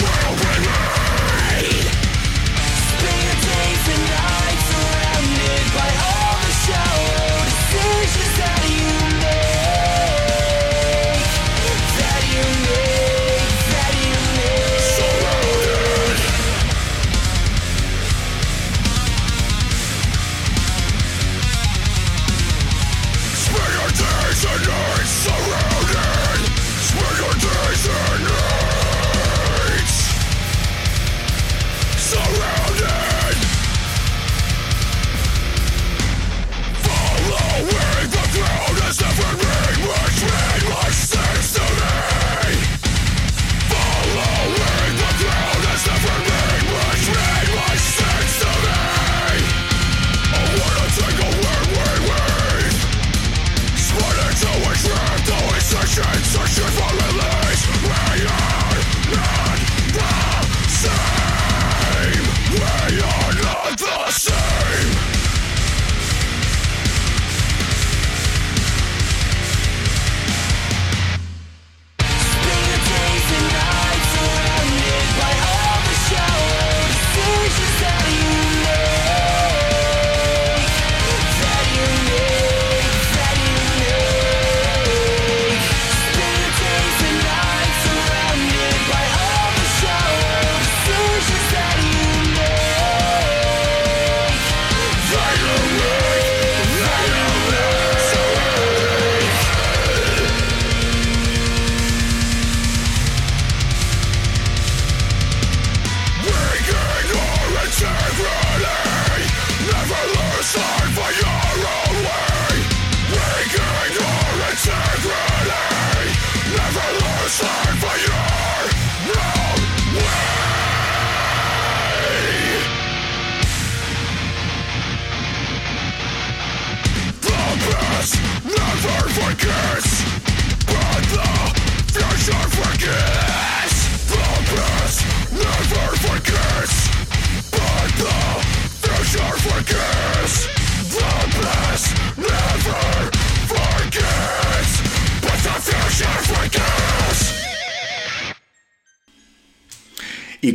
will 0.00 0.36
be 0.40 0.54
made 0.64 1.84
Spend 2.88 3.38
days 3.44 3.84
and 3.92 4.04
nights 4.08 4.64
surrounded 4.72 5.66
by 5.76 6.13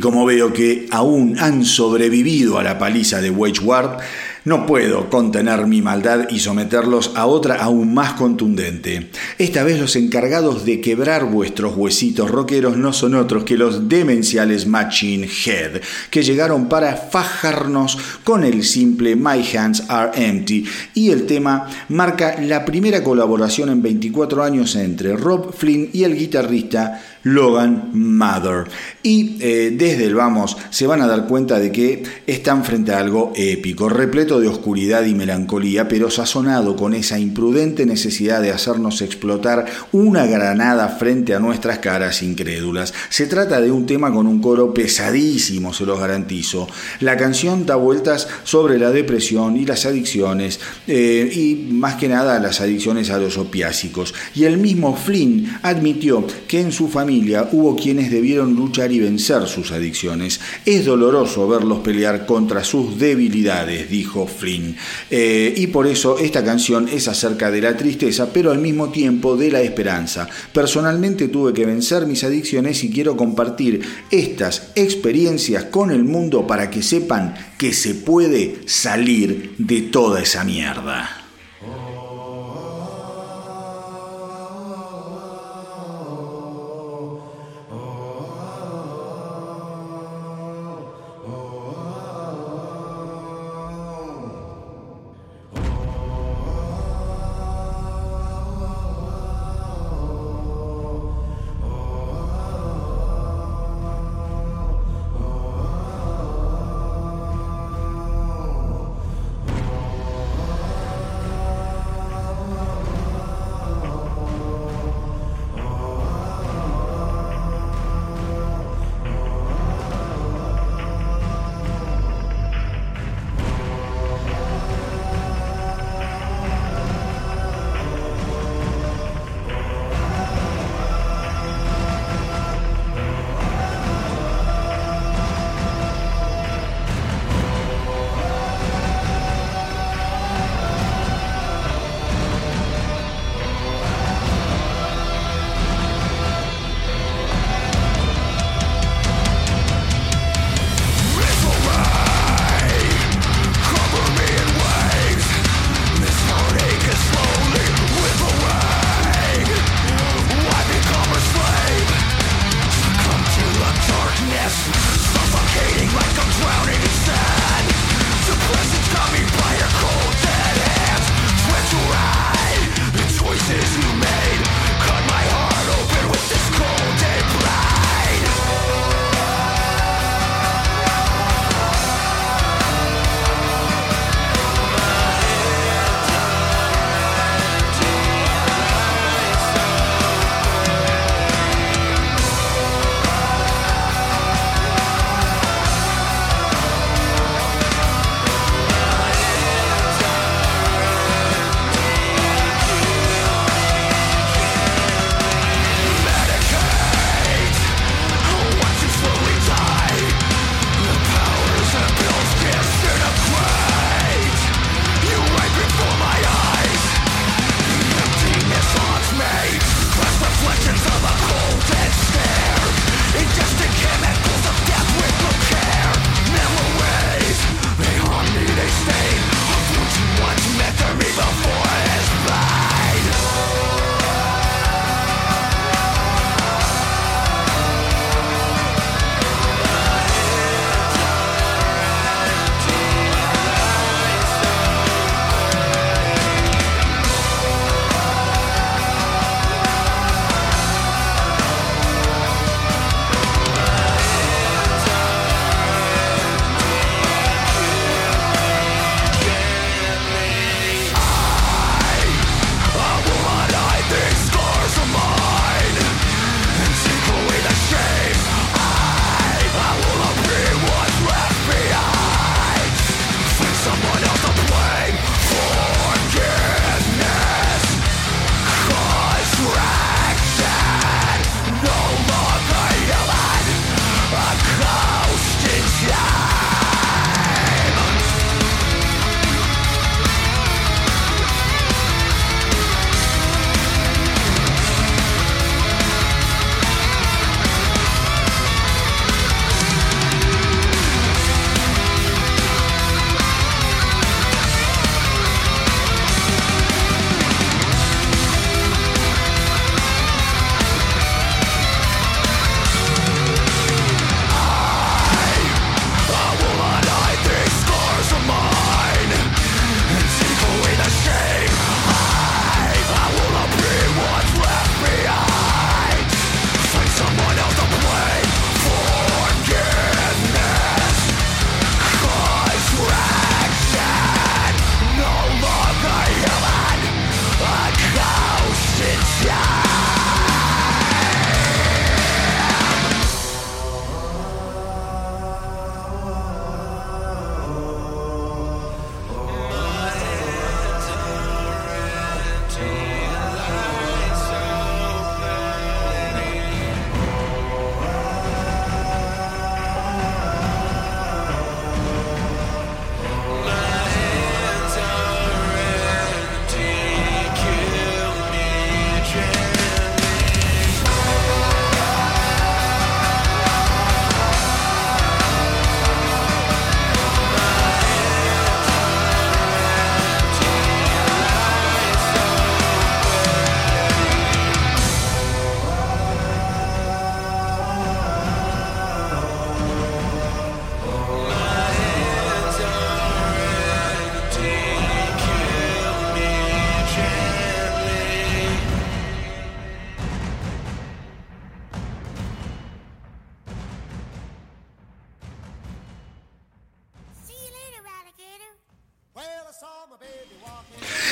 como 0.00 0.24
veo 0.24 0.52
que 0.52 0.86
aún 0.90 1.38
han 1.38 1.64
sobrevivido 1.64 2.58
a 2.58 2.62
la 2.62 2.78
paliza 2.78 3.20
de 3.20 3.30
Ward, 3.30 3.98
No 4.42 4.64
puedo 4.64 5.10
contener 5.10 5.66
mi 5.66 5.82
maldad 5.82 6.28
y 6.30 6.40
someterlos 6.40 7.12
a 7.14 7.26
otra 7.26 7.56
aún 7.56 7.92
más 7.92 8.14
contundente. 8.14 9.10
Esta 9.36 9.64
vez 9.64 9.78
los 9.78 9.96
encargados 9.96 10.64
de 10.64 10.80
quebrar 10.80 11.26
vuestros 11.26 11.76
huesitos 11.76 12.30
rockeros 12.30 12.78
no 12.78 12.94
son 12.94 13.16
otros 13.16 13.44
que 13.44 13.58
los 13.58 13.90
demenciales 13.90 14.66
Machine 14.66 15.28
Head, 15.28 15.82
que 16.10 16.22
llegaron 16.22 16.70
para 16.70 16.96
fajarnos 16.96 17.98
con 18.24 18.42
el 18.42 18.64
simple 18.64 19.14
My 19.14 19.46
Hands 19.54 19.84
Are 19.88 20.12
Empty 20.14 20.64
y 20.94 21.10
el 21.10 21.26
tema 21.26 21.68
marca 21.90 22.40
la 22.40 22.64
primera 22.64 23.04
colaboración 23.04 23.68
en 23.68 23.82
24 23.82 24.42
años 24.42 24.74
entre 24.74 25.18
Rob 25.18 25.52
Flynn 25.52 25.90
y 25.92 26.04
el 26.04 26.16
guitarrista 26.16 27.02
Logan 27.22 27.90
Mother. 27.92 28.64
Y 29.02 29.36
eh, 29.40 29.74
desde 29.76 30.06
el 30.06 30.14
vamos 30.14 30.56
se 30.70 30.86
van 30.86 31.02
a 31.02 31.06
dar 31.06 31.26
cuenta 31.26 31.58
de 31.58 31.70
que 31.72 32.02
están 32.26 32.64
frente 32.64 32.92
a 32.92 32.98
algo 32.98 33.32
épico, 33.36 33.88
repleto 33.88 34.40
de 34.40 34.48
oscuridad 34.48 35.04
y 35.04 35.14
melancolía, 35.14 35.88
pero 35.88 36.10
sazonado 36.10 36.76
con 36.76 36.94
esa 36.94 37.18
imprudente 37.18 37.84
necesidad 37.86 38.40
de 38.40 38.50
hacernos 38.50 39.02
explotar 39.02 39.66
una 39.92 40.26
granada 40.26 40.88
frente 40.88 41.34
a 41.34 41.40
nuestras 41.40 41.78
caras 41.78 42.22
incrédulas. 42.22 42.94
Se 43.08 43.26
trata 43.26 43.60
de 43.60 43.70
un 43.70 43.86
tema 43.86 44.12
con 44.12 44.26
un 44.26 44.40
coro 44.40 44.72
pesadísimo, 44.72 45.72
se 45.74 45.86
los 45.86 46.00
garantizo. 46.00 46.68
La 47.00 47.16
canción 47.16 47.66
da 47.66 47.76
vueltas 47.76 48.28
sobre 48.44 48.78
la 48.78 48.90
depresión 48.90 49.56
y 49.56 49.66
las 49.66 49.86
adicciones, 49.86 50.60
eh, 50.86 51.30
y 51.32 51.72
más 51.72 51.96
que 51.96 52.08
nada 52.08 52.38
las 52.40 52.60
adicciones 52.60 53.10
a 53.10 53.18
los 53.18 53.36
opiácicos. 53.36 54.14
Y 54.34 54.44
el 54.44 54.58
mismo 54.58 54.96
Flynn 54.96 55.58
admitió 55.62 56.26
que 56.48 56.60
en 56.60 56.72
su 56.72 56.88
familia 56.88 57.09
hubo 57.10 57.76
quienes 57.76 58.10
debieron 58.10 58.54
luchar 58.54 58.92
y 58.92 59.00
vencer 59.00 59.46
sus 59.46 59.72
adicciones. 59.72 60.40
Es 60.64 60.84
doloroso 60.84 61.48
verlos 61.48 61.80
pelear 61.80 62.26
contra 62.26 62.64
sus 62.64 62.98
debilidades, 62.98 63.90
dijo 63.90 64.26
Flynn. 64.26 64.76
Eh, 65.10 65.54
y 65.56 65.66
por 65.68 65.86
eso 65.86 66.18
esta 66.18 66.44
canción 66.44 66.88
es 66.88 67.08
acerca 67.08 67.50
de 67.50 67.60
la 67.60 67.76
tristeza, 67.76 68.32
pero 68.32 68.50
al 68.50 68.58
mismo 68.58 68.90
tiempo 68.90 69.36
de 69.36 69.50
la 69.50 69.60
esperanza. 69.60 70.28
Personalmente 70.52 71.28
tuve 71.28 71.52
que 71.52 71.66
vencer 71.66 72.06
mis 72.06 72.24
adicciones 72.24 72.82
y 72.84 72.90
quiero 72.90 73.16
compartir 73.16 73.80
estas 74.10 74.72
experiencias 74.74 75.64
con 75.64 75.90
el 75.90 76.04
mundo 76.04 76.46
para 76.46 76.70
que 76.70 76.82
sepan 76.82 77.34
que 77.58 77.72
se 77.72 77.94
puede 77.94 78.60
salir 78.66 79.54
de 79.58 79.82
toda 79.82 80.22
esa 80.22 80.44
mierda. 80.44 81.19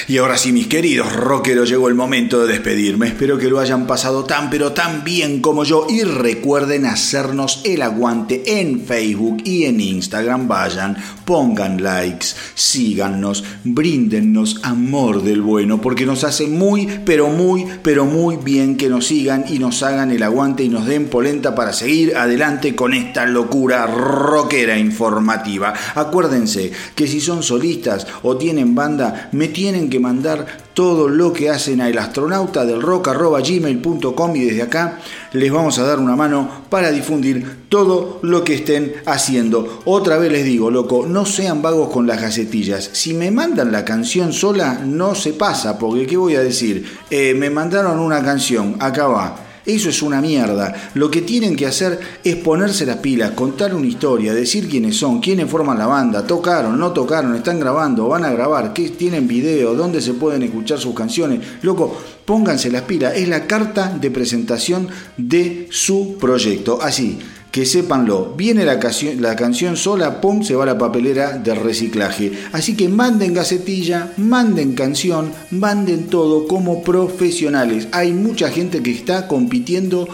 Y 0.08 0.16
ahora 0.16 0.38
sí, 0.38 0.52
mis 0.52 0.68
queridos 0.68 1.12
rockeros, 1.12 1.68
llegó 1.68 1.86
el 1.88 1.94
momento 1.94 2.40
de 2.40 2.54
despedirme. 2.54 3.08
Espero 3.08 3.36
que 3.36 3.50
lo 3.50 3.60
hayan 3.60 3.86
pasado 3.86 4.24
tan 4.24 4.48
pero 4.48 4.72
tan 4.72 5.04
bien 5.04 5.42
como 5.42 5.64
yo. 5.64 5.86
Y 5.86 6.02
recuerden 6.02 6.86
hacernos 6.86 7.60
el 7.66 7.82
aguante 7.82 8.58
en 8.58 8.80
Facebook 8.80 9.42
y 9.44 9.64
en 9.64 9.82
Instagram. 9.82 10.48
Vayan, 10.48 10.96
pongan 11.26 11.82
likes, 11.82 12.28
síganos, 12.54 13.44
bríndennos 13.64 14.60
amor 14.62 15.22
del 15.22 15.42
bueno, 15.42 15.78
porque 15.78 16.06
nos 16.06 16.24
hace 16.24 16.46
muy, 16.46 16.88
pero 17.04 17.28
muy, 17.28 17.66
pero 17.82 18.06
muy 18.06 18.36
bien 18.36 18.78
que 18.78 18.88
nos 18.88 19.08
sigan 19.08 19.44
y 19.46 19.58
nos 19.58 19.82
hagan 19.82 20.10
el 20.10 20.22
aguante 20.22 20.64
y 20.64 20.70
nos 20.70 20.86
den 20.86 21.08
polenta 21.08 21.54
para 21.54 21.74
seguir 21.74 22.16
adelante 22.16 22.74
con 22.74 22.94
esta 22.94 23.26
locura 23.26 23.86
rockera 23.86 24.78
informativa. 24.78 25.74
Acuérdense 25.94 26.72
que 26.94 27.06
si 27.06 27.20
son 27.20 27.42
solistas 27.42 28.06
o 28.22 28.38
tienen 28.38 28.74
banda, 28.74 29.28
me 29.32 29.48
tienen 29.48 29.90
que 29.90 29.97
mandar 29.98 30.46
todo 30.74 31.08
lo 31.08 31.32
que 31.32 31.50
hacen 31.50 31.80
a 31.80 31.86
astronauta 31.86 32.64
del 32.64 32.80
rock 32.80 33.08
gmail.com 33.08 34.36
y 34.36 34.44
desde 34.44 34.62
acá 34.62 35.00
les 35.32 35.50
vamos 35.52 35.78
a 35.78 35.84
dar 35.84 35.98
una 35.98 36.16
mano 36.16 36.48
para 36.70 36.90
difundir 36.90 37.66
todo 37.68 38.20
lo 38.22 38.44
que 38.44 38.54
estén 38.54 38.94
haciendo. 39.06 39.82
Otra 39.84 40.18
vez 40.18 40.30
les 40.30 40.44
digo, 40.44 40.70
loco, 40.70 41.06
no 41.06 41.26
sean 41.26 41.62
vagos 41.62 41.90
con 41.90 42.06
las 42.06 42.20
gacetillas. 42.20 42.90
Si 42.92 43.14
me 43.14 43.30
mandan 43.30 43.72
la 43.72 43.84
canción 43.84 44.32
sola, 44.32 44.80
no 44.84 45.14
se 45.14 45.32
pasa, 45.32 45.78
porque 45.78 46.06
¿qué 46.06 46.16
voy 46.16 46.36
a 46.36 46.40
decir? 46.40 46.86
Eh, 47.10 47.34
me 47.34 47.50
mandaron 47.50 47.98
una 47.98 48.22
canción, 48.22 48.76
acá 48.78 49.08
va 49.08 49.47
eso 49.68 49.90
es 49.90 50.00
una 50.00 50.22
mierda. 50.22 50.90
Lo 50.94 51.10
que 51.10 51.20
tienen 51.20 51.54
que 51.54 51.66
hacer 51.66 52.00
es 52.24 52.36
ponerse 52.36 52.86
las 52.86 52.96
pilas, 52.96 53.32
contar 53.32 53.74
una 53.74 53.86
historia, 53.86 54.32
decir 54.32 54.66
quiénes 54.66 54.96
son, 54.96 55.20
quiénes 55.20 55.50
forman 55.50 55.78
la 55.78 55.86
banda, 55.86 56.26
tocaron, 56.26 56.78
no 56.78 56.92
tocaron, 56.92 57.34
están 57.34 57.60
grabando, 57.60 58.08
van 58.08 58.24
a 58.24 58.32
grabar, 58.32 58.72
qué 58.72 58.88
tienen 58.88 59.28
video, 59.28 59.74
dónde 59.74 60.00
se 60.00 60.14
pueden 60.14 60.42
escuchar 60.42 60.78
sus 60.78 60.94
canciones. 60.94 61.40
Loco, 61.60 61.96
pónganse 62.24 62.70
las 62.70 62.82
pilas. 62.82 63.14
Es 63.14 63.28
la 63.28 63.46
carta 63.46 63.94
de 64.00 64.10
presentación 64.10 64.88
de 65.18 65.68
su 65.70 66.16
proyecto. 66.18 66.80
Así 66.80 67.18
que 67.50 67.64
sépanlo, 67.64 68.34
viene 68.36 68.64
la 68.64 68.78
canción, 68.78 69.22
la 69.22 69.34
canción 69.34 69.76
sola, 69.76 70.20
pum, 70.20 70.42
se 70.42 70.54
va 70.54 70.64
a 70.64 70.66
la 70.66 70.78
papelera 70.78 71.38
de 71.38 71.54
reciclaje. 71.54 72.32
Así 72.52 72.76
que 72.76 72.88
manden 72.88 73.34
gacetilla, 73.34 74.12
manden 74.18 74.74
canción, 74.74 75.32
manden 75.50 76.06
todo 76.08 76.46
como 76.46 76.82
profesionales. 76.82 77.88
Hay 77.92 78.12
mucha 78.12 78.50
gente 78.50 78.82
que 78.82 78.90
está 78.90 79.26
compitiendo 79.26 80.08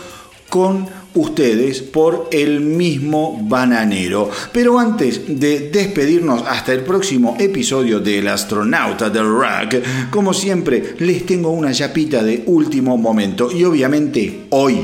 con 0.48 0.86
ustedes 1.14 1.80
por 1.82 2.28
el 2.30 2.60
mismo 2.60 3.40
bananero. 3.42 4.30
Pero 4.52 4.78
antes 4.78 5.22
de 5.26 5.70
despedirnos 5.70 6.44
hasta 6.46 6.72
el 6.72 6.80
próximo 6.82 7.36
episodio 7.38 8.00
del 8.00 8.28
astronauta 8.28 9.10
del 9.10 9.26
rock, 9.26 9.82
como 10.10 10.32
siempre, 10.32 10.94
les 10.98 11.26
tengo 11.26 11.50
una 11.50 11.72
chapita 11.72 12.22
de 12.22 12.44
último 12.46 12.96
momento 12.96 13.50
y 13.50 13.64
obviamente 13.64 14.46
hoy, 14.50 14.78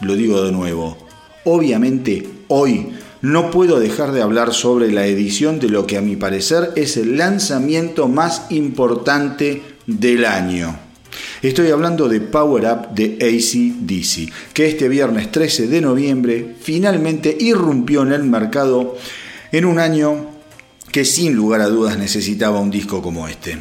lo 0.00 0.14
digo 0.14 0.42
de 0.42 0.52
nuevo, 0.52 1.07
Obviamente, 1.50 2.28
hoy 2.48 2.88
no 3.22 3.50
puedo 3.50 3.80
dejar 3.80 4.12
de 4.12 4.20
hablar 4.20 4.52
sobre 4.52 4.92
la 4.92 5.06
edición 5.06 5.58
de 5.58 5.70
lo 5.70 5.86
que 5.86 5.96
a 5.96 6.02
mi 6.02 6.14
parecer 6.14 6.72
es 6.76 6.98
el 6.98 7.16
lanzamiento 7.16 8.06
más 8.06 8.42
importante 8.50 9.62
del 9.86 10.26
año. 10.26 10.78
Estoy 11.40 11.70
hablando 11.70 12.06
de 12.06 12.20
Power 12.20 12.64
Up 12.66 12.94
de 12.94 13.16
ACDC, 13.22 14.52
que 14.52 14.66
este 14.68 14.90
viernes 14.90 15.32
13 15.32 15.68
de 15.68 15.80
noviembre 15.80 16.54
finalmente 16.60 17.34
irrumpió 17.40 18.02
en 18.02 18.12
el 18.12 18.24
mercado 18.24 18.98
en 19.50 19.64
un 19.64 19.78
año 19.78 20.26
que 20.92 21.06
sin 21.06 21.34
lugar 21.34 21.62
a 21.62 21.68
dudas 21.68 21.96
necesitaba 21.96 22.60
un 22.60 22.70
disco 22.70 23.00
como 23.00 23.26
este. 23.26 23.56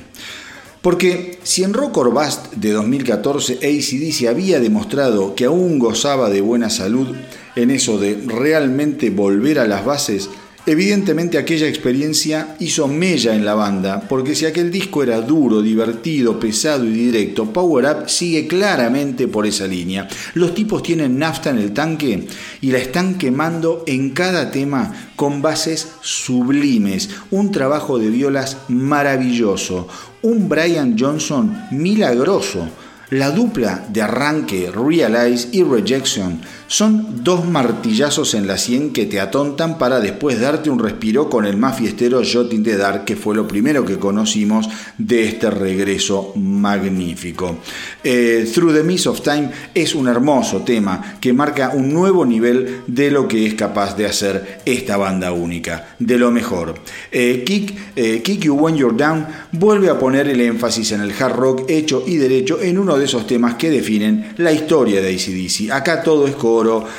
Porque 0.87 1.37
si 1.43 1.65
en 1.65 1.73
Rock 1.73 1.97
or 1.97 2.13
Bust 2.13 2.53
de 2.53 2.71
2014 2.71 3.55
ACDC 3.55 4.29
había 4.29 4.61
demostrado 4.61 5.35
que 5.35 5.43
aún 5.43 5.79
gozaba 5.79 6.29
de 6.29 6.39
buena 6.39 6.69
salud, 6.69 7.13
en 7.57 7.71
eso 7.71 7.99
de 7.99 8.15
realmente 8.25 9.09
volver 9.09 9.59
a 9.59 9.67
las 9.67 9.83
bases, 9.83 10.29
evidentemente 10.67 11.37
aquella 11.37 11.65
experiencia 11.65 12.57
hizo 12.59 12.89
mella 12.89 13.33
en 13.33 13.45
la 13.45 13.55
banda, 13.55 14.01
porque 14.07 14.35
si 14.35 14.45
aquel 14.45 14.69
disco 14.69 15.01
era 15.01 15.21
duro, 15.21 15.61
divertido, 15.61 16.37
pesado 16.39 16.83
y 16.83 16.91
directo, 16.91 17.45
Power 17.53 17.85
Up 17.85 18.09
sigue 18.09 18.47
claramente 18.47 19.29
por 19.29 19.47
esa 19.47 19.65
línea. 19.65 20.09
Los 20.33 20.53
tipos 20.53 20.83
tienen 20.83 21.17
nafta 21.17 21.51
en 21.51 21.57
el 21.59 21.71
tanque 21.71 22.27
y 22.59 22.71
la 22.71 22.79
están 22.79 23.17
quemando 23.17 23.83
en 23.87 24.09
cada 24.09 24.51
tema 24.51 25.11
con 25.15 25.41
bases 25.41 25.87
sublimes, 26.01 27.11
un 27.31 27.51
trabajo 27.51 27.97
de 27.97 28.09
violas 28.09 28.57
maravilloso, 28.67 29.87
un 30.21 30.49
Brian 30.49 30.97
Johnson 30.99 31.65
milagroso, 31.71 32.67
la 33.09 33.31
dupla 33.31 33.85
de 33.89 34.01
arranque 34.01 34.69
Realize 34.71 35.47
y 35.51 35.63
Rejection 35.63 36.41
son 36.67 37.23
dos 37.23 37.45
martillazos 37.45 38.33
en 38.33 38.45
la 38.45 38.57
sien 38.57 38.91
que 38.91 39.05
te 39.05 39.21
atontan 39.21 39.77
para 39.77 40.01
después 40.01 40.39
darte 40.39 40.69
un 40.69 40.79
respiro 40.79 41.29
con 41.29 41.45
el 41.45 41.55
más 41.55 41.77
fiestero 41.77 42.21
the 42.21 42.77
Dark, 42.77 43.05
que 43.05 43.15
fue 43.15 43.35
lo 43.35 43.47
primero 43.47 43.85
que 43.85 43.97
conocimos 43.97 44.67
de 44.97 45.23
este 45.23 45.49
regreso 45.49 46.33
magnífico. 46.35 47.59
Eh, 48.03 48.49
Through 48.53 48.73
the 48.73 48.83
Mist 48.83 49.07
of 49.07 49.21
Time 49.21 49.49
es 49.73 49.95
un 49.95 50.09
hermoso 50.09 50.63
tema 50.63 51.17
que 51.21 51.31
marca 51.31 51.71
un 51.73 51.93
nuevo 51.93 52.25
nivel 52.25 52.81
de 52.87 53.11
lo 53.11 53.27
que 53.27 53.47
es 53.47 53.53
capaz 53.53 53.95
de 53.95 54.05
hacer 54.05 54.61
esta 54.65 54.97
banda 54.97 55.31
única, 55.31 55.95
de 55.99 56.17
lo 56.17 56.31
mejor. 56.31 56.75
Eh, 57.11 57.43
Kick, 57.45 57.73
eh, 57.95 58.21
Kick 58.21 58.41
You 58.41 58.55
When 58.55 58.75
You're 58.75 58.97
Down 58.97 59.25
vuelve 59.53 59.89
a 59.89 59.97
poner 59.97 60.27
el 60.27 60.41
énfasis 60.41 60.91
en 60.91 61.01
el 61.01 61.13
hard 61.17 61.35
rock 61.37 61.69
hecho 61.69 62.03
y 62.05 62.17
derecho 62.17 62.61
en 62.61 62.77
uno 62.77 62.96
de 62.97 63.05
esos 63.05 63.27
temas 63.27 63.55
que 63.55 63.69
definen 63.69 64.33
la 64.37 64.51
historia 64.51 65.01
de 65.01 65.13
ACDC. 65.13 65.71
Acá 65.71 66.03
todo 66.03 66.27
es 66.27 66.35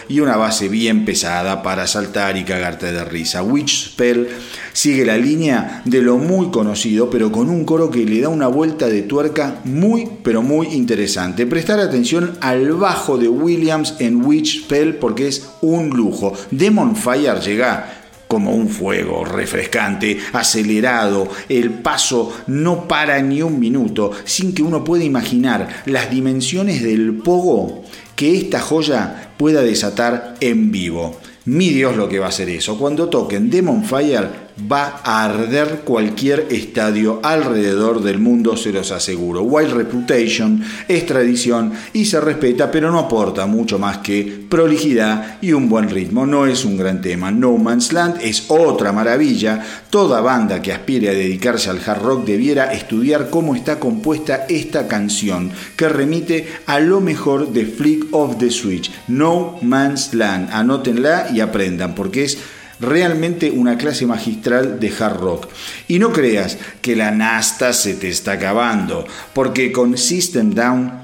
y 0.09 0.21
una 0.21 0.37
base 0.37 0.69
bien 0.69 1.05
pesada 1.05 1.63
para 1.63 1.87
saltar 1.87 2.37
y 2.37 2.45
cagarte 2.45 2.93
de 2.93 3.05
risa. 3.05 3.43
Witch 3.43 3.93
Spell 3.93 4.29
sigue 4.73 5.05
la 5.05 5.17
línea 5.17 5.83
de 5.85 6.03
lo 6.03 6.19
muy 6.19 6.51
conocido, 6.51 7.09
pero 7.11 7.33
con 7.33 7.49
un 7.49 7.65
coro 7.65 7.91
que 7.91 8.05
le 8.05 8.21
da 8.21 8.29
una 8.29 8.49
vuelta 8.49 8.87
de 8.87 9.03
tuerca 9.03 9.61
muy, 9.65 10.09
pero 10.23 10.43
muy 10.43 10.69
interesante. 10.69 11.47
Prestar 11.47 11.81
atención 11.81 12.37
al 12.41 12.73
bajo 12.73 13.19
de 13.19 13.29
Williams 13.29 13.95
en 13.99 14.25
Witch 14.25 14.65
Spell 14.65 14.97
porque 14.97 15.29
es 15.29 15.49
un 15.61 15.91
lujo. 15.91 16.33
Demon 16.51 16.95
Fire 16.95 17.41
llega 17.41 17.98
como 18.29 18.55
un 18.55 18.69
fuego 18.69 19.25
refrescante, 19.25 20.19
acelerado, 20.33 21.29
el 21.49 21.71
paso 21.71 22.33
no 22.47 22.87
para 22.87 23.21
ni 23.23 23.43
un 23.43 23.59
minuto, 23.59 24.13
sin 24.25 24.55
que 24.55 24.63
uno 24.63 24.85
pueda 24.85 25.03
imaginar 25.03 25.83
las 25.87 26.11
dimensiones 26.11 26.83
del 26.83 27.15
pogo 27.15 27.83
que 28.15 28.37
esta 28.37 28.61
joya 28.61 29.33
pueda 29.37 29.63
desatar 29.63 30.35
en 30.41 30.71
vivo. 30.71 31.19
Mi 31.47 31.71
Dios 31.71 31.97
lo 31.97 32.09
que 32.09 32.19
va 32.19 32.27
a 32.27 32.29
hacer 32.29 32.51
eso. 32.51 32.79
Cuando 32.79 33.09
toquen 33.09 33.49
Demon 33.49 33.85
Fire 33.85 34.48
va 34.71 35.01
a 35.05 35.25
arder 35.25 35.83
cualquier 35.85 36.47
estadio 36.51 37.21
alrededor 37.23 38.03
del 38.03 38.19
mundo, 38.19 38.57
se 38.57 38.73
los 38.73 38.91
aseguro. 38.91 39.43
Wild 39.43 39.73
Reputation 39.73 40.63
es 40.89 41.07
tradición 41.07 41.73
y 41.93 42.05
se 42.07 42.21
respeta, 42.21 42.71
pero 42.71 42.91
no 42.91 42.99
aporta 42.99 43.47
mucho 43.47 43.79
más 43.79 43.99
que 43.99 44.47
prolijidad 44.49 45.39
y 45.41 45.53
un 45.53 45.69
buen 45.69 45.89
ritmo. 45.91 46.27
No 46.27 46.47
es 46.47 46.65
un 46.65 46.77
gran 46.77 47.01
tema. 47.01 47.31
No 47.31 47.57
Man's 47.57 47.93
Land 47.93 48.21
es 48.23 48.47
otra 48.49 48.93
maravilla. 48.93 49.63
Toda 49.91 50.21
banda 50.21 50.61
que 50.61 50.73
aspire 50.73 51.11
a 51.11 51.13
dedicarse 51.13 51.71
al 51.71 51.81
hard 51.85 52.03
rock 52.03 52.27
debiera 52.27 52.73
estudiar 52.73 53.31
cómo 53.31 53.55
está 53.55 53.79
compuesta 53.79 54.47
esta 54.49 54.89
canción, 54.89 55.51
que 55.77 55.89
remite 55.89 56.47
a 56.67 56.81
lo 56.81 57.01
mejor 57.01 57.53
de 57.53 57.65
Flick 57.65 58.07
of 58.13 58.39
the 58.39 58.51
Switch. 58.51 58.91
No 59.09 59.59
Man's 59.63 60.15
Land. 60.15 60.51
Anótenla 60.53 61.29
y 61.33 61.41
aprendan, 61.41 61.95
porque 61.95 62.25
es 62.25 62.39
realmente 62.81 63.51
una 63.51 63.77
clase 63.77 64.07
magistral 64.07 64.81
de 64.81 64.93
hard 64.99 65.21
rock. 65.21 65.49
Y 65.89 65.99
no 65.99 66.13
creas 66.13 66.59
que 66.81 66.97
la 66.97 67.11
nasta 67.11 67.73
se 67.73 67.95
te 67.95 68.09
está 68.09 68.33
acabando, 68.33 69.07
porque 69.33 69.73
con 69.73 69.97
System 69.97 70.55
Down 70.55 70.98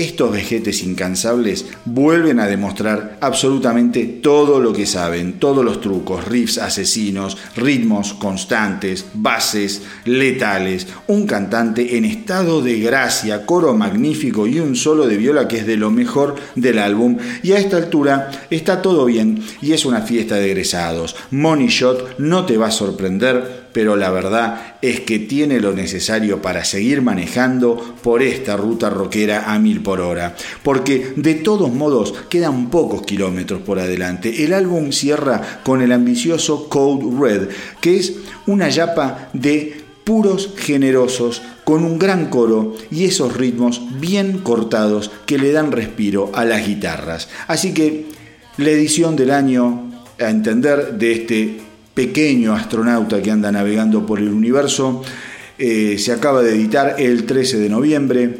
estos 0.00 0.32
vejetes 0.32 0.82
incansables 0.82 1.66
vuelven 1.84 2.40
a 2.40 2.46
demostrar 2.46 3.18
absolutamente 3.20 4.04
todo 4.06 4.58
lo 4.58 4.72
que 4.72 4.86
saben, 4.86 5.34
todos 5.34 5.64
los 5.64 5.80
trucos, 5.80 6.26
riffs 6.26 6.58
asesinos, 6.58 7.36
ritmos 7.56 8.14
constantes, 8.14 9.06
bases 9.14 9.82
letales, 10.04 10.86
un 11.06 11.26
cantante 11.26 11.96
en 11.96 12.04
estado 12.04 12.62
de 12.62 12.80
gracia, 12.80 13.44
coro 13.44 13.74
magnífico 13.74 14.46
y 14.46 14.58
un 14.58 14.74
solo 14.76 15.06
de 15.06 15.16
viola 15.16 15.48
que 15.48 15.58
es 15.58 15.66
de 15.66 15.76
lo 15.76 15.90
mejor 15.90 16.36
del 16.54 16.78
álbum. 16.78 17.18
Y 17.42 17.52
a 17.52 17.58
esta 17.58 17.76
altura 17.76 18.30
está 18.50 18.82
todo 18.82 19.04
bien 19.04 19.42
y 19.60 19.72
es 19.72 19.84
una 19.84 20.02
fiesta 20.02 20.36
de 20.36 20.46
egresados. 20.50 21.16
Money 21.30 21.68
Shot 21.68 22.18
no 22.18 22.46
te 22.46 22.56
va 22.56 22.68
a 22.68 22.72
sorprender 22.72 23.59
pero 23.72 23.96
la 23.96 24.10
verdad 24.10 24.76
es 24.82 25.00
que 25.00 25.18
tiene 25.18 25.60
lo 25.60 25.72
necesario 25.72 26.42
para 26.42 26.64
seguir 26.64 27.02
manejando 27.02 27.94
por 28.02 28.22
esta 28.22 28.56
ruta 28.56 28.90
roquera 28.90 29.52
a 29.52 29.58
mil 29.58 29.82
por 29.82 30.00
hora, 30.00 30.34
porque 30.62 31.12
de 31.16 31.34
todos 31.34 31.72
modos 31.72 32.14
quedan 32.28 32.70
pocos 32.70 33.02
kilómetros 33.02 33.62
por 33.62 33.78
adelante. 33.78 34.44
El 34.44 34.52
álbum 34.52 34.92
cierra 34.92 35.60
con 35.62 35.82
el 35.82 35.92
ambicioso 35.92 36.68
Code 36.68 37.06
Red, 37.18 37.48
que 37.80 37.96
es 37.96 38.14
una 38.46 38.68
yapa 38.68 39.30
de 39.32 39.80
puros, 40.04 40.54
generosos, 40.56 41.42
con 41.64 41.84
un 41.84 41.98
gran 41.98 42.30
coro 42.30 42.74
y 42.90 43.04
esos 43.04 43.36
ritmos 43.36 43.80
bien 44.00 44.38
cortados 44.38 45.10
que 45.26 45.38
le 45.38 45.52
dan 45.52 45.70
respiro 45.70 46.30
a 46.34 46.44
las 46.44 46.66
guitarras. 46.66 47.28
Así 47.46 47.72
que 47.72 48.06
la 48.56 48.70
edición 48.70 49.14
del 49.14 49.30
año, 49.30 49.90
a 50.18 50.30
entender, 50.30 50.94
de 50.98 51.12
este 51.12 51.60
pequeño 52.00 52.54
astronauta 52.54 53.20
que 53.20 53.30
anda 53.30 53.52
navegando 53.52 54.06
por 54.06 54.20
el 54.20 54.30
universo, 54.30 55.02
eh, 55.58 55.98
se 55.98 56.12
acaba 56.12 56.40
de 56.40 56.54
editar 56.54 56.96
el 56.98 57.26
13 57.26 57.58
de 57.58 57.68
noviembre. 57.68 58.38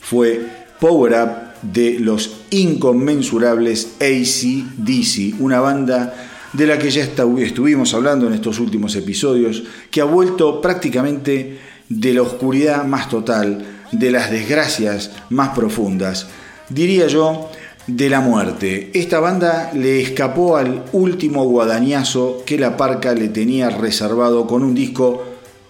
Fue 0.00 0.40
Power 0.80 1.12
Up 1.12 1.30
de 1.60 2.00
los 2.00 2.40
inconmensurables 2.48 3.96
ACDC, 4.00 5.38
una 5.40 5.60
banda 5.60 6.14
de 6.54 6.66
la 6.66 6.78
que 6.78 6.90
ya 6.90 7.02
estuvimos 7.02 7.92
hablando 7.92 8.26
en 8.26 8.32
estos 8.32 8.58
últimos 8.58 8.96
episodios, 8.96 9.62
que 9.90 10.00
ha 10.00 10.04
vuelto 10.04 10.62
prácticamente 10.62 11.58
de 11.86 12.14
la 12.14 12.22
oscuridad 12.22 12.86
más 12.86 13.10
total, 13.10 13.62
de 13.92 14.10
las 14.10 14.30
desgracias 14.30 15.10
más 15.28 15.50
profundas, 15.50 16.28
diría 16.70 17.08
yo, 17.08 17.50
de 17.86 18.08
la 18.08 18.20
muerte. 18.20 18.90
Esta 18.94 19.20
banda 19.20 19.72
le 19.74 20.00
escapó 20.00 20.56
al 20.56 20.84
último 20.92 21.44
guadañazo 21.44 22.42
que 22.46 22.58
la 22.58 22.76
parca 22.76 23.14
le 23.14 23.28
tenía 23.28 23.70
reservado 23.70 24.46
con 24.46 24.62
un 24.62 24.74
disco 24.74 25.24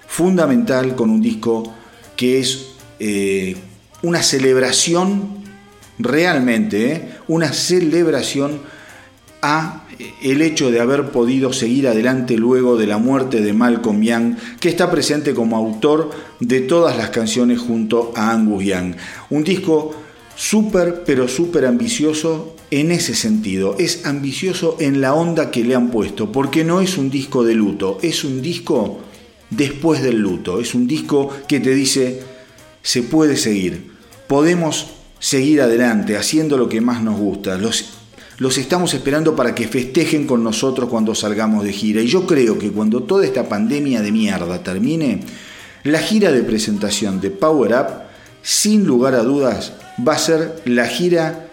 fundamental, 0.07 0.95
con 0.95 1.11
un 1.11 1.23
disco 1.23 1.73
que 2.16 2.41
es 2.41 2.73
eh, 2.99 3.57
una 4.03 4.23
celebración 4.23 5.41
realmente, 5.99 6.93
eh, 6.93 7.09
una 7.28 7.53
celebración 7.53 8.61
a 9.43 9.85
el 10.23 10.43
hecho 10.43 10.70
de 10.70 10.81
haber 10.81 11.11
podido 11.11 11.53
seguir 11.53 11.89
adelante 11.89 12.37
luego 12.37 12.77
de 12.77 12.87
la 12.87 12.99
muerte 12.99 13.41
de 13.41 13.53
Malcolm 13.53 14.03
Young, 14.03 14.37
que 14.59 14.69
está 14.69 14.91
presente 14.91 15.35
como 15.35 15.57
autor 15.57 16.11
de 16.41 16.61
todas 16.61 16.97
las 16.97 17.11
canciones 17.11 17.59
junto 17.59 18.12
a 18.16 18.32
Angus 18.32 18.65
Young. 18.65 18.95
Un 19.31 19.45
disco 19.45 19.95
súper, 20.41 21.05
pero 21.05 21.29
súper 21.29 21.67
ambicioso 21.67 22.57
en 22.71 22.93
ese 22.93 23.15
sentido. 23.15 23.77
Es 23.79 24.07
ambicioso 24.07 24.79
en 24.81 25.03
la 25.03 25.12
onda 25.12 25.51
que 25.51 25.62
le 25.62 25.75
han 25.75 25.91
puesto, 25.91 26.33
porque 26.33 26.65
no 26.65 26.81
es 26.81 26.97
un 26.97 27.11
disco 27.11 27.45
de 27.45 27.55
luto, 27.55 27.99
es 28.01 28.25
un 28.25 28.41
disco 28.41 29.01
después 29.51 30.03
del 30.03 30.19
luto. 30.19 30.59
Es 30.59 30.75
un 30.75 30.87
disco 30.87 31.29
que 31.47 31.61
te 31.61 31.75
dice, 31.75 32.23
se 32.83 33.03
puede 33.03 33.37
seguir, 33.37 33.93
podemos 34.29 34.87
seguir 35.19 35.61
adelante 35.61 36.17
haciendo 36.17 36.57
lo 36.57 36.71
que 36.71 36.81
más 36.81 37.03
nos 37.03 37.19
gusta. 37.19 37.59
Los 37.59 37.97
los 38.39 38.57
estamos 38.57 38.95
esperando 38.95 39.37
para 39.37 39.55
que 39.55 39.69
festejen 39.69 40.27
con 40.27 40.43
nosotros 40.43 40.89
cuando 40.89 41.15
salgamos 41.15 41.62
de 41.62 41.75
gira. 41.75 42.01
Y 42.01 42.07
yo 42.07 42.27
creo 42.27 42.59
que 42.59 42.71
cuando 42.71 43.03
toda 43.03 43.27
esta 43.27 43.47
pandemia 43.47 44.01
de 44.01 44.12
mierda 44.12 44.62
termine, 44.62 45.21
la 45.85 45.99
gira 45.99 46.33
de 46.33 46.43
presentación 46.43 47.21
de 47.21 47.29
Power 47.29 47.73
Up, 47.75 47.87
sin 48.41 48.87
lugar 48.87 49.15
a 49.15 49.23
dudas, 49.23 49.75
va 50.06 50.14
a 50.14 50.18
ser 50.18 50.62
la 50.64 50.86
gira 50.86 51.47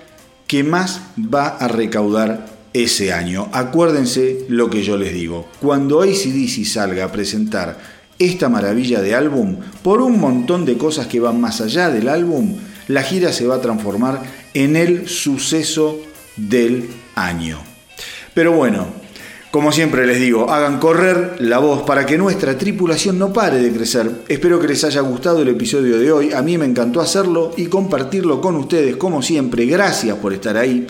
que 0.47 0.63
más 0.63 1.01
va 1.17 1.47
a 1.47 1.67
recaudar 1.67 2.47
ese 2.73 3.11
año. 3.11 3.49
Acuérdense 3.51 4.45
lo 4.49 4.69
que 4.69 4.83
yo 4.83 4.97
les 4.97 5.13
digo. 5.13 5.47
Cuando 5.59 6.01
ACDC 6.01 6.65
salga 6.65 7.05
a 7.05 7.11
presentar 7.11 7.77
esta 8.19 8.49
maravilla 8.49 9.01
de 9.01 9.15
álbum, 9.15 9.57
por 9.83 10.01
un 10.01 10.19
montón 10.19 10.65
de 10.65 10.77
cosas 10.77 11.07
que 11.07 11.19
van 11.19 11.39
más 11.39 11.61
allá 11.61 11.89
del 11.89 12.09
álbum, 12.09 12.55
la 12.87 13.03
gira 13.03 13.31
se 13.31 13.45
va 13.45 13.55
a 13.55 13.61
transformar 13.61 14.21
en 14.53 14.75
el 14.75 15.07
suceso 15.07 15.99
del 16.35 16.89
año. 17.15 17.59
Pero 18.33 18.53
bueno, 18.53 18.87
como 19.57 19.71
siempre 19.71 20.05
les 20.05 20.19
digo, 20.19 20.51
hagan 20.51 20.77
correr 20.77 21.37
la 21.39 21.57
voz 21.57 21.81
para 21.81 22.05
que 22.05 22.15
nuestra 22.15 22.55
tripulación 22.59 23.17
no 23.17 23.33
pare 23.33 23.57
de 23.57 23.71
crecer. 23.71 24.07
Espero 24.27 24.59
que 24.59 24.67
les 24.67 24.83
haya 24.83 25.01
gustado 25.01 25.41
el 25.41 25.47
episodio 25.47 25.97
de 25.97 26.11
hoy. 26.11 26.31
A 26.31 26.43
mí 26.43 26.59
me 26.59 26.65
encantó 26.65 27.01
hacerlo 27.01 27.51
y 27.57 27.65
compartirlo 27.65 28.39
con 28.39 28.55
ustedes 28.55 28.97
como 28.97 29.23
siempre. 29.23 29.65
Gracias 29.65 30.15
por 30.17 30.31
estar 30.31 30.57
ahí. 30.57 30.85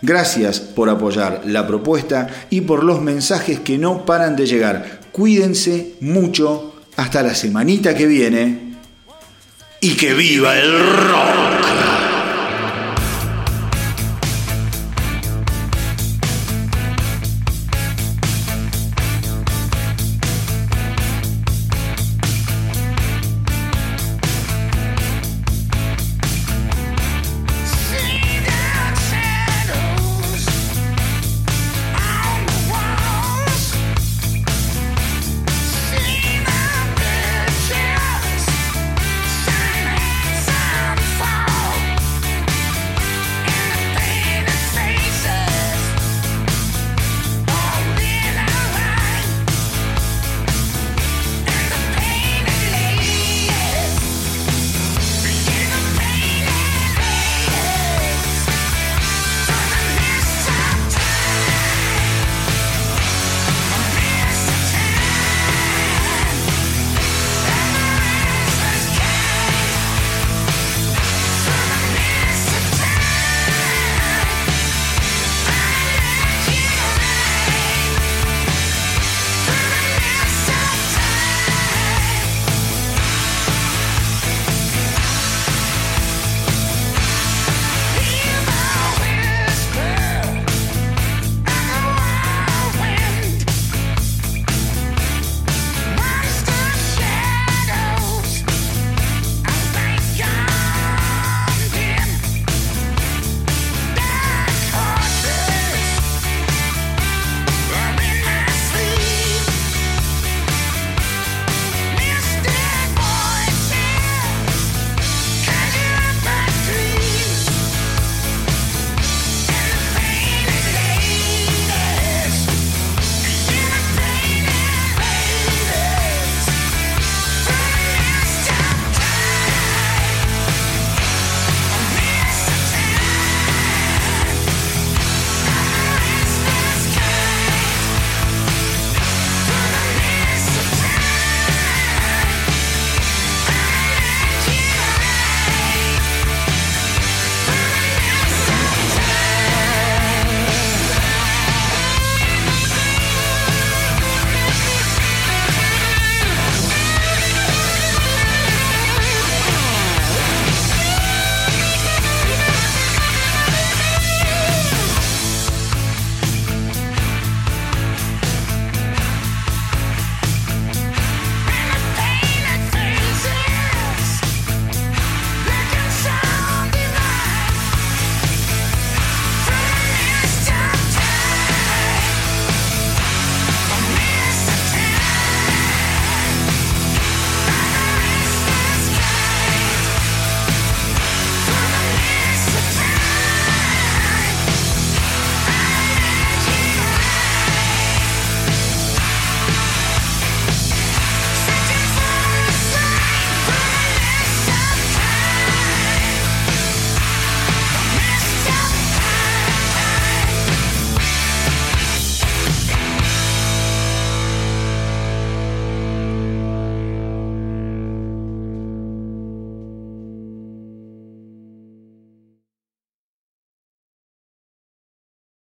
Gracias 0.00 0.60
por 0.60 0.88
apoyar 0.88 1.42
la 1.44 1.66
propuesta 1.66 2.26
y 2.48 2.62
por 2.62 2.84
los 2.84 3.02
mensajes 3.02 3.60
que 3.60 3.76
no 3.76 4.06
paran 4.06 4.34
de 4.34 4.46
llegar. 4.46 5.00
Cuídense 5.12 5.96
mucho. 6.00 6.72
Hasta 6.96 7.22
la 7.22 7.34
semanita 7.34 7.94
que 7.94 8.06
viene. 8.06 8.78
Y 9.82 9.94
que 9.94 10.14
viva 10.14 10.58
el 10.58 10.72
rock. 10.72 11.95